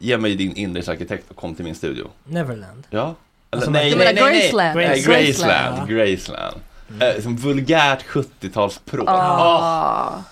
[0.03, 2.07] Ge mig din inredningsarkitekt och kom till min studio.
[2.25, 2.87] Neverland.
[2.91, 3.15] Ja.
[3.51, 4.77] Alltså, nej, nej, nej, nej, Graceland?
[4.77, 5.89] nej, Graceland.
[5.89, 5.89] Graceland.
[5.89, 6.61] Graceland.
[7.01, 9.05] Eh, som vulgärt 70-talsprov.
[9.09, 10.23] Ah.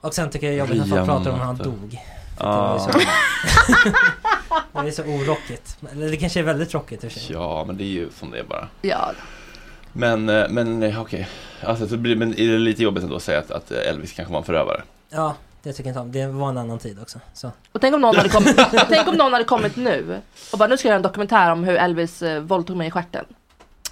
[0.00, 2.00] Och sen tycker jag det är jobbigt när folk pratar om hur han dog.
[2.38, 2.92] Att
[4.72, 5.76] Det är så orockigt.
[5.92, 7.32] Eller det kanske är väldigt rockigt i och för sig.
[7.34, 8.68] Ja, men det är ju som det är bara.
[8.82, 9.12] Ja.
[9.92, 11.28] Men, eh, men okej.
[11.62, 14.32] Alltså, så blir, men är det lite jobbigt ändå att säga att, att Elvis kanske
[14.32, 14.82] var en förövare?
[15.10, 15.34] Ja,
[15.68, 16.12] det tycker jag inte om.
[16.12, 17.18] Det var en annan tid också.
[17.34, 17.50] Så.
[17.72, 18.56] Och tänk om någon hade kommit,
[18.88, 20.20] tänk om någon hade kommit nu
[20.52, 22.90] och bara nu ska jag göra en dokumentär om hur Elvis eh, våldtog mig i
[22.90, 23.24] stjärten.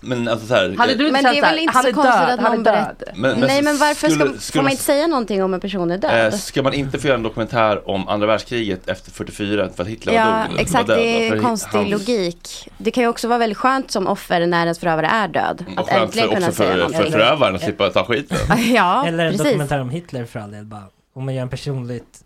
[0.01, 1.93] Men alltså så här, Hade du Men känt det är väl inte han så är
[1.93, 2.74] konstigt död, att han är någon död.
[2.99, 3.12] berättar.
[3.16, 5.61] Men- men Nej men varför skulle- ska, får skulle- man inte säga någonting om en
[5.61, 6.33] person är död?
[6.33, 9.89] Eh, ska man inte få göra en dokumentär om andra världskriget efter 44 för att
[9.89, 10.61] Hitler var Ja, dog?
[10.61, 10.87] exakt.
[10.87, 12.68] död, Det är för konstig han- logik.
[12.79, 15.64] Det kan ju också vara väldigt skönt som offer när ens förövare är död.
[15.77, 17.03] Och Att skönt äntligen för, kunna också säga för, någonting.
[17.03, 18.39] för förövaren att slippa ta skiten.
[18.74, 19.47] Ja, Eller en precis.
[19.47, 20.64] dokumentär om Hitler för all del.
[20.64, 20.83] Bara,
[21.17, 22.25] om man gör en personligt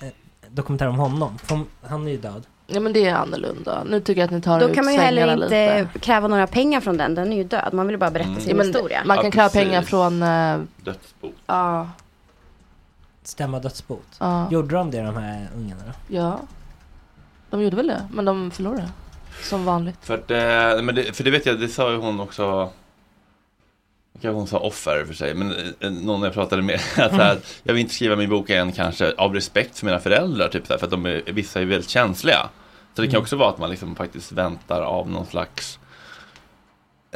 [0.00, 0.08] eh,
[0.48, 1.38] dokumentär om honom.
[1.38, 2.46] För han är ju död.
[2.66, 3.84] Ja men det är annorlunda.
[3.90, 5.44] Nu tycker jag att ni tar Då ut kan man ju heller inte
[5.84, 5.98] lite.
[5.98, 7.14] kräva några pengar från den.
[7.14, 7.68] Den är ju död.
[7.74, 8.40] Man vill ju bara berätta Mm.
[8.40, 9.02] sin Ja, historia.
[9.04, 10.22] Man kan Ja, kräva pengar från...
[10.22, 11.30] eh, Dödsbo.
[11.46, 11.88] Ja.
[13.22, 14.06] Stämma dödsbot.
[14.18, 14.48] Ja.
[14.50, 16.16] Gjorde de det de här ungarna då?
[16.16, 16.40] Ja.
[17.50, 18.88] De gjorde väl det, men de förlorade.
[19.42, 19.98] Som vanligt.
[20.00, 22.70] För, att, eh, men det, för det vet jag, det sa ju hon också
[24.22, 27.74] Kanske hon sa offer för sig, men eh, någon jag pratade med att här, Jag
[27.74, 30.86] vill inte skriva min bok än kanske av respekt för mina föräldrar typ här, för
[30.86, 32.48] att de är, vissa är väldigt känsliga.
[32.94, 33.22] Så det kan Mm.
[33.22, 35.78] också vara att man liksom faktiskt väntar av någon slags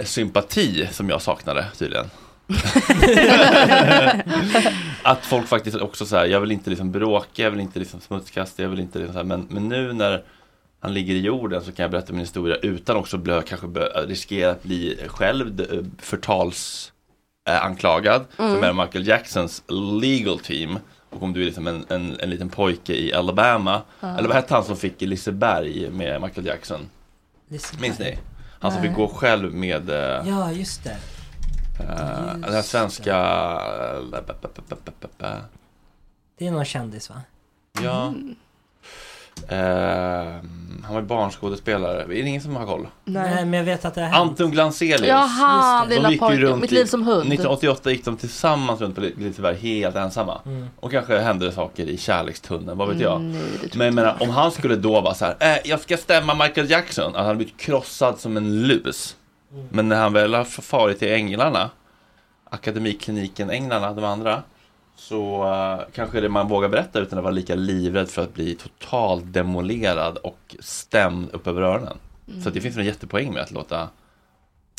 [0.05, 2.07] sympati som jag saknade tydligen.
[5.03, 8.01] Att folk faktiskt också så här, jag vill inte liksom bråka, jag vill inte liksom
[8.01, 10.23] smutskasta, jag vill inte liksom så här, men, men nu när
[10.81, 13.67] han ligger i jorden så kan jag berätta min historia utan också bli, kanske
[14.07, 16.92] riskera att bli själv eh, förtals
[17.49, 18.55] eh, anklagad Mm.
[18.55, 19.63] som är Michael Jacksons
[20.03, 20.79] legal team
[21.11, 24.09] och om du är liksom en, en, en liten pojke i Alabama Ja.
[24.19, 26.89] eller vad hette han som fick Liseberg med Michael Jackson?
[27.49, 27.81] Liseberg?
[27.83, 28.19] Minns ni?
[28.61, 28.89] Han som Nej.
[28.91, 30.91] fick gå själv med eh, Ja, just det.
[30.91, 33.17] eh, Just den här svenska
[35.19, 35.37] eh,
[36.39, 37.17] Det är någon kändis va?
[37.83, 38.15] Ja
[39.49, 39.59] Eh,
[40.85, 42.87] Han var ju barnskådespelare, är det ingen som har koll?
[43.05, 43.45] Nej.
[43.45, 44.21] men jag vet att det har hänt.
[44.31, 46.41] Anton Glanzelius Jaha, lilla gick ju pojken.
[46.43, 47.21] runt Mitt liv som hund.
[47.33, 50.67] 1988 gick de tillsammans runt på Liseberg helt ensamma Mm.
[50.81, 54.17] Och kanske hände det saker i kärlekstunneln, vad vet jag Mm, nej, Men jag menar,
[54.21, 57.25] om han skulle då vara så här, eh, jag ska stämma Michael Jackson att Han
[57.27, 59.17] hade blivit krossad som en lus
[59.53, 59.67] Mm.
[59.71, 61.71] Men när han väl har farit till Änglarna
[62.51, 64.43] Akademikliniken Änglarna, de andra
[64.97, 68.55] så uh, kanske det man vågar berätta utan att vara lika livrädd för att bli
[68.55, 71.97] totalt demolerad och stämd upp över öronen.
[72.43, 73.89] Så att det finns en jättepoäng med att låta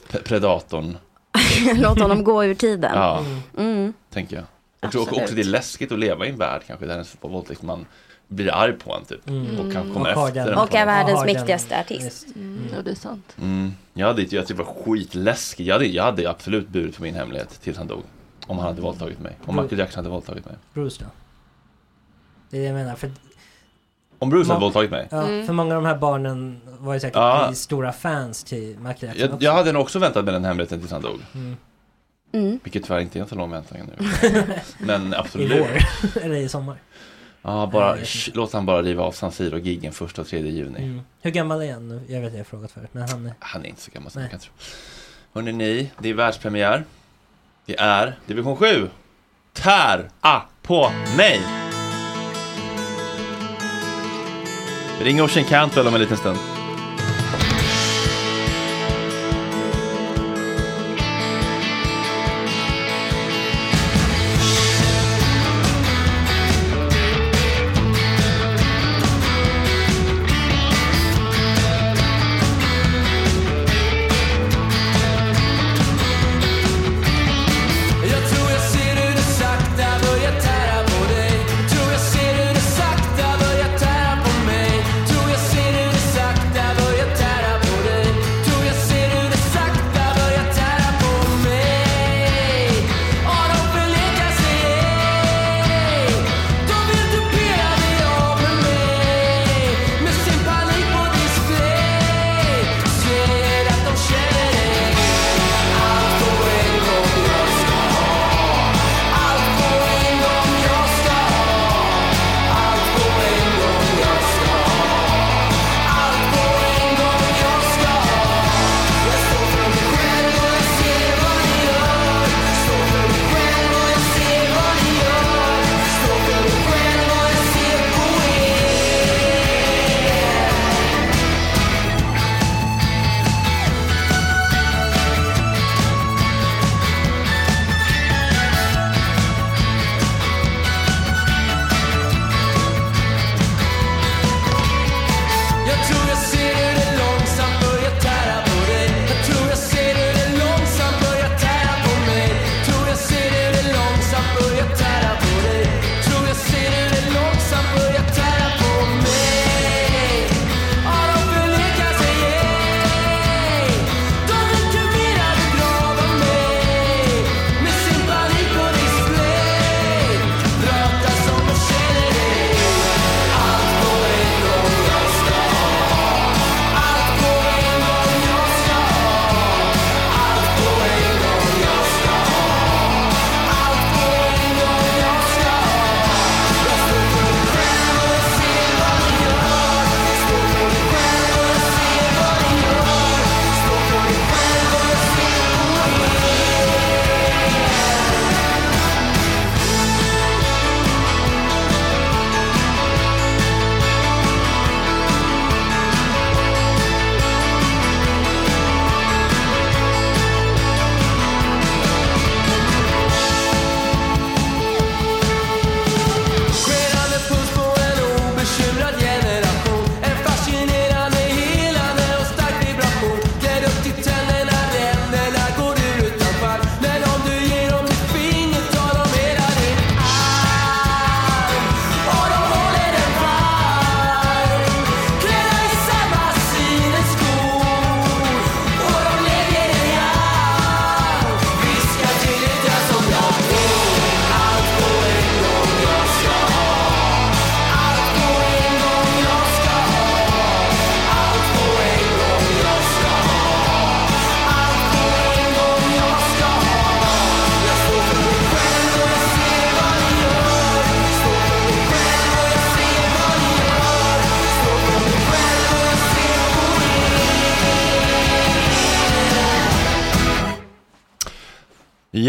[0.10, 0.98] pre- predatorn,
[1.76, 2.92] Låt honom gå ur tiden.
[2.96, 3.26] ja,
[3.58, 3.94] Mm.
[4.10, 4.44] tänker jag.
[4.44, 4.50] Och,
[4.96, 5.24] och Absolut.
[5.24, 7.86] också det är läskigt att leva i en värld kanske där en våldtäktsman
[8.28, 9.30] blir arg på en typ.
[9.30, 9.60] Mm.
[9.60, 9.94] Och kan Mm.
[9.94, 10.60] komma Och efter den- en.
[10.60, 12.28] Och är världens har den- mäktigaste artist.
[12.36, 13.36] Mm, ja, det är sant.
[13.42, 13.74] Mm.
[13.94, 15.68] Jag hade jag tyckte det var skitläskigt.
[15.68, 18.04] Jag hade, jag hade absolut burit på min hemlighet tills han dog.
[18.48, 19.38] Om han hade våldtagit mig.
[19.46, 20.56] Om Michael Jackson hade våldtagit mig.
[20.74, 21.06] Bruce då?
[22.50, 22.96] Det är det jag menar.
[22.96, 23.12] För,
[24.20, 25.08] Om Bruce hade våldtagit mig?
[25.12, 27.52] ja, för många av de här barnen var ju säkert Ja.
[27.52, 29.44] i stora fans till Michael Jackson Jag, också.
[29.46, 31.20] jag hade nog också väntat med den hemligheten tills han dog.
[31.34, 31.56] Mm.
[32.32, 32.60] Mm.
[32.64, 34.08] Vilket tyvärr inte är en så lång väntan nu.
[34.80, 35.52] Men I absolut.
[35.62, 36.22] vår.
[36.24, 36.78] Eller i sommar.
[37.42, 40.84] Ja, bara, sh, låt han bara riva av San Siro-giggen första och tredje juni.
[40.84, 41.02] Mm.
[41.22, 42.02] Hur gammal är han nu?
[42.08, 43.34] Jag vet att jag har frågat förut, men han är...
[43.40, 44.52] Han är inte så gammal som man kan tro.
[45.34, 46.84] Hörrni ni, det är världspremiär.
[47.66, 48.90] Det är division 7.
[49.54, 51.42] Tär a på mig.
[55.02, 56.38] Ring Ocean Cantwell om en liten stund.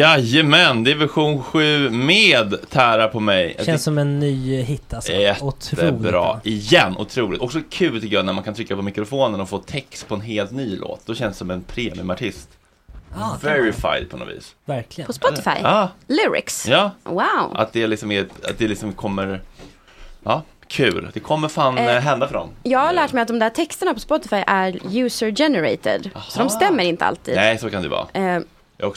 [0.05, 3.57] Jajamän, division 7 med Tära på mig.
[3.63, 5.13] Känns som en ny hit alltså.
[5.13, 6.41] Otroligt Jättebra, bra.
[6.45, 7.41] igen, otroligt.
[7.41, 10.21] Också kul tycker jag när man kan trycka på mikrofonen och få text på en
[10.21, 11.07] helt ny låt.
[11.07, 12.49] Då känns det som en premiumartist.
[13.41, 14.55] Det Verified på något vis.
[14.65, 15.07] Verkligen.
[15.07, 15.51] På Spotify?
[15.63, 15.89] Ja.
[16.09, 16.67] Lyrics?
[16.69, 17.53] Ja, Wow.
[17.55, 19.41] att det liksom är, att det liksom kommer,
[20.25, 21.09] ja, kul.
[21.15, 22.49] Det kommer fan Eh, eh, hända för dem.
[22.63, 26.11] Jag har lärt mig att de där texterna på Spotify är user generated.
[26.29, 27.35] Så de stämmer inte alltid.
[27.35, 28.07] Nej, så kan det vara.
[28.13, 28.43] Eh,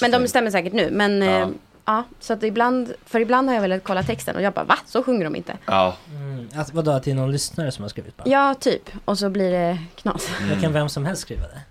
[0.02, 0.90] men de stämmer säkert nu.
[0.92, 1.48] Men eh,
[1.90, 4.78] Ja, så att ibland, för ibland har jag velat kolla texten och jag bara va?
[4.86, 5.58] Så sjunger de inte.
[5.66, 5.96] Ja.
[6.12, 6.50] Mm.
[6.56, 8.30] Alltså, vadå, att det är någon lyssnare som har skrivit bara?
[8.30, 8.90] Ja, typ.
[9.06, 10.30] Och så blir det knas.
[10.56, 11.62] Det kan vem som helst skriva det.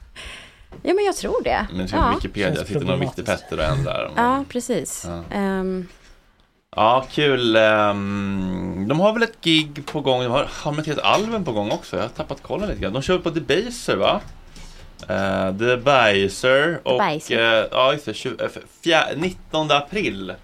[0.82, 1.66] Ja, men jag tror det.
[1.72, 2.12] Men som ja.
[2.14, 3.26] Wikipedia sitter någon viktig.
[3.26, 4.10] Petter och ändrar.
[4.16, 5.06] Ja, precis.
[5.08, 5.36] Ja.
[5.36, 5.86] Ehm,
[6.76, 7.56] Ja, kul.
[7.56, 10.22] Ehm, de har väl ett gig på gång.
[10.22, 11.96] De har, har ett helt album på gång också?
[11.96, 12.92] Jag har tappat kollen lite grann.
[12.92, 14.20] De kör på Debaser va?
[15.10, 16.92] Uh, Debaser och...
[16.92, 17.60] Debaser.
[17.60, 18.14] eh, ja, just det.
[18.14, 18.50] 20, eh,
[18.84, 20.34] fjär, 19 april.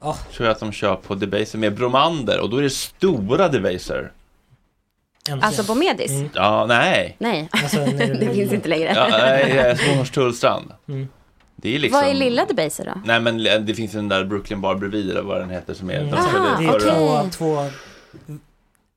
[0.00, 0.16] Oh.
[0.32, 4.12] Tror jag att de kör på Debaser med Bromander och då är det stora Debaser.
[5.28, 5.42] Äntligen.
[5.42, 6.10] alltså på Medis?
[6.10, 6.30] Mm.
[6.34, 7.16] Ja, nej.
[7.18, 7.84] Nej, Alltså,
[8.20, 8.92] det finns inte längre.
[8.96, 10.72] Ja, nej, eh, Smålands-Tullstrand.
[10.88, 11.08] Mm.
[11.56, 12.00] Det är liksom...
[12.00, 13.00] Vad är lilla Debaser då?
[13.04, 15.94] Nej men det finns den där Brooklyn Bar bredvid eller vad den heter som är...
[15.94, 16.10] Mm.
[16.10, 17.70] de Aha, spelade Det är två, två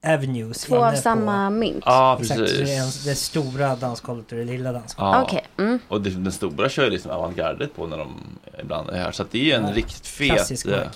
[0.04, 1.84] avenues Två av samma mynt?
[1.86, 2.58] Ja, Exakt, precis.
[2.70, 5.14] det är en, det stora dansgolvet och det lilla dansgolvet.
[5.18, 5.24] Ja.
[5.24, 5.46] Okej.
[5.58, 5.80] Mm.
[5.88, 9.12] Och det, den stora kör ju liksom avantgardet på när de ibland är här.
[9.12, 10.32] Så att det är en Ja, riktigt fet...
[10.32, 10.88] klassisk eh,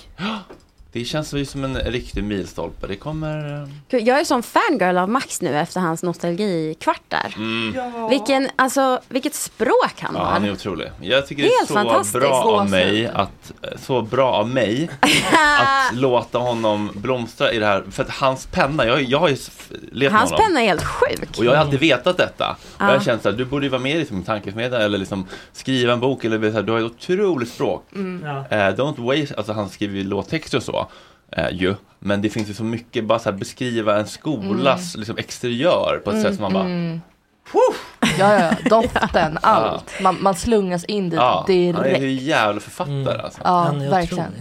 [0.92, 2.86] Det känns ju som en riktig milstolpe.
[2.86, 3.62] Det kommer...
[3.90, 7.34] eh, Jag är som fangirl av Max nu efter hans nostalgikvart där.
[7.36, 8.08] Mm.
[8.10, 10.30] Vilken, alltså, vilket språk han Ja, har.
[10.32, 10.90] han är otrolig.
[11.00, 12.12] Jag tycker Helt det är så fantastiskt.
[12.14, 14.88] bra Så av mig att, så bra av mig
[15.58, 17.84] att låta honom blomstra i det här.
[17.90, 19.36] För att hans penna, jag, jag har ju
[19.92, 20.46] levt Hans honom.
[20.46, 21.38] penna är helt sjuk.
[21.38, 22.56] Och jag har alltid vetat detta.
[22.76, 23.00] Och jag Ja.
[23.00, 26.24] känt att du borde ju vara med i liksom, tankesmedjan eller liksom skriva en bok.
[26.24, 27.84] Eller, så här, du har ett otroligt språk.
[27.94, 28.22] Mm.
[28.26, 28.56] Ja.
[28.56, 30.77] Eh, don't waste, alltså han skriver ju låttexter och så.
[31.32, 31.74] Eh, ju.
[31.98, 36.10] Men det finns ju så mycket, bara så här, beskriva en skolas liksom, exteriör på
[36.10, 37.00] ett sätt som man bara Mm.
[38.18, 40.00] Ja, ja, doften, allt.
[40.02, 42.02] Man, man slungas in dit Ja, han är direkt.
[42.02, 43.40] ju jävla författare alltså.
[43.44, 44.32] Ja, Han är verkligen.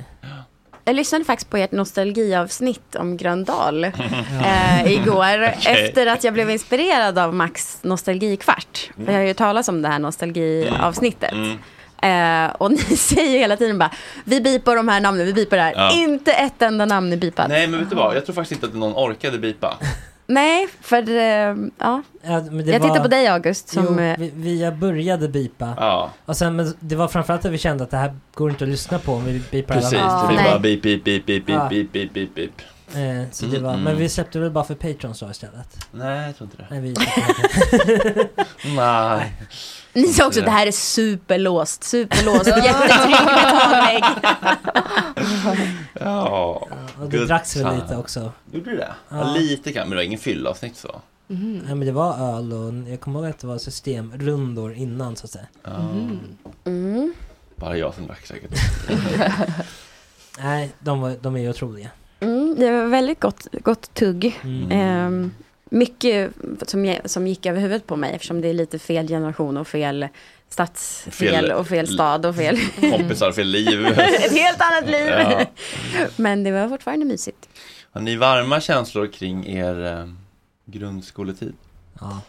[0.85, 3.84] Jag lyssnade faktiskt på ert nostalgiavsnitt om Gröndal
[4.43, 5.43] eh, igår.
[5.57, 5.85] Okej.
[5.85, 8.89] Efter att jag blev inspirerad av Max nostalgikvart.
[9.05, 11.31] För jag har ju talat om det här nostalgiavsnittet.
[11.31, 11.57] Mm.
[12.01, 13.91] Eh, och ni säger ju hela tiden bara,
[14.23, 15.73] vi bipar de här namnen, vi bipar det här.
[15.75, 15.91] Ja.
[15.93, 17.47] Inte ett enda namn är bipat.
[17.47, 19.77] Nej, Nej men vet du vad, jag tror faktiskt inte att någon orkade bipa.
[20.81, 21.55] för eh, ja.
[21.79, 23.85] Ja, men det Jag var- tittar på dig August som...
[23.89, 25.73] jo, eh, vi, vi började bipa.
[25.77, 28.63] Ja, Och sen, men det var framförallt att vi kände att det här går inte
[28.63, 29.93] att lyssna på om vi bipar precis.
[29.99, 30.21] alla namn.
[30.21, 30.51] Det blir Nej.
[30.51, 30.81] bara beep,
[31.25, 31.69] beep, Ja.
[31.69, 32.51] beep, beep, beep, beep, beep.
[32.95, 33.97] Eh, så det var, Mm, men mm.
[34.03, 35.87] vi släppte väl bara för Patrons då istället.
[35.91, 36.67] Nej, jag tror inte det.
[36.69, 36.95] Nej, vi
[38.75, 39.33] Nej.
[39.97, 44.03] Ni sa också att det här är superlåst, superlåst, jättetrygg betalvägg.
[45.93, 46.67] Ja.
[47.01, 48.31] och det dracks väl lite också.
[48.51, 48.93] Gjorde du det?
[49.09, 49.33] Ja.
[49.37, 51.01] Lite kan, men det var ingen fyllavsnitt så.
[51.27, 51.61] Mhm.
[51.67, 55.25] Ja, men det var öl och jag kommer ihåg att det var systemrundor innan så
[55.25, 55.45] att säga.
[55.63, 55.89] Ja.
[56.65, 57.13] Mm.
[57.55, 58.51] Bara jag som drack säkert.
[60.39, 61.89] Nej, de, var, de är ju otroliga.
[62.19, 64.39] Mm, det var väldigt gott, gott tugg.
[64.43, 64.71] Mm.
[64.71, 65.31] Ehm,
[65.69, 66.31] mycket
[66.68, 70.07] som, som gick över huvudet på mig eftersom det är lite fel generation och fel
[70.49, 72.57] stadsdel Fel- och fel stad och fel...
[72.91, 73.85] Kompisar, fel liv.
[73.98, 75.07] Ett helt annat liv!
[75.07, 75.45] Ja.
[76.15, 77.49] Men det var fortfarande mysigt.
[77.91, 80.06] Har ni varma känslor kring er eh,
[80.65, 81.53] grundskoletid?
[81.99, 82.22] Ja.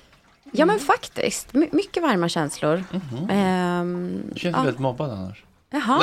[0.52, 2.84] Ja men faktiskt, My- mycket varma känslor.
[2.92, 3.30] Mhm.
[3.30, 4.62] Ehm, Du känns ja.
[4.62, 5.44] väldigt mobbad annars.
[5.70, 6.02] Jaha!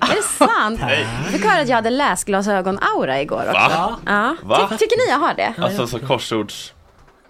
[0.00, 0.80] är det sant?
[0.82, 1.06] Nej.
[1.24, 3.52] Jag fick höra att jag hade läsglasögon-aura igår också.
[3.52, 3.98] Va?
[4.06, 4.36] Ja.
[4.42, 4.66] Va?
[4.70, 5.54] Ty- tycker ni jag har det?
[5.62, 6.74] Alltså så korsords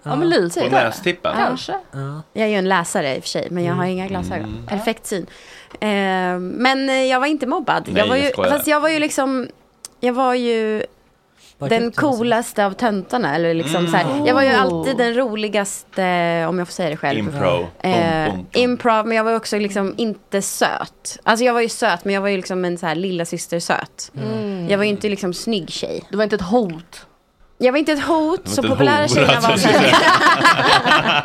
[0.02, 0.60] Ja, men lite.
[0.60, 1.34] på nästippen?
[1.36, 1.72] Kanske.
[1.92, 2.22] Ja.
[2.32, 4.44] Jag är ju en läsare i och för sig, men jag har inga glasögon.
[4.44, 4.66] Mm.
[4.66, 5.26] Perfekt syn.
[5.80, 7.84] Eh, men jag var inte mobbad.
[7.86, 9.48] Nej, jag var ju, jag fast jag var ju liksom,
[10.00, 10.82] jag var ju
[11.58, 13.34] den coolaste av töntarna.
[13.34, 13.90] Eller liksom Mm.
[13.90, 14.60] så här, jag var ju Oh.
[14.60, 17.18] alltid den roligaste, om jag får säga det själv.
[17.18, 17.68] Impro.
[17.80, 18.62] Eh, Bum, bum, bum.
[18.62, 21.18] improv, men jag var också liksom inte söt.
[21.22, 23.60] Alltså jag var ju söt, men jag var ju liksom en så här lilla syster
[23.60, 24.12] söt.
[24.16, 24.68] Mm.
[24.68, 26.04] Jag var ju inte liksom snygg tjej.
[26.10, 27.06] Du var inte ett hot.
[27.58, 31.24] Jag var inte ett hot, så populära tjejerna var så tror här.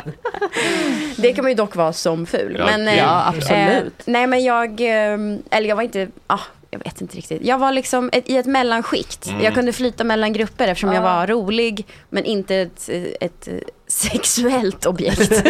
[1.16, 2.56] Det kan man ju dock vara som ful.
[2.58, 3.94] Ja, men, eh, Ja, absolut.
[3.98, 5.18] Eh, nej men jag, eh,
[5.50, 6.38] eller jag var inte, ah,
[6.84, 7.42] jag vet inte riktigt.
[7.44, 9.26] Jag var liksom ett, i ett mellanskikt.
[9.26, 9.42] Mm.
[9.44, 11.16] Jag kunde flyta mellan grupper eftersom jag Ja.
[11.16, 12.88] var rolig men inte ett,
[13.20, 13.54] ett, eh,
[13.86, 15.30] sexuellt objekt.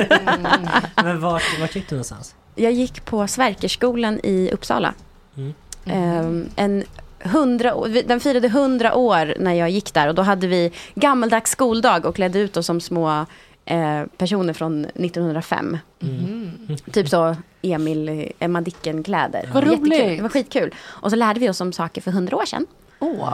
[0.97, 2.35] Men vart, vart gick du någonstans?
[2.55, 4.95] jag gick på Sverkerskolan i Uppsala.
[5.37, 5.55] Mm.
[5.87, 6.85] Eh, en
[7.21, 7.75] hundra,
[8.07, 12.15] den firade hundra år när jag gick där och då hade vi gammaldags skoldag och
[12.15, 13.27] klädde ut oss som små
[13.69, 15.79] eh, personer från 1905.
[16.03, 16.51] Mm.
[16.93, 19.51] Typ så Emil, Emma Dicken-kläder.
[19.53, 19.91] Vad roligt.
[20.17, 20.75] Det var skitkul.
[20.81, 22.67] Och så lärde vi oss om saker för hundra år sedan.
[22.99, 23.33] Åh.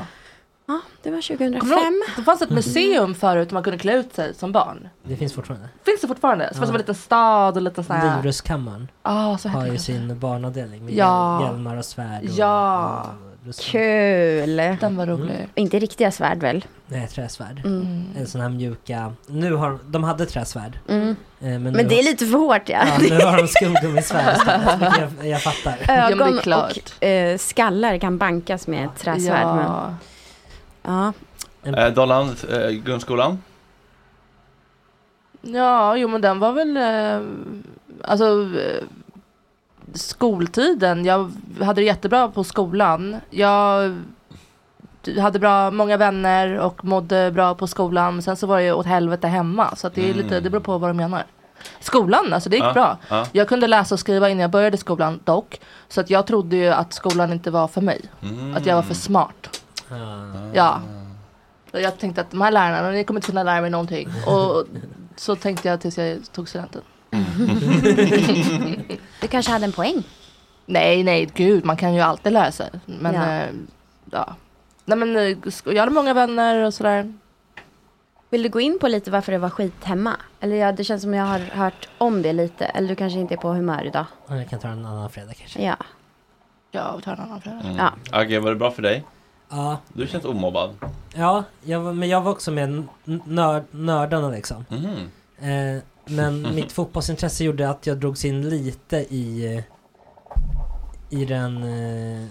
[0.66, 1.78] Ja, det var Kommer du 2005.
[1.78, 1.92] ihåg?
[2.16, 4.88] Det fanns ett museum förut där man kunde klä ut sig som barn.
[5.02, 5.68] Det finns fortfarande.
[5.84, 6.48] Finns det fortfarande?
[6.48, 8.16] Så fanns det en liten stad och lite sån här...
[8.16, 11.42] Livrustkammaren Ja, så har ju sin barnavdelning med Ja.
[11.46, 12.22] hjälmar och svärd.
[12.24, 13.00] Och, Ja.
[13.00, 13.72] och rustning.
[13.72, 14.56] Kul!
[14.56, 15.48] Den var rolig.
[15.54, 16.64] Inte riktiga svärd väl?
[16.86, 17.62] Nej, träsvärd.
[17.64, 18.04] Mm.
[18.18, 19.12] En sån här mjuka.
[19.26, 20.78] Nu har de hade träsvärd.
[20.88, 21.08] Mm.
[21.08, 22.86] Eh, Men, Men, det är lite för hårt ja.
[22.86, 24.36] Ja, nu har de skumgummisvärd
[25.18, 25.78] jag, jag fattar.
[26.12, 29.42] Ögon och eh, skallar kan bankas med ett träsvärd.
[29.42, 29.94] Ja.
[31.62, 31.86] Men, ja.
[31.86, 33.38] Eh, Dollan, eh, grundskolan?
[35.42, 37.28] Ja, jo men den var väl, eh,
[38.02, 38.24] alltså
[38.58, 38.82] eh,
[39.94, 43.16] skoltiden, jag hade det jättebra på skolan.
[43.30, 43.94] Jag
[45.20, 48.22] hade bra, många vänner och mådde bra på skolan.
[48.22, 49.76] Sen så var det ju åt helvete hemma.
[49.76, 50.42] Så att det, är lite, Mm.
[50.44, 51.24] det beror på vad du menar.
[51.80, 52.98] Skolan, alltså det gick Ja, bra.
[53.08, 53.26] ja.
[53.32, 55.60] Jag kunde läsa och skriva innan jag började skolan dock.
[55.88, 58.00] Så att jag trodde ju att skolan inte var för mig.
[58.22, 58.56] Mm.
[58.56, 59.60] Att jag var för smart.
[60.52, 60.80] Ja.
[61.72, 64.08] Och jag tänkte att de här lärarna, ni kommer inte kunna lära mig någonting.
[64.26, 64.64] Och
[65.16, 66.82] så tänkte jag tills jag tog studenten.
[69.20, 70.02] Du kanske hade en poäng?
[70.66, 72.70] Nej, nej, gud, man kan ju alltid lära sig.
[72.86, 73.36] Men Ja.
[73.36, 73.46] ja.
[74.10, 74.34] ja.
[74.84, 77.12] Nej men eh, jag hade många vänner och sådär.
[78.30, 80.16] Vill du gå in på lite varför det var skit hemma?
[80.40, 82.64] Eller ja, det känns som jag har hört om det lite.
[82.64, 84.04] Eller du kanske inte är på humör idag?
[84.28, 85.62] Ja, Jag kan ta en annan fredag kanske.
[85.64, 85.76] Ja.
[86.70, 87.60] Ja, vi tar en annan fredag.
[87.64, 87.76] Mm.
[87.76, 87.92] Ja.
[88.12, 89.04] Agge, var det bra för dig?
[89.48, 89.78] Ja.
[89.92, 90.74] Du känns omobbad.
[91.14, 92.86] Ja, jag, men jag var också med
[93.24, 94.64] nörd, nördarna liksom.
[94.68, 95.10] Mhm.
[95.50, 99.64] Eh, men mitt fotbollsintresse gjorde att jag drogs in lite i, eh,
[101.10, 102.26] i den, eh,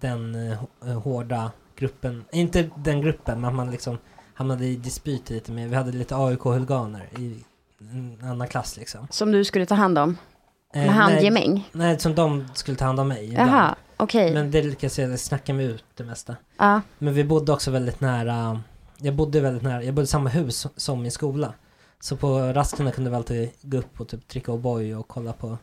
[0.00, 2.24] den eh, hå- eh, hårda gruppen.
[2.32, 3.98] Inte den gruppen, men man liksom
[4.34, 5.68] hamnade i dispyt lite med.
[5.70, 7.44] Vi hade lite AIK-huliganer i
[7.80, 9.06] en annan klass liksom.
[9.10, 10.16] Som du skulle ta hand om?
[10.74, 11.52] Eh, Med handgemäng?
[11.72, 13.24] Nej, nej, som de skulle ta hand om mig.
[13.24, 13.50] ibland.
[13.50, 14.34] Jaha, okej.
[14.34, 16.36] Men det lyckades jag snacka mig ut det mesta.
[16.58, 16.80] Ja.
[16.98, 18.60] Men vi bodde också väldigt nära,
[18.98, 21.54] jag bodde väldigt nära, jag bodde i samma hus som min skola.
[22.00, 25.58] Så på rasterna kunde vi alltid gå upp och typ dricka O'boy och kolla på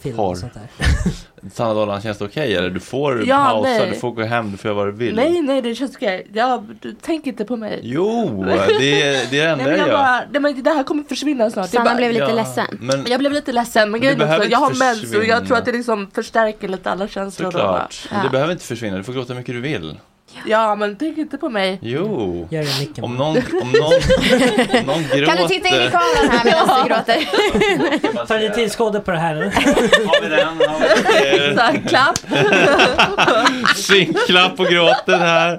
[0.00, 0.30] film Porr.
[0.30, 0.68] och sånt där.
[1.52, 2.70] Sanna Dollan, känns det okej eller?
[2.70, 3.90] Du får Ja, pausa, nej.
[3.90, 5.14] du får gå hem, du får göra vad du vill.
[5.16, 6.26] Nej, nej, det känns okej.
[6.32, 7.80] Jag, du, tänk inte på mig.
[7.82, 9.96] Jo, det är det, är det enda Nej, men jag gör.
[9.96, 11.70] bara, nej, men det här kommer försvinna snart.
[11.70, 12.78] Sanna bara- blev lite Ja, ledsen.
[12.80, 15.40] Men Jag blev lite ledsen men grejen också, jag har inte mens och jag försvinna.
[15.46, 17.50] tror att det liksom förstärker lite alla känslor.
[17.52, 17.86] då, va?
[17.90, 18.22] såklart.
[18.24, 19.98] Det behöver inte försvinna, du får gråta hur mycket du vill.
[20.46, 21.78] Ja men tänk inte på mig.
[21.82, 22.48] Jo.
[22.50, 23.92] Gör det micken Om någon, om någon,
[24.80, 25.26] om någon gråter.
[25.26, 28.26] Kan du titta in i kameran här medan du gråter?
[28.26, 29.34] Tar ni tillskåde på det här?
[29.34, 30.46] Har vi den?
[30.46, 31.54] Har vi det?
[31.54, 32.18] Så här, klapp.
[33.76, 35.50] Synklapp på gråten här.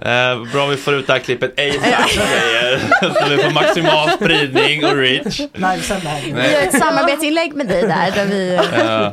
[0.00, 1.54] Eh, bra om vi får ut det här klippet.
[1.56, 2.80] Sagt grejer.
[3.00, 5.40] Så vi får maximal spridning och reach.
[5.52, 6.20] Livesänd här.
[6.34, 8.10] Vi gör ett samarbetsinlägg med dig där.
[8.14, 8.54] där vi...
[8.54, 9.12] Eh,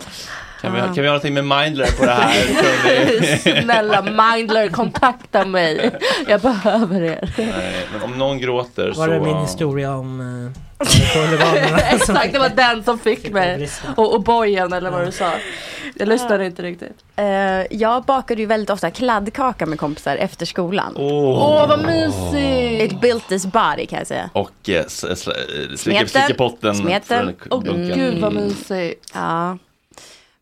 [0.61, 3.61] kan, vi, kan vi göra någonting med Mindler på det här?
[3.61, 5.91] Snälla Mindler kontakta mig.
[6.27, 7.33] Jag behöver er.
[7.37, 8.99] Nej, men om någon gråter så...
[8.99, 10.51] Var det min historia om uh,
[11.15, 11.77] huliganerna?
[11.91, 13.69] Exakt, det var den som fick mig.
[13.95, 15.31] Och, och bojen eller vad du sa.
[15.95, 16.95] Jag lyssnade inte riktigt.
[17.15, 17.25] Eh,
[17.77, 20.93] jag bakade ju väldigt ofta kladdkaka med kompisar efter skolan.
[20.95, 22.93] Åh, Åh vad mysigt!
[22.93, 24.29] It built this body kan jag säga.
[24.33, 25.29] Och eh, s- s-
[25.75, 26.07] slicka,
[26.75, 27.35] Smeten.
[27.49, 27.97] Åh dunken.
[27.99, 29.11] gud vad mysigt.
[29.13, 29.57] Ja.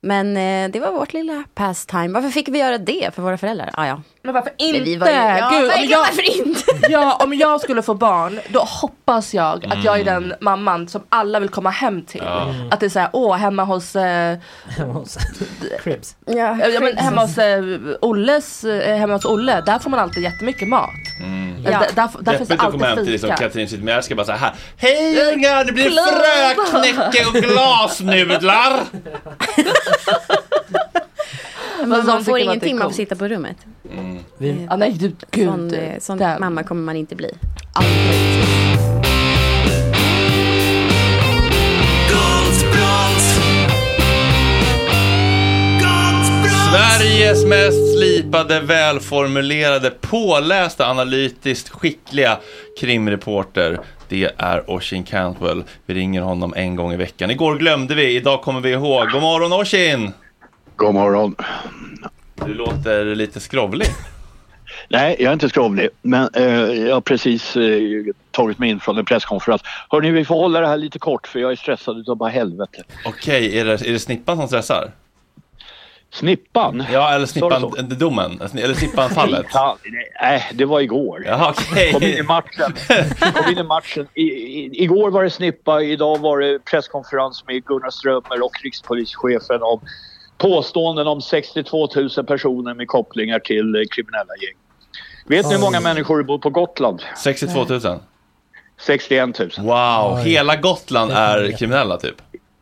[0.02, 2.08] Men eh, det var vårt lilla pastime.
[2.08, 3.70] Varför fick vi göra det för våra föräldrar?
[3.74, 4.02] Ah, ja.
[4.24, 4.78] Men varför inte?
[4.80, 6.62] Men vi var ju- ja, Gud, om jag, varför inte?
[6.90, 11.02] ja, om jag skulle få barn, då hoppas jag att jag är den mamman som
[11.10, 12.22] alla vill komma hem till.
[12.26, 12.54] Ja.
[12.72, 14.38] Att det är såhär, åh, hemma hos, eh,
[14.78, 15.18] Hemma hos
[15.84, 16.16] Cribs.
[16.26, 17.64] Ja, ja, men hemma hos eh,
[18.02, 20.90] Olles, eh, hemma hos Olle, där får man alltid jättemycket mat.
[21.24, 21.64] Mm.
[21.64, 21.70] Ja.
[21.72, 23.44] Där, där, där finns det Deppigt att komma hem alltid till liksom fika.
[23.44, 24.54] Katrin Zytomierska bara så här.
[24.78, 28.80] Hej ungar, det blir fröknäcke och glasnudlar.
[31.88, 33.58] Men sånt man får man är ingenting, man får sitta på rummet.
[33.92, 34.18] Mm.
[34.38, 35.48] Vi, Ja, nej, du, gud.
[35.48, 37.32] Sån, eh, sån mamma kommer man inte bli.
[46.72, 52.38] Sveriges mest slipade, välformulerade, pålästa, analytiskt skickliga
[52.80, 53.80] krimreporter.
[54.08, 55.64] Det är Oshin Cantwell.
[55.86, 57.32] Vi ringer honom en gång i veckan.
[57.32, 59.10] Igår glömde vi, idag kommer vi ihåg.
[59.12, 60.14] God morgon Oshin!
[60.80, 61.36] God morgon.
[62.46, 63.88] Du låter lite skrovlig.
[64.90, 66.44] Nej, jag är inte skrovlig, men eh,
[66.88, 67.82] jag har precis eh,
[68.32, 69.62] tagit mig in från en presskonferens.
[69.90, 72.84] Hörni, vi får hålla det här lite kort för jag är stressad utav bara helvete.
[73.06, 74.92] Okej, är, det, är det Snippan som stressar?
[76.12, 76.84] Snippan?
[76.92, 78.42] Ja, eller Sa du Snippan, domen?
[78.42, 79.46] Eller Snippan-fallet?
[80.22, 81.24] Nej, det var igår.
[81.26, 81.94] Jaha, okej.
[81.94, 82.74] Kom in i matchen.
[83.34, 84.08] Kom in i matchen.
[84.14, 89.62] I, i, igår var det Snippa, idag var det presskonferens med Gunnar Strömmer och rikspolischefen
[89.62, 89.80] om
[90.40, 94.56] påståenden om 62 000 personer med kopplingar till eh, kriminella gäng.
[95.28, 97.02] Vet ni hur många människor det bor på Gotland?
[97.24, 98.00] 62 000?
[98.80, 99.50] 61 000.
[99.58, 102.16] Wow, hela Gotland är kriminella typ?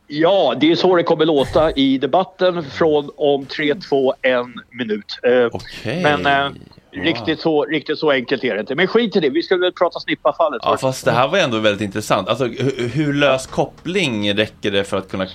[0.06, 5.18] Ja, det är så det kommer låta i debatten från om 3, 2, 1 minut.
[5.22, 5.60] Eh,
[6.02, 6.26] Men
[6.92, 8.74] eh, riktigt, så, riktigt så enkelt är det inte.
[8.74, 10.60] Men skit i det, vi ska väl prata Snippa-fallet.
[10.64, 12.28] Ja, fast det här var ändå väldigt intressant.
[12.28, 15.26] Alltså, hur, hur lös koppling räcker det för att kunna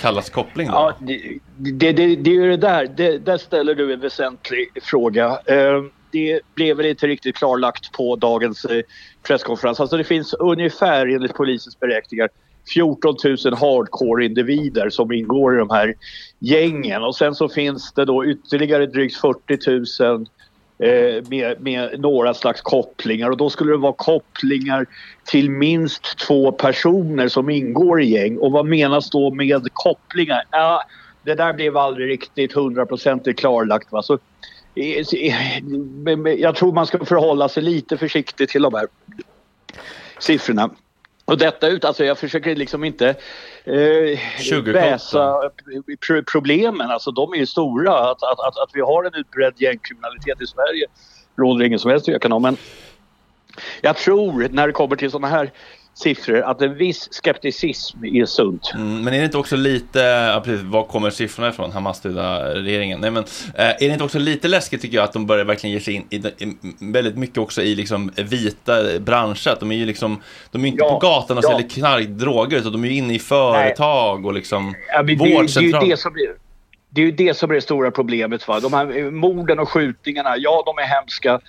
[0.00, 0.74] kallas koppling då?
[0.74, 2.86] Ja, det, det, det, det är ju det där.
[2.96, 5.38] Det, där ställer du en väsentlig fråga.
[5.44, 8.82] Eh, det blev väl inte riktigt klarlagt på dagens eh,
[9.22, 9.80] presskonferens.
[9.80, 12.28] Alltså det finns ungefär enligt polisens beräkningar
[12.74, 15.94] 14 000 hardcore-individer som ingår i de här
[16.38, 17.02] gängen.
[17.02, 20.26] Och sen så finns det då ytterligare drygt 40 000 eh,
[20.78, 24.86] Eh, med, med några slags kopplingar och då skulle det vara kopplingar
[25.24, 28.38] till minst två personer som ingår i gäng.
[28.38, 30.42] Och vad menas då med kopplingar?
[30.50, 30.82] Ja,
[31.22, 33.92] det där blev aldrig riktigt hundraprocentigt klarlagt.
[33.92, 34.02] Va?
[34.02, 34.18] Så,
[34.74, 38.86] eh, eh, jag tror man ska förhålla sig lite försiktigt till de här
[40.18, 40.70] siffrorna.
[41.24, 43.14] Och detta ut, alltså jag försöker liksom inte
[43.64, 45.50] eh, väsa
[46.06, 48.10] pro- problemen, alltså de är ju stora.
[48.10, 50.86] Att, att, att, att vi har en utbredd gängkriminalitet i Sverige
[51.36, 52.42] råder ingen som helst tvekan om.
[52.42, 52.56] Men
[53.80, 55.52] jag tror när det kommer till sådana här
[55.94, 58.72] siffror att en viss skepticism är sunt.
[58.74, 63.00] Mm, men är det inte också lite, ja, precis, var kommer siffrorna ifrån, Hamas-regeringen?
[63.00, 65.74] Nej men, eh, är det inte också lite läskigt tycker jag att de börjar verkligen
[65.74, 66.56] ge sig in i, i
[66.92, 70.92] väldigt mycket också i liksom vita branscher, de är ju liksom, de är inte Ja,
[70.92, 71.48] på gatan och ja.
[71.50, 75.12] säljer knark, droger, utan de är ju inne i företag och liksom Ja, men det,
[75.12, 76.28] är- det det som blir
[76.90, 78.48] det är ju det som är det stora problemet.
[78.48, 78.60] Va?
[78.60, 81.40] De här eh, morden och skjutningarna, ja de är hemska.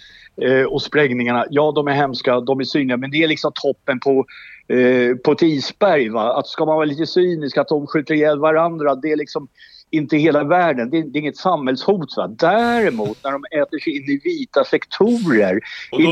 [0.41, 2.97] Eh, och sprängningarna, ja de är hemska, de är synliga.
[2.97, 4.25] Men det är liksom toppen på,
[4.67, 6.09] eh, på ett isberg.
[6.09, 6.39] Va?
[6.39, 9.47] Att ska man vara lite cynisk, att de skjuter ihjäl varandra, det är liksom
[9.95, 10.89] inte hela världen.
[10.89, 12.17] Det är, det är inget samhällshot.
[12.17, 12.27] Va?
[12.27, 15.59] Däremot när de äter sig in i vita sektorer,
[15.91, 16.05] Och, vi,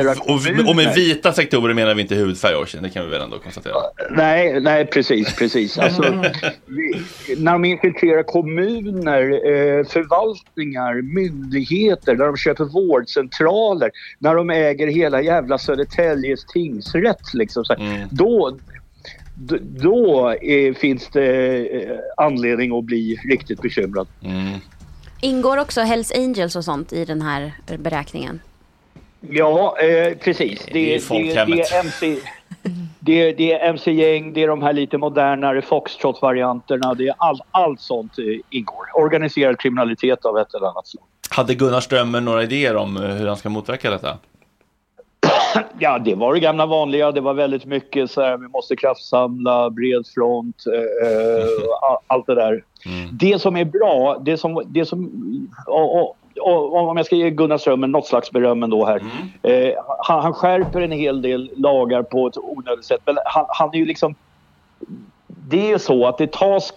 [0.00, 3.22] och, och, och med vita sektorer menar vi inte hudfärg, Oisin, det kan vi väl
[3.22, 3.74] ändå konstatera.
[4.10, 5.78] Nej, nej precis, precis.
[5.78, 6.02] Alltså,
[6.66, 7.04] vi,
[7.36, 15.22] när de infiltrerar kommuner, eh, förvaltningar, myndigheter, när de köper vårdcentraler, när de äger hela
[15.22, 18.58] jävla Södertäljes tingsrätt, liksom, så här, då,
[19.62, 24.08] då, eh, finns det eh, anledning att bli riktigt bekymrad.
[25.20, 28.40] Ingår också Hells Angels och sånt i den här beräkningen?
[29.20, 30.66] Ja, eh, precis.
[30.72, 30.72] Det,
[31.08, 32.18] Det är det, det, är MC,
[33.00, 36.94] det, det är MC-gäng, det är de här lite modernare Foxtrot-varianterna.
[36.94, 38.86] Det är all, allt sånt eh, ingår.
[38.94, 41.04] Organiserad kriminalitet av ett eller annat slag.
[41.30, 44.18] Hade Gunnar Strömmer några idéer om eh, hur han ska motverka detta?
[45.78, 47.12] Ja, det var det gamla vanliga.
[47.12, 51.46] Det var väldigt mycket så här, vi måste kraftsamla, bred front, eh, eh,
[51.90, 52.64] all- allt det där.
[53.12, 55.10] Det som är bra, det som, det som
[55.66, 59.02] och, och, och, om jag ska ge Gunnar Strömmer något slags beröm ändå här.
[59.42, 63.00] Eh, han, han skärper en hel del lagar på ett onödigt sätt.
[63.04, 64.14] Men han, han är ju liksom...
[65.26, 66.72] Det är ju så att det tas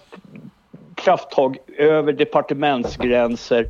[1.02, 3.66] krafttag över departementsgränser.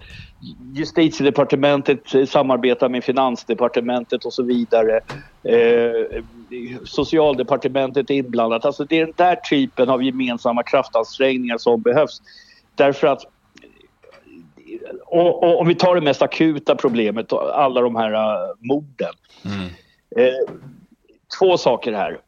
[0.74, 5.00] Justitiedepartementet samarbetar med Finansdepartementet och så vidare.
[5.42, 6.22] Eh,
[6.84, 8.64] socialdepartementet är inblandat.
[8.64, 12.22] Alltså det är den där typen av gemensamma kraftansträngningar som behövs.
[12.74, 13.26] Därför att
[15.04, 19.12] och, och, om vi tar det mest akuta problemet, alla de här uh, morden.
[20.16, 20.54] Eh,
[21.38, 22.18] två saker här.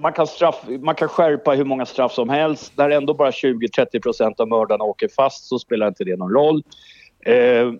[0.00, 2.72] Man kan, straff, man kan skärpa hur många straff som helst.
[2.76, 6.62] När ändå bara 20-30 procent av mördarna åker fast så spelar inte det någon roll.
[7.26, 7.72] Eh,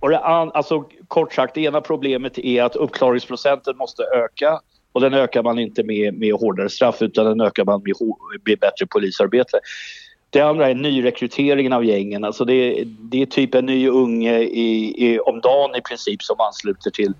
[0.00, 4.60] och det an, alltså, kort sagt, det ena problemet är att uppklaringsprocenten måste öka.
[4.92, 7.94] Och den ökar man inte med, med hårdare straff utan den ökar man med,
[8.46, 9.58] med bättre polisarbete.
[10.30, 12.24] Det andra är nyrekryteringen av gängen.
[12.24, 16.40] Alltså det, det är typ en ny unge i, i, om dagen i princip som
[16.40, 17.14] ansluter till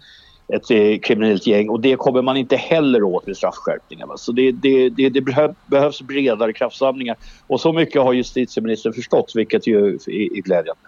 [0.49, 4.07] ett eh, kriminellt gäng och det kommer man inte heller åt med straffskärpningar.
[4.07, 4.17] va.
[4.17, 7.17] Så det, det, det, det behö, behövs bredare kraftsamlingar
[7.47, 10.83] och så mycket har justitieministern förstått vilket ju är, är glädjande.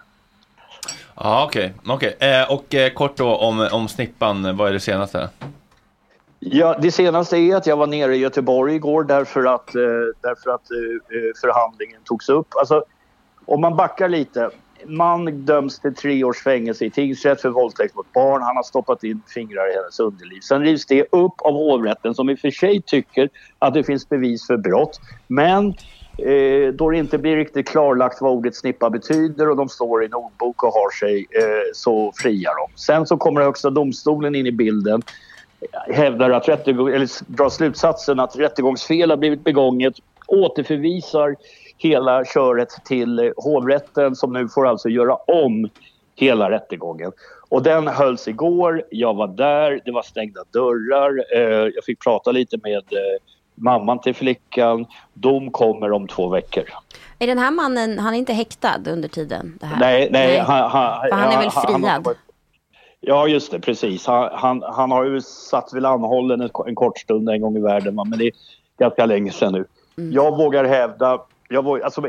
[1.15, 1.73] Ja, okej.
[1.87, 2.15] okej.
[2.19, 5.29] Eh, och eh, kort då om, om snippan, vad är det senaste?
[6.39, 9.81] Ja, det senaste är att jag var nere i Göteborg igår därför att, eh,
[10.21, 12.47] därför att eh, eh, förhandlingen togs upp.
[12.59, 12.83] Alltså,
[13.45, 14.49] om man backar lite.
[14.85, 18.41] Man döms till tre års fängelse i tingsrätt för våldtäkt mot barn.
[18.41, 20.39] Han har stoppat in fingrar i hennes underliv.
[20.39, 23.29] Sen rivs det upp av hovrätten som i och för sig tycker
[23.59, 24.99] att det finns bevis för brott.
[25.27, 25.67] Men
[26.17, 30.05] eh, då det inte blir riktigt klarlagt vad ordet snippa betyder och de står i
[30.05, 32.77] en ordbok och har sig eh, så friar de.
[32.77, 35.01] Sen så kommer Högsta domstolen in i bilden
[35.93, 39.93] hävdar att rättegång, eller drar slutsatsen att rättegångsfel har blivit begånget,
[40.27, 41.35] återförvisar
[41.79, 45.69] hela köret till hovrätten som nu får alltså göra om
[46.15, 47.11] hela rättegången.
[47.49, 51.41] Och den hölls igår, jag var där, det var stängda dörrar, eh,
[51.75, 53.21] jag fick prata lite med, eh,
[53.55, 54.85] mamman till flickan.
[55.13, 56.63] Dom kommer om två veckor.
[57.19, 59.57] Är den här mannen, han är inte häktad under tiden?
[59.59, 59.79] Det här?
[59.79, 60.37] Nej, nej.
[60.37, 62.15] Han, han, För han är väl han- han- friad?
[63.01, 64.05] Ja, just det, precis.
[64.07, 67.61] Han, han, han har ju satt väl anhållen en, en kort stund en gång i
[67.61, 68.31] världen, men det är
[68.79, 69.65] ganska länge sedan nu.
[70.11, 72.07] Jag vågar hävda, jag vågar, alltså,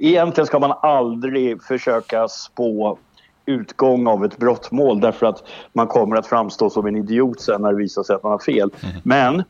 [0.00, 2.98] egentligen ska man aldrig försöka spå
[3.46, 7.70] utgång av ett brottmål därför att man kommer att framstå som en idiot sen när
[7.70, 8.70] det visar sig att man har fel.
[9.02, 9.42] Men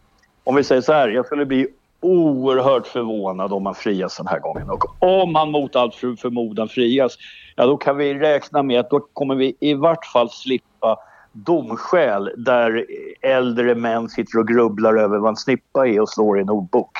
[0.45, 1.69] om vi säger så här, jag skulle bli
[2.01, 4.71] oerhört förvånad om man frias den här gången.
[4.71, 7.17] Och om han mot allt för förmodan frias,
[7.57, 10.97] ja då kan vi räkna med att då kommer vi i vart fall slippa
[11.33, 12.87] domskäl där
[13.21, 16.99] äldre män sitter och grubblar över vad en snippa är och slår i en ordbok.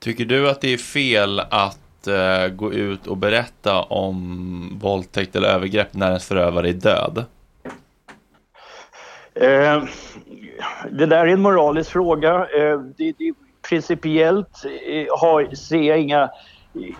[0.00, 5.48] Tycker du att det är fel att eh, gå ut och berätta om våldtäkt eller
[5.48, 7.24] övergrepp när ens förövare är död?
[9.34, 9.84] Eh,
[10.90, 12.34] det där är en moralisk fråga.
[12.34, 13.32] Eh, det, det,
[13.68, 16.30] principiellt eh, har, ser jag inga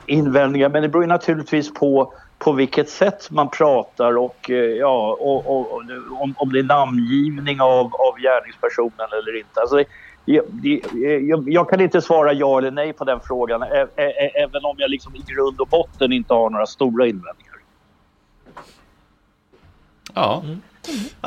[0.07, 5.17] invändningar men det beror ju naturligtvis på på vilket sätt man pratar och, eh, ja,
[5.21, 9.61] och, och, och om, om det är namngivning av, av gärningspersonen eller inte.
[9.61, 9.85] Alltså, det,
[10.25, 10.83] jag, det,
[11.29, 13.63] jag, jag kan inte svara ja eller nej på den frågan
[14.35, 17.51] även om jag liksom i grund och botten inte har några stora invändningar.
[20.15, 20.45] Ja.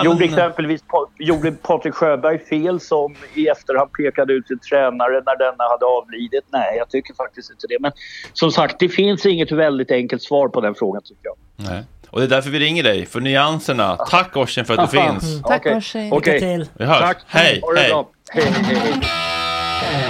[0.04, 0.82] Gjorde exempelvis
[1.20, 6.44] gjorde Patrik Sjöberg fel som i efterhand pekade ut sin tränare när denna hade avlidit?
[6.50, 7.78] Nej, jag tycker faktiskt inte det.
[7.80, 7.92] Men
[8.34, 11.36] som sagt, det finns inget väldigt enkelt svar på den frågan tycker jag.
[11.56, 11.84] Nej.
[12.10, 13.96] Och det är därför vi ringer dig, för nyanserna.
[13.96, 15.24] Tack Oisin för att du finns.
[15.24, 15.76] Mm, Tack, Okej.
[15.76, 16.14] Oisin.
[16.14, 16.34] Okej.
[16.34, 16.70] Lycka till.
[16.74, 17.00] Vi hörs.
[17.00, 17.18] Tack.
[17.28, 18.06] Hej, hej.
[18.34, 20.04] Hej, hej, hej.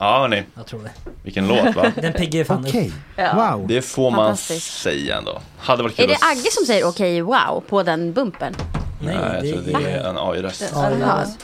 [0.00, 0.42] Ja, hörni.
[0.54, 0.90] Jag tror det.
[1.22, 1.92] Vilken låt, va?
[2.02, 2.86] Den piggar ju fan Okej.
[2.88, 2.92] upp.
[3.16, 3.56] Ja.
[3.56, 3.66] Wow.
[3.68, 4.80] Det får man Fantastiskt.
[4.82, 5.40] säga ändå.
[5.58, 8.54] Hade varit kul Är det att- Agge som säger okej wow på den bumpen?
[9.04, 10.74] Nej, jag tror det är en AI-röst.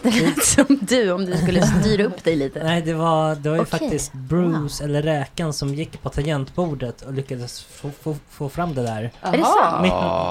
[0.03, 2.65] Det lät som du om du skulle styra upp dig lite.
[2.65, 3.79] Nej, det var, det var ju Okej.
[3.79, 8.83] faktiskt Bruce, eller Räkan, som gick på tangentbordet och lyckades få, få, få fram det
[8.83, 9.13] där.
[9.23, 9.83] Är det sant?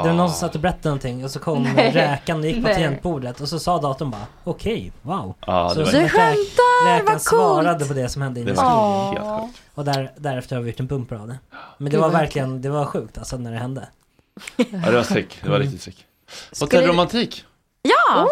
[0.04, 1.92] Det var någon som satt och berättade någonting och så kom Nej.
[1.92, 2.74] Räkan och gick på Nej.
[2.74, 5.36] tangentbordet och så sa datorn bara okej, wow.
[5.48, 7.22] Ja, det så Du skämtar, vad coolt.
[7.22, 9.58] svarade på det som hände inne i sjukt.
[9.74, 11.40] Och där, därefter har vi gjort en bumper av det.
[11.78, 13.88] Men det var verkligen, det var sjukt alltså när det hände.
[14.58, 15.40] Ja, det var sick.
[15.44, 16.06] Det var riktigt sick.
[16.52, 17.46] Skulle- Hotell Romantik.
[17.82, 18.30] Ja,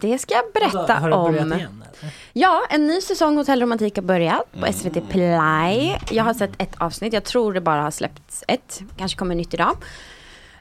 [0.00, 1.52] det ska jag berätta Har börjat om.
[1.52, 1.84] igen?
[2.32, 4.72] Ja, en ny säsong Hotell Romantik har börjat på Mm.
[4.72, 5.98] SVT Play.
[6.10, 8.80] Jag har sett ett avsnitt, jag tror det bara har släppts ett.
[8.98, 9.76] Kanske kommer nytt idag.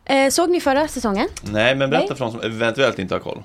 [0.06, 1.28] Eh, såg ni förra säsongen?
[1.44, 2.18] Nej, men berätta Nej.
[2.18, 3.44] för de som eventuellt inte har koll.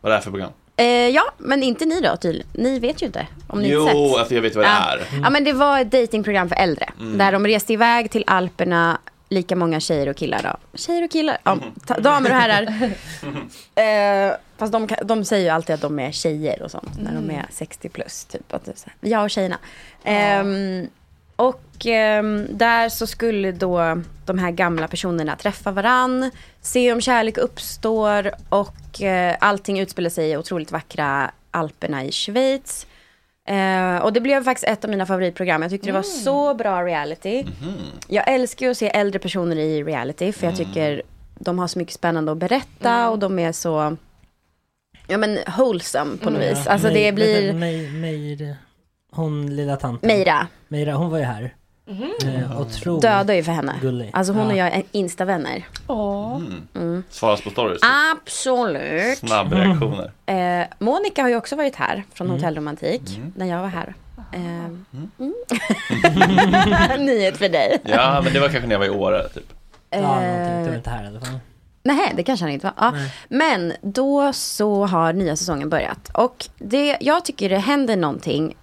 [0.00, 0.50] Vad är det här för program?
[0.76, 2.48] Eh, ja, men inte ni då tydligen.
[2.52, 4.18] Ni vet ju inte om ni Jo, inte sett.
[4.18, 4.92] alltså jag vet vad det ja.
[4.92, 5.20] är.
[5.22, 6.88] Ja, men det var ett datingprogram för äldre.
[7.00, 7.18] Mm.
[7.18, 8.98] Där de reste iväg till Alperna,
[9.28, 10.78] lika många tjejer och killar då.
[10.78, 12.90] Tjejer och killar, ja, ta- damer och herrar.
[13.74, 17.30] Eh, fast de, de säger ju alltid att de är tjejer och sånt när de
[17.30, 18.24] är 60 plus.
[18.24, 19.58] Typ, att det är så här, jag och tjejerna.
[20.04, 20.86] Ehm,
[21.36, 26.30] och ehm, där så skulle då de här gamla personerna träffa varann,
[26.60, 32.86] se om kärlek uppstår och eh, allting utspelar sig i otroligt vackra Alperna i Schweiz.
[33.46, 35.62] Eh, och det blev faktiskt ett av mina favoritprogram.
[35.62, 37.44] Jag tyckte det var så bra reality.
[38.08, 41.02] Jag älskar ju att se äldre personer i reality för jag tycker
[41.38, 43.96] de har så mycket spännande att berätta och de är så
[45.08, 46.54] Ja men wholesome på något Mm.
[46.54, 46.66] vis.
[46.66, 48.56] Alltså det blir Mejr,
[49.12, 50.06] hon lilla tanten.
[50.08, 50.46] Meira.
[50.68, 51.54] Meira, hon var ju här.
[51.88, 53.74] Eh, otroligt Dödar ju för henne.
[53.82, 54.10] Gullig.
[54.12, 54.52] Alltså hon Ja.
[54.52, 55.66] och jag är instivänner.
[56.74, 57.02] Mm.
[57.10, 57.80] Svaras på stories.
[58.12, 59.18] Absolut.
[59.18, 60.10] Snabbreaktioner.
[60.26, 62.36] Eh, Monica har ju också varit här från Mm.
[62.38, 63.32] Hotell Romantik Mm.
[63.36, 63.94] när jag var här.
[64.32, 64.64] Eh,
[65.20, 65.34] mm.
[67.06, 67.78] Nyhet för dig.
[67.84, 69.52] Ja, men det var kanske när jag var i Åre, typ.
[69.90, 70.66] Ja, någonting.
[70.68, 71.38] Var inte här i alla fall.
[71.82, 72.74] Nej, det kanske han inte var.
[72.86, 72.92] Ja.
[73.28, 76.10] Men då så har nya säsongen börjat.
[76.14, 78.56] Och det, jag tycker det händer någonting,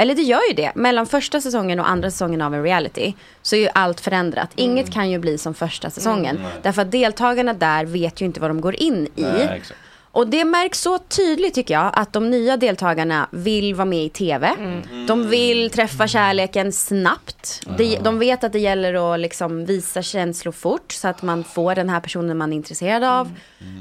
[0.00, 3.14] eller det gör ju det, mellan första säsongen och andra säsongen av en reality.
[3.42, 4.50] Så är ju allt förändrat.
[4.56, 6.36] Inget kan ju bli som första säsongen.
[6.36, 6.50] Mm.
[6.62, 9.22] Därför att deltagarna där vet ju inte vad de går in i.
[9.22, 9.80] Nej, exakt.
[10.12, 14.08] Och det märks så tydligt tycker jag att de nya deltagarna vill vara med i
[14.08, 14.54] TV.
[14.58, 15.06] Mm.
[15.06, 17.62] De vill träffa kärleken snabbt.
[17.78, 21.74] De, de vet att det gäller att liksom visa känslor fort så att man får
[21.74, 23.32] den här personen man är intresserad av.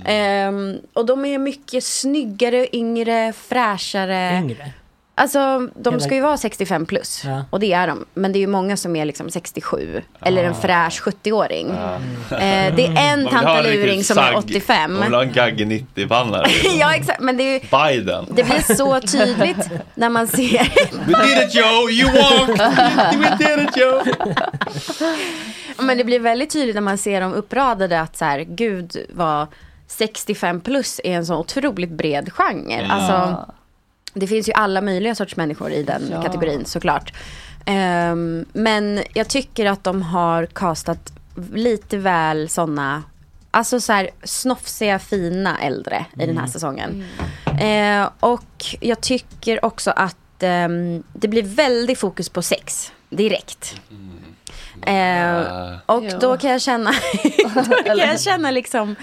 [0.05, 4.41] Ehm, och de är mycket snyggare, yngre, fräschare.
[4.43, 4.73] Yngre.
[5.19, 7.21] Alltså de ska ju vara 65 plus.
[7.25, 7.45] Ja.
[7.49, 8.05] Och det är de.
[8.13, 10.01] Men det är ju många som är liksom 67.
[10.21, 11.69] Eller en fräsch 70-åring.
[11.69, 14.37] Eh, det är en tantaluring som är sagg.
[14.37, 14.93] 85.
[14.93, 16.45] Man vill ha en Gagge 90-panna.
[16.79, 17.21] ja exakt.
[17.21, 18.25] Men det, är ju, Biden.
[18.29, 20.73] det blir så tydligt när man ser.
[21.05, 22.57] We did it Joe, you walked!
[23.19, 24.01] We did it Joe!
[25.77, 29.47] Men det blir väldigt tydligt när man ser dem uppradade att så här, gud vad
[29.87, 32.73] 65 plus är en så otroligt bred genre.
[32.73, 32.91] Mm.
[32.91, 33.45] Alltså,
[34.13, 36.21] det finns ju alla möjliga sorts människor i den Ja.
[36.21, 37.13] kategorin såklart.
[37.65, 41.13] Ehm, men jag tycker att de har castat
[41.53, 43.03] lite väl sådana,
[43.51, 47.05] alltså så här snofsiga fina äldre i den här säsongen.
[47.61, 53.75] Eh, och jag tycker också att ehm, det blir väldigt fokus på sex direkt.
[54.81, 55.37] Eh,
[55.85, 56.17] och Ja.
[56.21, 56.91] då kan jag känna,
[57.69, 58.95] då kan jag känna liksom,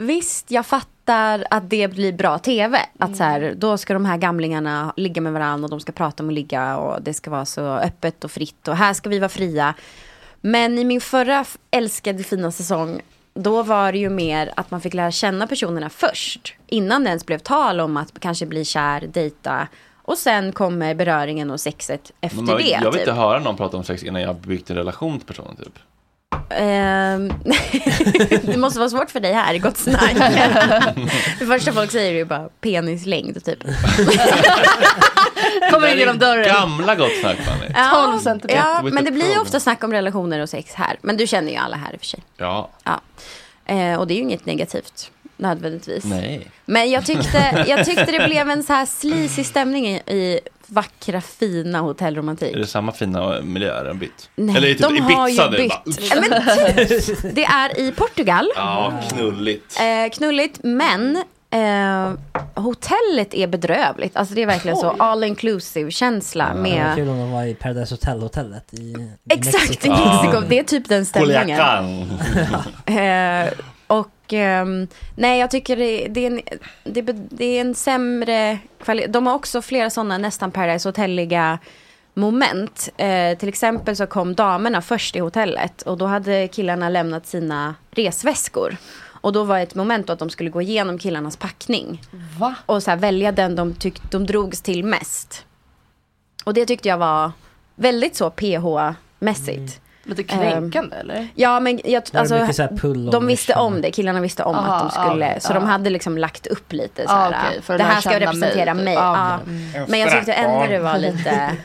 [0.00, 2.78] visst jag fattar att det blir bra tv.
[2.98, 6.22] Att så här, då ska de här gamlingarna ligga med varandra och de ska prata
[6.22, 9.18] om att ligga och det ska vara så öppet och fritt och här ska vi
[9.18, 9.74] vara fria.
[10.40, 13.00] Men i min förra älskade fina säsong
[13.34, 16.54] då var det ju mer att man fick lära känna personerna först.
[16.66, 19.68] Innan det ens blev tal om att kanske bli kär, dejta.
[20.02, 22.62] Och sen kommer beröringen och sexet efter man, det.
[22.62, 23.00] jag vill typ.
[23.00, 25.78] inte höra någon prata om sex innan jag byggt en relation till personen typ.
[26.50, 27.32] Ehm,
[28.42, 30.14] det måste vara svårt för dig här, gott snack.
[31.38, 33.58] det första folk säger är ju bara penislängd typ.
[35.70, 36.44] Kommer in genom dörren.
[36.44, 37.66] Gamla gott snack Fanny.
[37.74, 38.58] Ja, 12 centimeter.
[38.58, 40.98] ja, men det blir ju ofta snack om relationer och sex här.
[41.02, 42.20] Men du känner ju alla här i och för sig.
[42.36, 43.00] Ja, Ja.
[43.64, 46.04] Eh, och det är ju inget negativt nödvändigtvis.
[46.04, 46.50] nej.
[46.64, 50.40] Men jag tyckte, jag tyckte det blev en så här sleazy stämning i, i
[50.70, 52.54] vackra fina hotellromantik.
[52.54, 54.30] Är det samma fina miljöer en bytt?
[54.36, 55.68] Nej, Eller typ de har ju bytt.
[55.68, 55.80] bara.
[56.14, 57.18] Ja, men typ.
[57.34, 58.48] Det är i Portugal.
[58.56, 59.80] Ja, knulligt.
[59.80, 61.16] Eh, knulligt, men
[61.50, 62.12] eh,
[62.62, 64.16] hotellet är bedrövligt.
[64.16, 66.94] Alltså det är verkligen så all inclusive känsla Det var med...
[66.96, 70.22] kul om de var i Paradise Hotel-hotellet i, i Exakt, i Mexiko.
[70.22, 70.40] Mexiko.
[70.48, 71.48] Det är typ den stämningen.
[71.60, 72.06] Culiacán.
[73.46, 73.52] Eh,
[73.90, 76.40] och ehm, nej, jag tycker det, det, är en,
[76.84, 79.08] det, det är en sämre kvalitet.
[79.08, 81.58] De har också flera sådana nästan Paradise Hotelliga
[82.14, 82.88] moment.
[82.96, 87.74] Eh, till exempel så kom damerna först i hotellet och då hade killarna lämnat sina
[87.90, 88.76] resväskor.
[89.02, 92.02] Och då var ett moment då att de skulle gå igenom killarnas packning.
[92.38, 92.54] Va?
[92.66, 95.46] Och så här välja den de tyckte de drogs till mest.
[96.44, 97.32] Och det tyckte jag var
[97.74, 99.80] väldigt så PH-mässigt.
[100.10, 101.28] Lite kränkande eller?
[101.34, 104.44] Ja men jag, alltså, mycket så här pull och de visste om det, killarna visste
[104.44, 105.54] om Aha, att de skulle, ja, så ja.
[105.54, 108.74] de hade liksom lagt upp lite så Ah, här, för att det här ska representera
[108.74, 108.94] mig, mig.
[108.94, 109.02] typ.
[109.04, 109.38] Ah, ja.
[109.70, 109.84] okej.
[109.88, 111.56] Men jag tyckte ändå det var lite,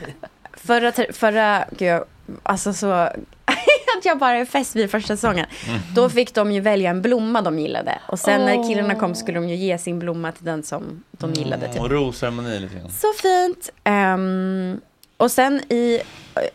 [0.54, 2.02] förra, förra, gud,
[2.42, 2.90] alltså så,
[3.98, 5.46] att jag bara är fäst vid första säsongen.
[5.94, 7.98] Då fick de ju välja en blomma de gillade.
[8.06, 11.32] Och sen när killarna kom skulle de ju ge sin blomma till den som de
[11.32, 11.68] gillade.
[11.72, 11.80] Typ.
[11.80, 12.90] Och rosceremoni lite grann.
[12.90, 13.70] Så fint.
[13.84, 14.80] Ehm,
[15.16, 16.00] och sen i,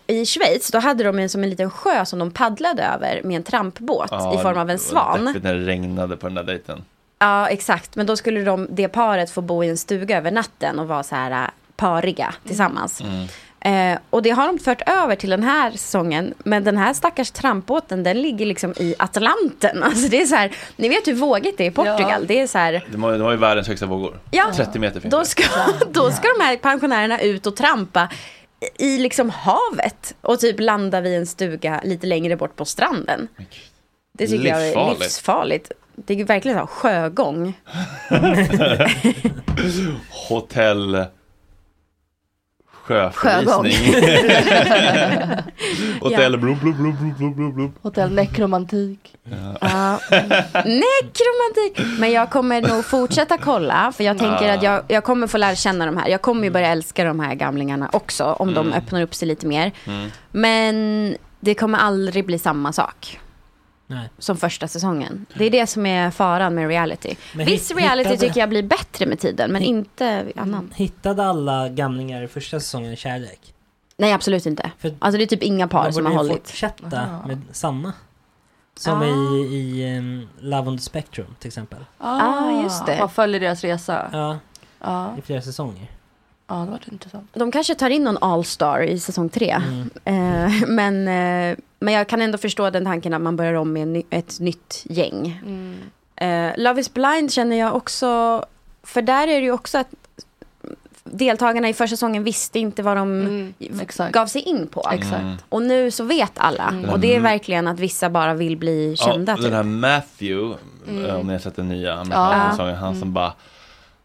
[0.08, 3.36] i Schweiz, då hade de en, som en liten sjö som de paddlade över med
[3.36, 5.26] en trampbåt Ja, i form av det en svan.
[5.26, 6.84] deppigt när det regnade på den där dejten.
[7.20, 7.96] Ja, exakt.
[7.96, 11.04] Men då skulle de, det paret få bo i en stuga över natten och vara
[11.04, 13.02] så här äh, pariga tillsammans.
[13.02, 13.28] Mm.
[13.94, 16.34] Eh, och det har de fört över till den här säsongen.
[16.38, 19.84] Men den här stackars trampbåten, den ligger liksom i Atlanten.
[19.92, 22.26] Alltså det är så här, ni vet hur vågigt det är i Portugal.
[22.28, 24.20] Det är så här, De har, de har ju världens högsta vågor.
[24.32, 24.52] Ja.
[24.56, 25.26] 30 meter finns då det.
[25.26, 25.44] ska,
[25.92, 28.10] då ska de här pensionärerna ut och trampa
[28.78, 33.28] i liksom havet och typ landa vid en stuga lite längre bort på stranden.
[34.12, 35.72] Det tycker jag är Livsfarligt.
[35.96, 37.54] Det är verkligen så här sjögång.
[40.30, 41.06] Hotell.
[42.84, 43.94] Sjöförvisning.
[46.02, 47.72] Hotell blub, blub, blub, blub, blub, blub.
[47.82, 49.16] Hotell nekromantik.
[49.62, 50.00] Ja.
[50.54, 52.00] Nekromantik!
[52.00, 53.94] Men jag kommer nog fortsätta kolla.
[53.98, 54.54] För jag tänker Ja.
[54.54, 56.08] att jag, jag kommer få lära känna de här.
[56.08, 58.24] Jag kommer ju börja älska de här gamlingarna också.
[58.26, 58.80] Om de Mm.
[58.80, 59.72] öppnar upp sig lite mer.
[59.88, 60.10] Mm.
[60.32, 63.20] Men det kommer aldrig bli samma sak.
[63.96, 64.10] Nej.
[64.18, 65.26] Som första säsongen.
[65.34, 67.16] Det är det som är faran med reality.
[67.36, 69.52] Men Viss reality hittade- tycker jag blir bättre med tiden.
[69.52, 70.74] Men inte annan.
[70.76, 73.54] Hittade alla gamlingar i första säsongen kärlek?
[73.98, 74.72] Nej, absolut inte.
[75.00, 76.34] Alltså det är typ inga par som har hållit.
[76.34, 77.28] fortsätta Aha.
[77.28, 77.94] med samma.
[78.76, 79.06] Som Ah.
[79.06, 79.10] i,
[79.56, 81.80] i um, Love on the Spectrum till exempel.
[81.98, 83.00] Ah, just det.
[83.00, 84.10] Man följer deras resa.
[84.12, 84.40] Ja,
[84.84, 85.92] Ja, i flera säsonger.
[86.48, 87.30] ja det var intressant.
[87.34, 89.62] De kanske tar in någon all-star i säsong tre.
[90.06, 93.88] Eh, men, eh, men jag kan ändå förstå den tanken att man börjar om med
[93.88, 95.42] ny, ett nytt gäng.
[95.46, 95.78] Mm.
[96.16, 98.46] Eh, Love is blind känner jag också,
[98.84, 99.88] för där är det ju också att
[101.04, 103.54] deltagarna i första säsongen visste inte vad de
[104.12, 104.92] gav sig in på.
[104.92, 105.36] Mm.
[105.50, 106.64] Och nu så vet alla.
[106.70, 106.90] Mm.
[106.90, 109.32] Och det är verkligen att vissa bara vill bli kända.
[109.32, 109.46] Ja, typ.
[109.46, 111.06] den här Matthew, Mm.
[111.06, 111.94] eh, om ni har sett den nya Ja.
[111.96, 113.34] amerikanska säsongen, han som bara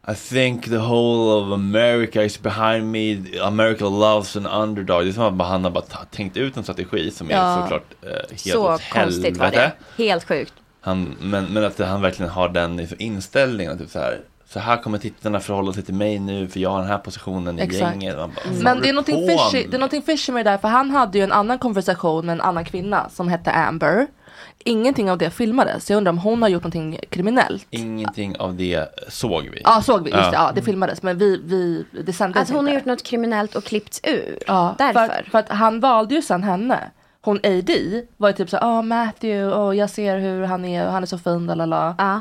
[0.09, 3.17] I think the whole of America is behind me.
[3.43, 5.05] America loves an underdog.
[5.05, 7.59] Det är som att han har bara tänkt ut en strategi som är Ja.
[7.63, 9.73] såklart eh, helt Så åt konstigt var helvete.
[9.97, 10.05] det.
[10.05, 10.55] Helt sjukt.
[10.81, 13.79] Han, men, men att han verkligen har den inställningen.
[13.79, 16.79] Typ så, här, så här kommer tittarna förhålla sig till mig nu för jag har
[16.81, 17.81] den här positionen i Exakt.
[17.81, 18.17] gänget.
[18.17, 19.71] Bara, vad Men det är, fishy, med?
[19.71, 22.33] det är någonting fishy med det där för han hade ju en annan konversation med
[22.33, 24.07] en annan kvinna som hette Amber.
[24.65, 25.91] Ingenting av det filmades.
[25.91, 27.67] Jag undrar om hon har gjort någonting kriminellt.
[27.71, 29.61] Ingenting av det såg vi.
[29.65, 32.59] Ja såg vi, just det, ja det filmades men vi, vi det sändes Att hon
[32.59, 32.71] inte.
[32.71, 34.39] har gjort något kriminellt och klippts ur.
[34.47, 35.07] Ja, Därför.
[35.07, 36.91] För, för att han valde ju sen henne.
[37.21, 40.93] Hon AD var ju typ så ja Matthew, och jag ser hur han är och
[40.93, 41.95] han är så fin, lalala.
[41.99, 42.21] Ja.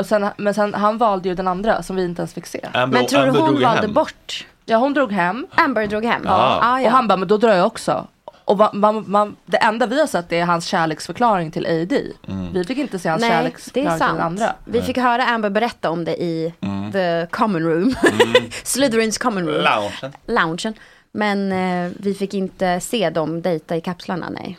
[0.00, 2.60] Och sen, men sen han valde ju den andra som vi inte ens fick se.
[2.72, 3.92] Amber- Men tror du Amber hon valde hem.
[3.92, 4.46] bort?
[4.64, 5.46] Ja hon drog hem.
[5.54, 6.22] Amber drog hem?
[6.24, 6.58] Ja.
[6.62, 6.86] Ah, ja.
[6.86, 8.06] Och han bara, men då drar jag också.
[8.50, 12.02] Och va, man, man, det enda vi har sett är hans kärleksförklaring till AD.
[12.28, 12.52] Mm.
[12.52, 14.54] Vi fick inte se hans Nej, det är kärleksförklaring till andra.
[14.64, 16.92] Vi fick höra Amber berätta om det i Mm.
[16.92, 17.94] the common room.
[18.64, 19.64] Slytherins common room.
[19.64, 20.12] Loungen.
[20.26, 20.74] Loungen.
[21.12, 24.58] Men eh, vi fick inte se dem dejta i kapslarna, nej.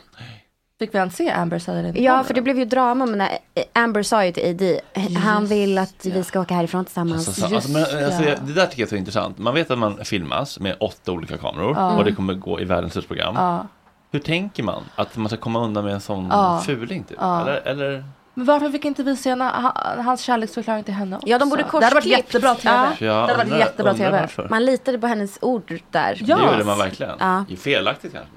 [0.78, 2.00] Fick vi ens se Amber säga det?
[2.00, 4.80] Ja, för det blev ju drama men när eh, Amber sa ju till AD,
[5.18, 7.28] han vill att vi ska åka härifrån tillsammans.
[7.28, 9.38] Alltså, så, alltså, men, alltså, jag- det där tycker jag är så intressant.
[9.38, 11.92] Man vet att man filmas med åtta olika kameror Ja.
[11.96, 13.34] och det kommer gå i världens största program.
[13.38, 13.66] Ja.
[14.12, 14.82] Hur tänker man?
[14.96, 16.62] Att man ska komma undan med en sån Ja.
[16.66, 17.18] fuling typ?
[17.20, 17.40] Ja.
[17.40, 18.04] Eller, eller?
[18.34, 19.72] Men varför fick inte vi se ha,
[20.04, 21.28] hans kärleksförklaring till henne också?
[21.28, 22.74] Ja, de borde Det hade varit jättebra TV.
[22.74, 22.92] Ja.
[22.98, 24.20] Det hade varit undrar- jättebra undrar TV.
[24.20, 24.48] varför.
[24.50, 26.16] Man litade på hennes ord där.
[26.20, 26.36] Ja.
[26.36, 27.12] Det gjorde man verkligen.
[27.18, 27.44] Ja.
[27.58, 28.30] Felaktigt kanske?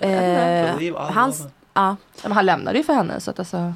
[0.00, 0.66] Nej.
[0.66, 1.42] Eh, Believe all hans,
[1.74, 1.96] ja.
[2.22, 3.72] Men han lämnade ju för henne så att alltså.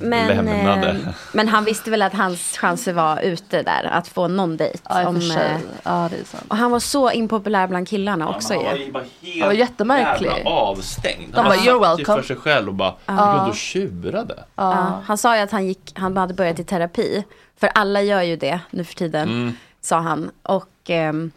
[0.00, 0.88] Men, Lämnade.
[0.90, 0.96] eh,
[1.32, 4.78] men han visste väl att hans chanser var ute där, att få någon dejt.
[4.88, 6.44] Ja, Om, eh, Ja, det är sant.
[6.48, 8.92] och han var så impopulär bland killarna också Han var ju.
[8.92, 10.28] bara helt Han var jättemärklig.
[10.30, 11.32] jävla avstängd.
[11.34, 14.44] De Han bara, "You're welcome." för sig själv och bara gick runt och tjurade.
[14.56, 17.24] Ja, han sa ju att han, gick, han hade börjat i terapi.
[17.60, 19.52] För alla gör ju det nu för tiden, Mm.
[19.80, 20.30] sa han.
[20.42, 21.30] Och ehm,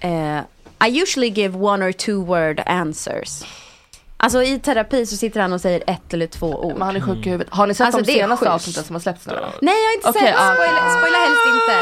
[0.00, 0.38] eh,
[0.88, 3.42] I usually give one or two word answers.
[4.20, 6.72] Alltså i terapi så sitter han och säger ett eller två ord.
[6.72, 7.54] Men han är sjuk i huvudet.
[7.54, 9.32] Har ni sett Alltså, de senaste avsnitten som har släppts nu?
[9.32, 9.48] då?
[9.62, 10.54] Nej jag har inte Okej, sett, ja.
[10.54, 11.80] spoila, spoila helst inte.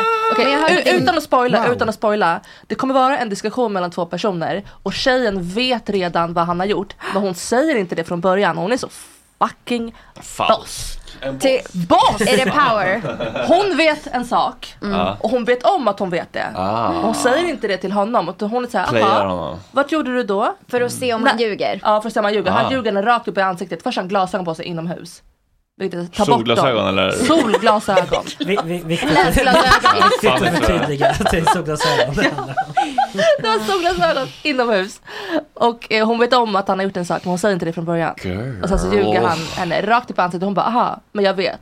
[0.79, 1.73] Att det- utan att spoila, Wow.
[1.73, 2.41] utan att spoila.
[2.67, 6.67] Det kommer vara en diskussion mellan två personer och tjejen vet redan vad han har
[6.67, 6.95] gjort.
[7.15, 8.57] Men hon säger inte det från början.
[8.57, 8.89] Hon är så
[9.39, 11.01] fucking Falsk.
[11.21, 12.21] En Till, boss.
[12.21, 13.03] är det power?
[13.49, 15.17] Hon vet en sak Ja.
[15.21, 16.47] och hon vet om att hon vet det.
[16.57, 16.89] Ah.
[17.03, 18.29] Hon säger inte det till honom.
[18.29, 19.59] utan Hon är såhär, Playar aha, honom.
[19.73, 20.55] vad gjorde du då?
[20.69, 21.81] För att se om han ljuger.
[21.85, 22.51] Ja, för att se om han ljuger.
[22.51, 22.55] Ah.
[22.55, 23.83] Han ljuger henne rakt upp i ansiktet.
[23.83, 25.23] Först har han glasögon på sig inomhus.
[26.13, 27.11] Ta Solglasögon eller?
[27.11, 28.25] Solglasögon.
[28.39, 30.09] Vi, vi, viktigt Läsglasögon.
[30.11, 32.73] viktigt att förtydliga att det är solglasögon det handlar om.
[33.43, 35.01] Det var solglasögon inomhus.
[35.55, 37.67] Och eh, hon vet om att han har gjort en sak men hon säger inte
[37.67, 38.15] det från början.
[38.23, 38.63] Girl.
[38.63, 40.45] Och sen så ljuger han henne rakt upp i ansiktet.
[40.45, 41.61] Hon bara, aha, men jag vet.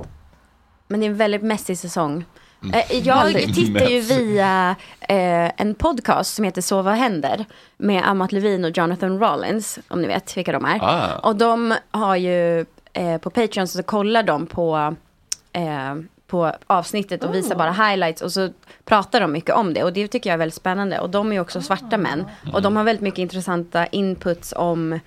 [0.88, 2.24] Men det är en väldigt messig säsong.
[2.62, 2.74] Mm.
[2.74, 7.44] Eh, Jag tittar ju via eh, en podcast som heter Så vad händer?
[7.76, 10.78] Med Amat Levin och Jonathan Rollins, om ni vet vilka de är.
[10.82, 11.18] Ah.
[11.28, 14.94] Och de har ju eh, på Patreon så kollar de på,
[15.52, 15.94] eh,
[16.26, 18.48] på avsnittet och visar bara highlights och så
[18.84, 19.84] pratar de mycket om det.
[19.84, 20.98] Och det tycker jag är väldigt spännande.
[21.00, 22.24] Och de är ju också svarta män.
[22.52, 25.00] Och de har väldigt mycket intressanta inputs om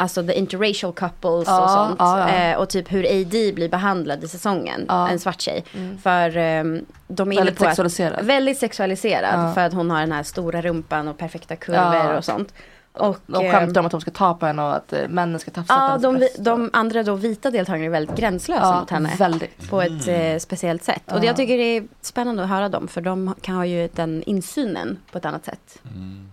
[0.00, 1.96] Alltså the interracial couples Ja, och sånt.
[1.98, 2.28] ja.
[2.28, 4.84] Eh, och typ hur AD blir behandlad i säsongen.
[4.88, 5.08] Ja.
[5.08, 5.64] En svart tjej.
[6.02, 8.18] För ehm, de är inne Väldigt på sexualiserad.
[8.18, 9.48] Att, väldigt sexualiserad.
[9.48, 9.54] Ja.
[9.54, 12.52] För att hon har den här stora rumpan och perfekta kurvor och sånt.
[12.98, 15.40] Och, De ehm, skämtar om att de ska ta på henne och att eh, männen
[15.40, 16.44] ska tafsa på Ja, hennes de, bröst.
[16.44, 19.10] de andra då vita deltagarna är väldigt gränslösa Ja, mot henne.
[19.18, 19.70] väldigt.
[19.70, 21.02] På ett eh, speciellt sätt.
[21.12, 21.30] Och det, Ja.
[21.30, 22.88] jag tycker det är spännande att höra dem.
[22.88, 25.78] För de kan ha ju den insynen på ett annat sätt.
[25.94, 26.28] Mm.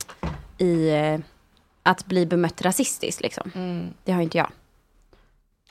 [0.57, 1.19] I eh,
[1.83, 3.51] att bli bemött rasistiskt liksom.
[3.55, 3.87] Mm.
[4.03, 4.49] Det har ju inte jag.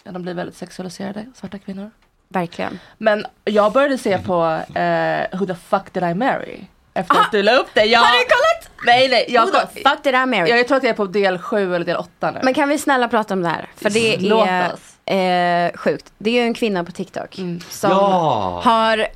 [0.05, 1.91] Ja, de blir väldigt sexualiserade, svarta kvinnor.
[2.29, 2.79] Verkligen.
[2.99, 4.45] Men jag började se på
[4.79, 6.61] eh, Who the fuck did I marry?
[6.95, 7.85] Efter att du la upp det.
[7.85, 8.01] Jag...
[8.01, 8.71] Har du kollat?
[8.87, 9.25] Nej nej.
[9.29, 10.51] Jag, Who the fuck did I marry?
[10.51, 12.41] jag, jag tror att jag är på del sju eller del åtta nu.
[12.43, 13.69] Men kan vi snälla prata om det här?
[13.77, 15.11] För det Låt är oss.
[15.15, 16.13] eh, sjukt.
[16.19, 17.61] Det är ju en kvinna på TikTok Mm.
[17.71, 18.61] som Ja.
[18.65, 19.07] har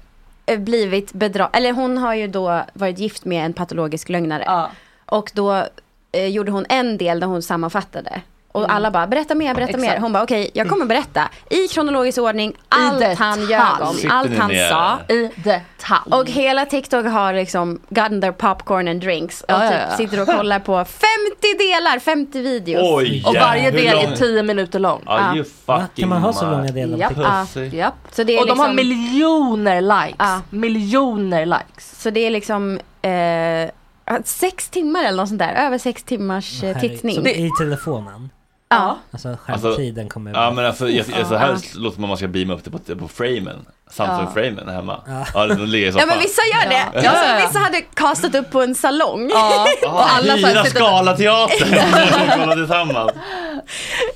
[0.46, 1.50] eh, blivit bedragen.
[1.52, 4.42] Eller hon har ju då varit gift med en patologisk lögnare.
[4.46, 4.70] Ja.
[5.06, 5.64] Och då
[6.12, 8.20] eh, gjorde hon en del där hon sammanfattade.
[8.52, 9.84] Och alla bara, berätta mer, berätta Mm.
[9.84, 9.96] Exakt.
[9.98, 10.02] mer.
[10.02, 11.28] Hon bara, okej, jag kommer berätta.
[11.50, 13.16] I kronologisk ordning, allt detalj.
[13.18, 14.68] han ljög om, Sitter allt han ner?
[14.68, 14.98] sa.
[15.08, 16.00] I detalj.
[16.10, 19.40] Och hela TikTok har liksom gotten their popcorn and drinks.
[19.40, 19.96] Och Ja, typ ja.
[19.96, 20.98] sitter och kollar på 50
[21.58, 22.82] delar, 50 videos.
[22.98, 24.16] Oj, och varje del är lång?
[24.16, 25.02] 10 minuter lång.
[25.06, 27.08] Are you fucking Kan man ha så långa delar på Japp.
[27.14, 27.26] TikTok?
[27.54, 27.76] Pussy.
[27.76, 27.94] Japp.
[28.12, 30.26] Så det är Och de har liksom- miljoner likes.
[30.50, 32.02] Miljoner likes.
[32.02, 35.54] Så det är liksom eh, sex timmar eller något sånt där.
[35.54, 37.14] Över sex timmars eh, Herregud, tittning.
[37.14, 38.30] Som i telefonen.
[38.70, 38.98] Ja.
[39.10, 41.56] Alltså skärmtiden kommer Ja men alltså, jag, jag, så här Ja.
[41.74, 45.26] låter om man ska beama upp det på, på framen Samsung-framen hemma Ja.
[45.34, 46.84] Ja, den ligger i Ja men vissa gör det.
[46.94, 47.00] Ja.
[47.04, 47.12] Ja.
[47.40, 49.30] Så vissa hade kastat upp på en salong.
[49.30, 49.66] Ja.
[49.86, 53.12] Och alla Hyra Scalateatern kolla tillsammans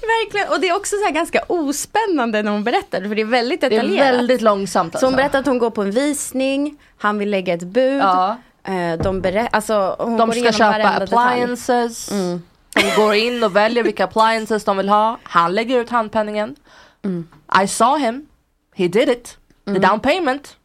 [0.00, 0.48] Verkligen.
[0.48, 3.00] Och det är också så här ganska ospännande när hon berättar.
[3.00, 4.14] För det är väldigt Det är detaljerat.
[4.14, 5.16] väldigt långsamt Så hon alltså.
[5.16, 6.76] berättar att hon går på en visning.
[6.98, 8.02] Han vill lägga ett bud.
[8.02, 8.36] Ja.
[8.64, 12.10] Eh, De, alltså, hon De går ska köpa appliances.
[12.12, 12.42] Mm.
[12.74, 15.18] De går in och väljer vilka appliances de vill ha.
[15.22, 16.56] Han lägger ut handpenningen.
[17.04, 17.28] Mm.
[17.64, 18.26] I saw him.
[18.74, 19.38] He did it.
[19.64, 20.56] The down payment.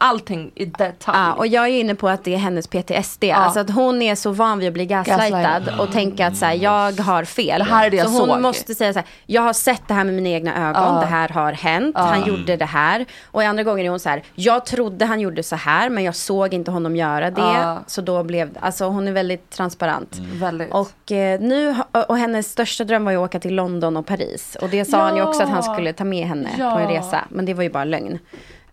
[0.00, 1.18] Allting i detalj.
[1.18, 3.24] Ja, och jag är inne på att det är hennes PTSD.
[3.34, 5.80] Alltså att hon är så van vid att bli gaslightad Gaslighted.
[5.80, 7.58] och tänka att så här, jag har fel.
[7.58, 8.40] Det här är det jag så hon såg.
[8.40, 11.00] måste säga så här, jag har sett det här med mina egna ögon, Ja.
[11.00, 12.02] det här har hänt, Ja.
[12.04, 12.28] han Mm.
[12.28, 13.06] gjorde det här.
[13.24, 16.14] Och andra gånger är hon så här, jag trodde han gjorde så här men jag
[16.14, 17.40] såg inte honom göra det.
[17.40, 17.78] Ja.
[17.86, 20.16] Så då blev det, alltså hon är väldigt transparent.
[20.32, 20.72] Väldigt.
[20.72, 21.74] Och, eh, nu,
[22.08, 24.56] och hennes största dröm var ju att åka till London och Paris.
[24.62, 26.70] Och det sa han ju också att han skulle ta med henne Ja.
[26.70, 27.24] på en resa.
[27.28, 28.18] Men det var ju bara lögn.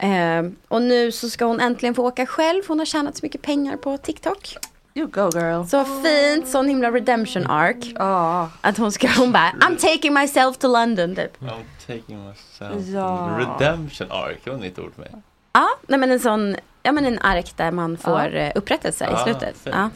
[0.04, 2.64] Eh, och nu så ska hon äntligen få åka själv.
[2.68, 4.56] Hon har tjänat så mycket pengar på TikTok.
[4.96, 5.64] You go girl.
[5.66, 7.94] Så fint, sån himla redemption arc.
[8.62, 11.42] Att hon ska, hon bara, I'm taking myself to London typ.
[11.42, 13.38] I'm taking myself Ja.
[13.40, 15.12] Redemption arc, det var ett nytt ord för mig
[15.54, 18.28] Ja, nej men en sån, ja men en ark där man får Ja.
[18.30, 19.58] eh, upprättelse i Ah, slutet.
[19.58, 19.76] fint.
[19.76, 19.90] Ja.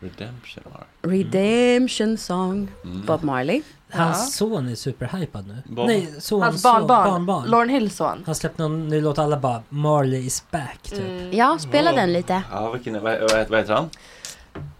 [0.00, 3.06] Redemption arc Redemption song, Mm.
[3.06, 3.62] Bob Marley.
[3.92, 5.62] Hans son är superhypad nu.
[5.66, 5.86] Bob.
[5.86, 7.08] Nej, son, Hans son, barnbarn.
[7.10, 7.50] barnbarn.
[7.50, 8.22] Lauren Hills son.
[8.26, 10.98] Han släppte någon, nu låter alla bara Marley is back typ.
[10.98, 11.32] Mm.
[11.32, 12.42] Ja, spela den lite.
[12.52, 13.90] Ja, vilken, vad, vad, vad heter han?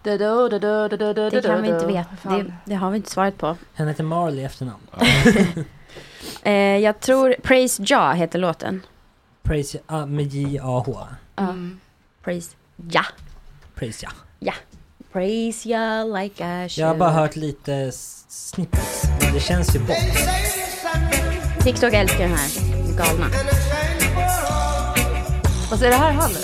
[0.03, 2.09] Du, du, du, du, du, du, du, Det kan vi inte veta.
[2.23, 3.57] Det, det har vi inte svaret på.
[3.75, 4.81] Han heter Marley i efternamn.
[6.43, 8.81] Eh, jag tror Praise Ja heter låten.
[9.43, 11.07] Praise, ah, med J-A-H.
[11.35, 11.47] Ja.
[12.23, 12.55] Praise
[12.91, 13.03] Ja.
[13.75, 14.11] Praise ja.
[14.39, 14.53] Ja.
[15.13, 16.77] Praise Ja like I should.
[16.83, 17.91] Jag har bara hört lite
[18.27, 19.03] snippets.
[19.21, 19.97] Men det känns ju bort.
[21.63, 22.49] TikTok älskar den här.
[22.97, 23.27] Galna.
[25.71, 26.39] Vad är det här han nu?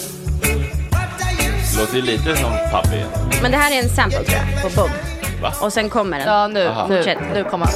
[1.80, 3.02] Låter ju lite som Puppy
[3.42, 4.90] Men det här är en sample tror jag, på Bob.
[5.42, 5.54] Va?
[5.62, 6.28] Och sen kommer den.
[6.28, 6.88] Ja nu, Aha.
[6.88, 7.18] nu, Fortsätt.
[7.34, 7.76] nu kommer han.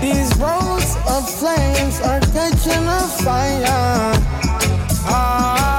[0.00, 4.14] These roads of flames are catching a fire.
[5.10, 5.77] Ah,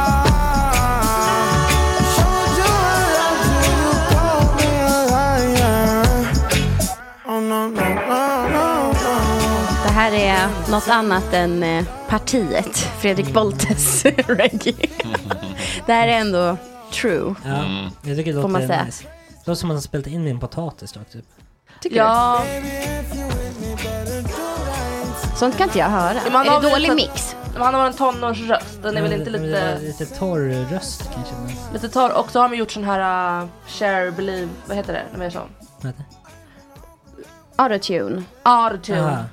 [10.71, 14.73] något annat än eh, partiet, Fredrik Boltes reggae.
[15.85, 16.57] det här är ändå
[16.93, 17.35] true.
[17.45, 17.63] Ja,
[18.03, 18.85] jag tycker det Får man låter säga.
[18.85, 19.03] nice.
[19.29, 21.25] Det låter som att han spelat in en potatis då, typ.
[21.81, 22.69] Tycker Ja, du?
[25.37, 26.13] Sånt kan inte jag höra.
[26.23, 27.35] Men han är har det väl dålig mix?
[27.57, 28.81] han har en tonårsröst.
[28.83, 29.45] Den är väl inte det- det
[29.79, 31.33] lite, Lite torr röst kanske.
[31.35, 31.73] Men...
[31.73, 32.11] lite torr.
[32.17, 35.03] Och så har de gjort sån här uh, share, believe, vad heter det?
[35.11, 35.49] När man gör sån?
[35.81, 36.05] Vad heter
[37.55, 38.23] Autotune.
[38.43, 39.01] Autotune.
[39.01, 39.23] Aha.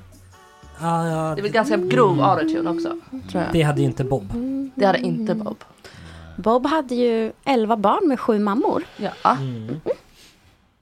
[0.81, 2.89] Ja, ja, Det är väl ganska grov autotune också.
[3.31, 3.53] Tror jag.
[3.53, 4.33] det hade ju inte Bob.
[4.75, 5.57] Det hade inte Bob.
[6.35, 8.83] Bob hade ju 11 barn med sju mammor.
[8.97, 9.11] Ja.
[9.31, 9.79] Mm.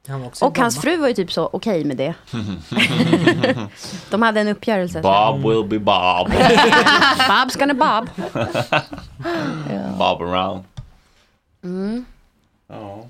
[0.07, 0.81] Han var också Och hans mamma.
[0.81, 2.13] fru var ju typ så okej med det.
[4.09, 5.01] De hade en uppgörelse.
[5.01, 6.27] Bob will be Bob
[7.30, 8.09] Bob's gonna Bob.
[9.97, 10.63] Bob around
[11.63, 12.05] Mm.
[12.67, 13.05] Ja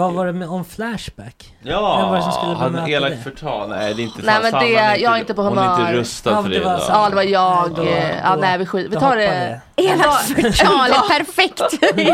[0.00, 1.54] Vad var det med om Flashback?
[1.62, 3.22] Ja, var det som skulle han elakt det?
[3.30, 3.68] förtal.
[3.68, 5.80] Nej, det är inte Nej, men det- är jag är inte på Hon är humör.
[5.80, 6.80] inte rustad Ja, för det var.
[6.88, 7.78] Ja, det var jag.
[7.78, 8.86] Eh, ja, då- nej, vi skit.
[8.90, 9.60] Vi tar det.
[9.76, 11.62] Elakt förtal är perfekt.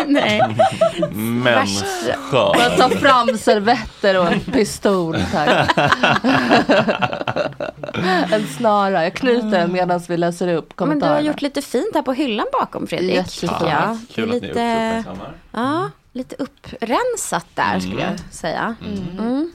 [0.07, 0.41] Nej.
[1.17, 2.57] Mänskör.
[2.59, 5.17] Jag tar fram servetter och en pistol.
[5.33, 5.71] Tack.
[8.33, 9.03] en snara.
[9.05, 11.17] Jag knyter den medan vi läser upp Men du kommentarerna.
[11.17, 13.15] har gjort lite fint här på hyllan bakom Fredrik.
[13.15, 13.53] Jättefint.
[13.63, 15.33] är Kul att ni lite, uppmärksammar.
[15.53, 18.75] ja, lite upprensat där skulle jag säga.
[19.19, 19.53] Mm.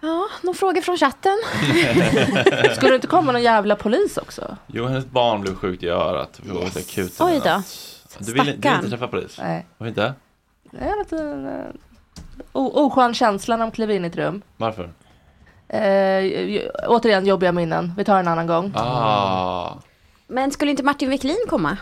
[0.00, 1.38] Ja, någon fråga från chatten?
[2.74, 4.56] Skulle det inte komma någon jävla polis också?
[4.66, 6.40] Jo, hennes barn blev sjukt i örat.
[6.42, 7.16] Vi var lite akut.
[7.20, 7.62] Oj då.
[8.18, 9.38] Du vill, du vill inte träffa polis?
[9.42, 9.66] Nej.
[9.78, 10.14] Varför inte?
[10.70, 11.24] Jag vet inte.
[11.24, 11.74] eh,
[12.52, 14.42] Oskön känsla när de kliver in i ett rum.
[14.56, 14.90] Varför?
[15.68, 17.92] Eh, återigen jobbiga minnen.
[17.96, 18.72] Vi tar en annan gång.
[18.76, 19.72] Ah.
[20.26, 21.76] Men skulle inte Martin Wiklin komma?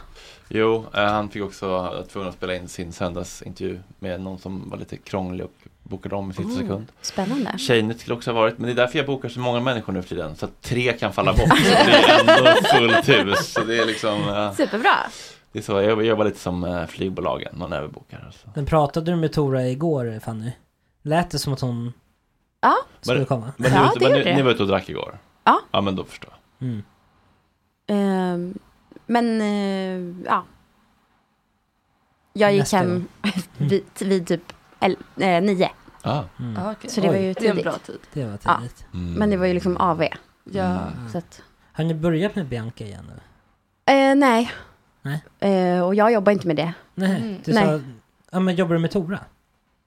[0.48, 4.78] Jo, eh, han fick också tvungen att spela in sin söndagsintervju med någon som var
[4.78, 5.52] lite krånglig och
[5.82, 6.62] bokade om i sista Mm.
[6.62, 6.86] sekund.
[7.00, 7.58] Spännande.
[7.58, 10.02] Tjejnytt skulle också ha varit, men det är därför jag bokar så många människor nu
[10.02, 10.36] för tiden.
[10.36, 11.48] Så att tre kan falla bort.
[11.48, 11.54] Så
[11.84, 13.52] det är ändå fullt hus.
[13.52, 14.94] Så det är liksom, eh, Superbra.
[15.52, 18.22] det är så, jag jobbar lite som eh, flygbolagen, man överbokar.
[18.26, 18.48] Alltså.
[18.54, 20.50] Men pratade du med Tora igår Fanny?
[21.02, 21.92] Lät det som att hon
[22.60, 22.74] Ja.
[23.00, 23.52] skulle Men- komma?
[23.56, 25.18] Men ni, Ja, var ute- det men ni, ni var ute och drack igår?
[25.44, 25.60] Ja.
[25.70, 26.68] Ja, men då förstår jag.
[26.68, 26.82] Mm.
[27.86, 28.58] Ehm,
[29.06, 30.44] men eh, ja.
[32.32, 33.08] Jag gick Nästa hem
[33.58, 35.68] vid, vid typ el, eh, nio.
[36.02, 36.24] Ah.
[36.56, 36.90] Ah, okej.
[36.90, 37.64] Så det var ju Det är en tidigt.
[37.64, 37.98] bra tid.
[38.12, 38.56] Det var Ja.
[38.56, 38.86] tidigt.
[38.90, 40.04] Men det var ju liksom AV.
[40.44, 40.78] Ja.
[41.12, 43.20] Så att, Har ni börjat med Bianca igen nu?
[43.94, 44.50] eh, nej.
[45.02, 45.24] Nej.
[45.40, 46.74] Eh, och jag jobbar inte med det.
[46.94, 47.36] Nej, Mm.
[47.44, 47.64] du Nej.
[47.64, 47.80] sa...
[48.32, 49.18] Ja men jobbar du med Tora?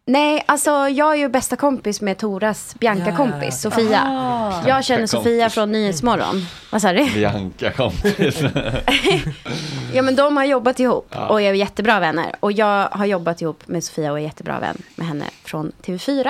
[0.10, 3.72] Nej, alltså jag är ju bästa kompis med Toras Bianca-kompis, Ja.
[3.72, 4.02] Sofia.
[4.06, 4.68] Ah.
[4.68, 5.54] Jag känner Sofia Bianca-kompis.
[5.54, 6.46] från Nyhetsmorgon.
[6.72, 7.06] Vad sa du?
[7.14, 8.42] Bianca kompis.
[9.94, 11.28] Ja men de har jobbat ihop Ja.
[11.28, 12.36] och är jättebra vänner.
[12.40, 16.28] Och jag har jobbat ihop med Sofia och är jättebra vän med henne från TV4.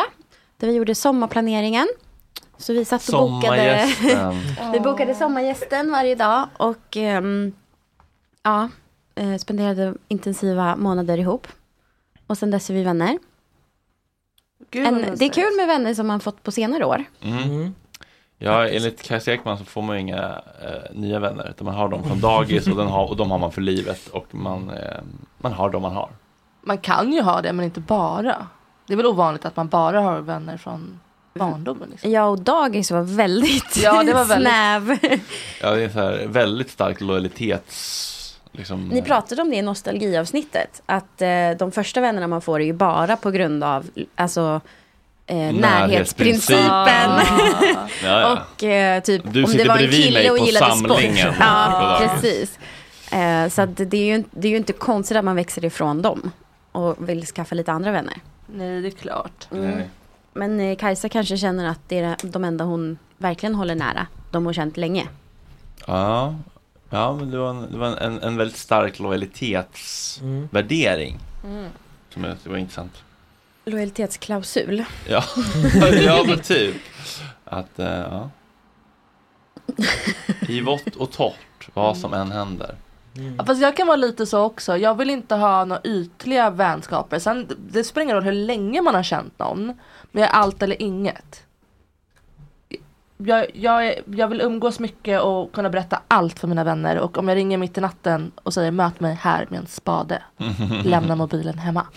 [0.58, 1.88] Där vi gjorde sommarplaneringen.
[2.58, 3.90] Så vi satt och bokade.
[4.74, 6.48] Vi bokade sommargästen varje dag.
[6.58, 7.54] Och ehm,
[8.44, 8.70] ja,
[9.16, 11.48] eh, spenderade intensiva månader ihop.
[12.28, 13.18] Och sen dess är vi vänner.
[14.72, 17.04] Gud, En, det är kul med vänner som man fått på senare år.
[17.22, 17.76] Mm.
[18.40, 21.50] Ja, enligt Kajsa Ekman så får man ju inga eh, nya vänner.
[21.50, 24.08] Utan man har dem från dagis och, den har, och de har man för livet.
[24.08, 24.98] Och man, eh,
[25.38, 26.10] man har dem man har.
[26.62, 28.48] Man kan ju ha det men inte bara.
[28.88, 31.00] Det är väl ovanligt att man bara har vänner från
[31.34, 31.90] barndomen.
[31.90, 32.12] Liksom.
[32.12, 34.98] Jag och dagis var väldigt, Ja, det var väldigt- snäv.
[35.62, 38.14] Ja, det är så här väldigt stark lojalitets...
[38.58, 40.82] Liksom, Ni pratade om det i nostalgiavsnittet.
[40.86, 41.30] Att eh,
[41.60, 43.86] de första vännerna man får är ju bara på grund av
[44.16, 44.62] alltså,
[45.28, 46.62] eh, närhetsprincipen.
[48.04, 48.34] Ja, ja.
[48.56, 50.88] och eh, typ Du om det var en kille och på gillade sport.
[50.88, 51.34] samlingen.
[51.40, 52.10] Ja, Ja.
[52.12, 52.60] precis.
[53.12, 56.02] Eh, så att det, är ju, det är ju inte konstigt att man växer ifrån
[56.02, 56.32] dem.
[56.72, 58.14] Och vill skaffa lite andra vänner.
[58.46, 59.48] Nej, det är klart.
[59.50, 59.88] Nej.
[60.34, 64.08] Men eh, Kajsa kanske känner att det är de enda hon verkligen håller nära.
[64.32, 65.08] De hon känt länge.
[65.88, 66.36] Ja,
[66.90, 71.20] ja men det var en, det var en, en väldigt stark lojalitetsvärdering.
[71.44, 71.70] Mm.
[72.14, 73.04] Som jag, det var intressant.
[73.66, 74.86] Lojalitetsklausul.
[75.08, 75.24] Ja,
[76.06, 76.76] ja men typ.
[77.46, 78.30] Att, eh, ja.
[80.48, 82.76] I vått och torrt, vad som än händer.
[83.38, 84.78] Ja, fast jag kan vara lite så också.
[84.78, 87.20] Jag vill inte ha några ytliga vänskaper.
[87.20, 89.66] Sen, det spelar ingen roll hur länge man har känt någon.
[90.12, 91.44] Men jag är allt eller inget.
[93.18, 97.00] Jag, jag, jag vill umgås mycket och kunna berätta allt för mina vänner.
[97.00, 100.22] Och om jag ringer mitt i natten och säger möt mig här med en spade.
[100.84, 101.88] Lämna mobilen hemma.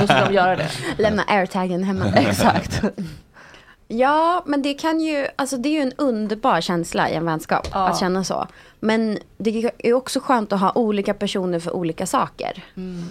[0.00, 0.68] Då ska de göra det.
[0.98, 2.04] Lämna airtagen hemma.
[2.16, 2.82] Exakt.
[3.88, 7.68] Ja, men det kan ju, alltså det är ju en underbar känsla i en vänskap
[7.72, 7.88] Ja.
[7.88, 8.46] att känna så.
[8.80, 12.64] Men det är också skönt att ha olika personer för olika saker.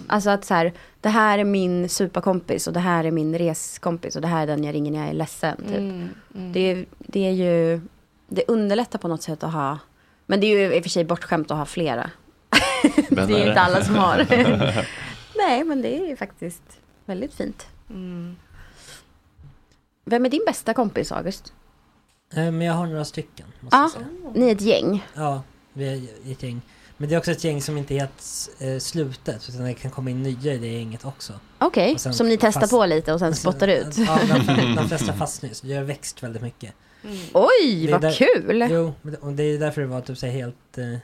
[0.06, 4.16] Alltså att så här, det här är min superkompis och det här är min reskompis
[4.16, 5.56] och det här är den jag ringer när jag är ledsen.
[5.56, 5.76] Typ.
[5.76, 6.52] Mm, mm.
[6.52, 7.80] Det, är- det är ju,
[8.28, 9.78] det underlättar på något sätt att ha,
[10.26, 12.10] men det är ju i och för sig bortskämt att ha flera.
[13.10, 14.26] det är ju inte alla som har.
[15.36, 16.62] Nej, men det är ju faktiskt
[17.04, 17.66] väldigt fint.
[17.90, 18.36] Mm.
[20.04, 21.52] Vem är din bästa kompis, August?
[22.34, 23.46] Eh, Men jag har några stycken.
[23.60, 24.06] Måste Ja, jag säga.
[24.34, 25.06] ni är ett gäng.
[25.14, 25.42] Ja,
[25.72, 26.60] vi är ett gäng.
[26.96, 29.48] Men det är också ett gäng som inte är helt eh, slutet.
[29.48, 31.32] Utan det kan komma in nya i det gänget också.
[31.58, 33.98] Okej, sen som ni testar fast- på lite och sen sen- spottar ut.
[33.98, 36.74] Ja, de, de flesta fastnar så Det har växt väldigt mycket.
[37.32, 38.66] Oj, Det är vad där- kul!
[38.70, 40.78] Jo, och det är därför det var typ så helt...
[40.78, 40.96] Eh,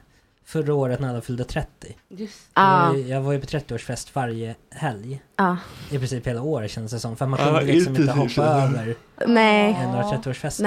[0.47, 1.69] förra året när alla fyllde 30.
[2.09, 2.83] Just Ah.
[2.87, 5.23] Jag, var ju- jag var ju på 30-årsfest varje helg.
[5.37, 5.57] Ja.
[5.91, 7.17] I princip hela året kändes det som.
[7.17, 8.97] För man Ja, kunde liksom inte hoppa över
[9.27, 9.71] Nej.
[9.71, 10.63] eh, några 30-årsfester.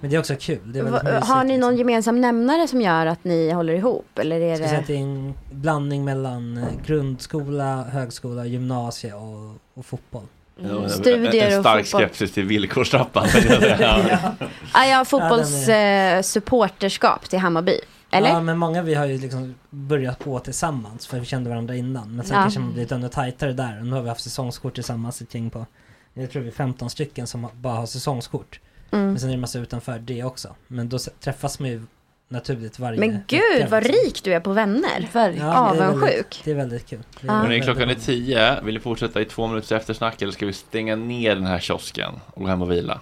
[0.00, 0.72] Men det är också kul.
[0.72, 1.60] Det är Va- Har ni liksom.
[1.70, 4.18] någon gemensam nämnare som gör att ni håller ihop?
[4.18, 4.92] Eller är Jag skulle säga att det...
[4.92, 10.22] det är en blandning mellan eh, grundskola, högskola, gymnasie och, och fotboll.
[10.60, 12.00] Ja, Studier en, en stark fotboll.
[12.08, 13.26] skepsis till villkorstrappan.
[13.60, 13.80] jag.
[13.80, 17.78] Ah, ja, Ja, fotbolls den eh, supporterskap till Hammarby.
[18.10, 18.28] Eller?
[18.28, 22.16] Ja men många vi har ju liksom börjat på tillsammans för vi kände varandra innan.
[22.16, 22.42] Men sen Ja.
[22.42, 23.80] kanske man blivit ännu tajtare där.
[23.80, 25.66] Och nu har vi haft säsongskort tillsammans ett gäng på,
[26.14, 28.60] jag tror vi är 15 stycken som bara har säsongskort.
[28.90, 29.06] Mm.
[29.06, 30.54] Men sen är det massa utanför det också.
[30.66, 31.82] Men då träffas man ju
[32.28, 34.02] naturligt varje Men gud vecka, vad liksom.
[34.04, 35.08] rik du är på vänner.
[35.12, 35.46] Verkligen.
[35.48, 36.10] Ja, det är Avundsjuk.
[36.12, 36.98] väldigt- Det är väldigt kul.
[37.20, 37.32] Det är.
[37.32, 38.60] Hörrni, klockan är tio.
[38.62, 42.12] Vill ni fortsätta i två minuters eftersnack eller ska vi stänga ner den här kiosken
[42.26, 43.00] och gå hem och vila?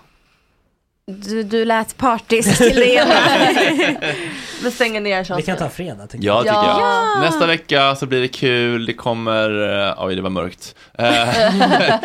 [1.06, 3.14] Du, du lät partisk till det ena.
[4.62, 5.36] Vi stänger ner.
[5.36, 6.64] Vi kan ta fredag tycker Ja, tycker jag.
[6.81, 7.20] Ja.
[7.20, 8.86] Nästa vecka så blir det kul.
[8.86, 9.51] Det kommer...
[9.89, 10.74] eh, Oj, det var mörkt.
[10.98, 12.01] Eh, det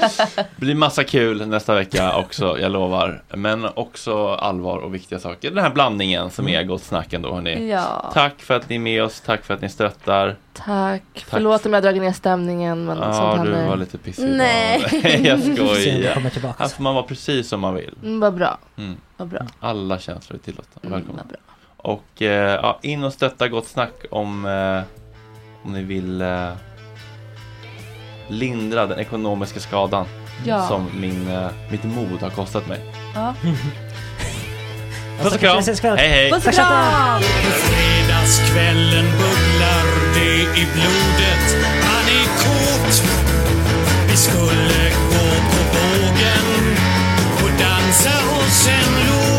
[0.56, 3.24] blir massa kul nästa vecka också, jag lovar.
[3.34, 5.52] Men också allvar och viktiga saker.
[5.52, 7.70] Den här blandningen som är Gott Snack ändå, hörni.
[7.70, 8.12] Ja.
[8.14, 10.36] Tack för att ni är med oss, tack för att ni stöttar.
[10.66, 11.26] Tack.
[11.28, 13.68] Förlåt om jag dragit ner stämningen men sånt Ja, du händer.
[13.70, 14.82] var lite pissig Nej.
[15.24, 16.54] jag skojar.
[16.60, 17.94] Här får man vara precis som man vill.
[18.04, 18.58] Mm, vad bra.
[18.78, 18.89] Mm.
[19.18, 19.40] Vad bra.
[19.60, 20.82] Alla känslor är tillåtna.
[20.84, 21.24] Mm, Välkomna.
[21.24, 21.38] bra.
[21.78, 24.82] Och eh, ja, in och stötta Gott Snack om, eh,
[25.66, 26.50] om ni vill eh,
[28.28, 30.06] lindra den ekonomiska skadan
[30.46, 30.68] Ja.
[30.68, 32.80] som min, eh, mitt mod har kostat mig.
[33.16, 33.34] Ja.
[35.22, 35.64] Puss och kram!
[35.98, 36.32] Hej hej!
[36.32, 37.22] Puss och kram!
[37.22, 43.04] Fredagskvällen bubblar det i blodet Han är kåt
[44.10, 46.76] Vi skulle gå på bågen
[48.70, 49.39] en luz.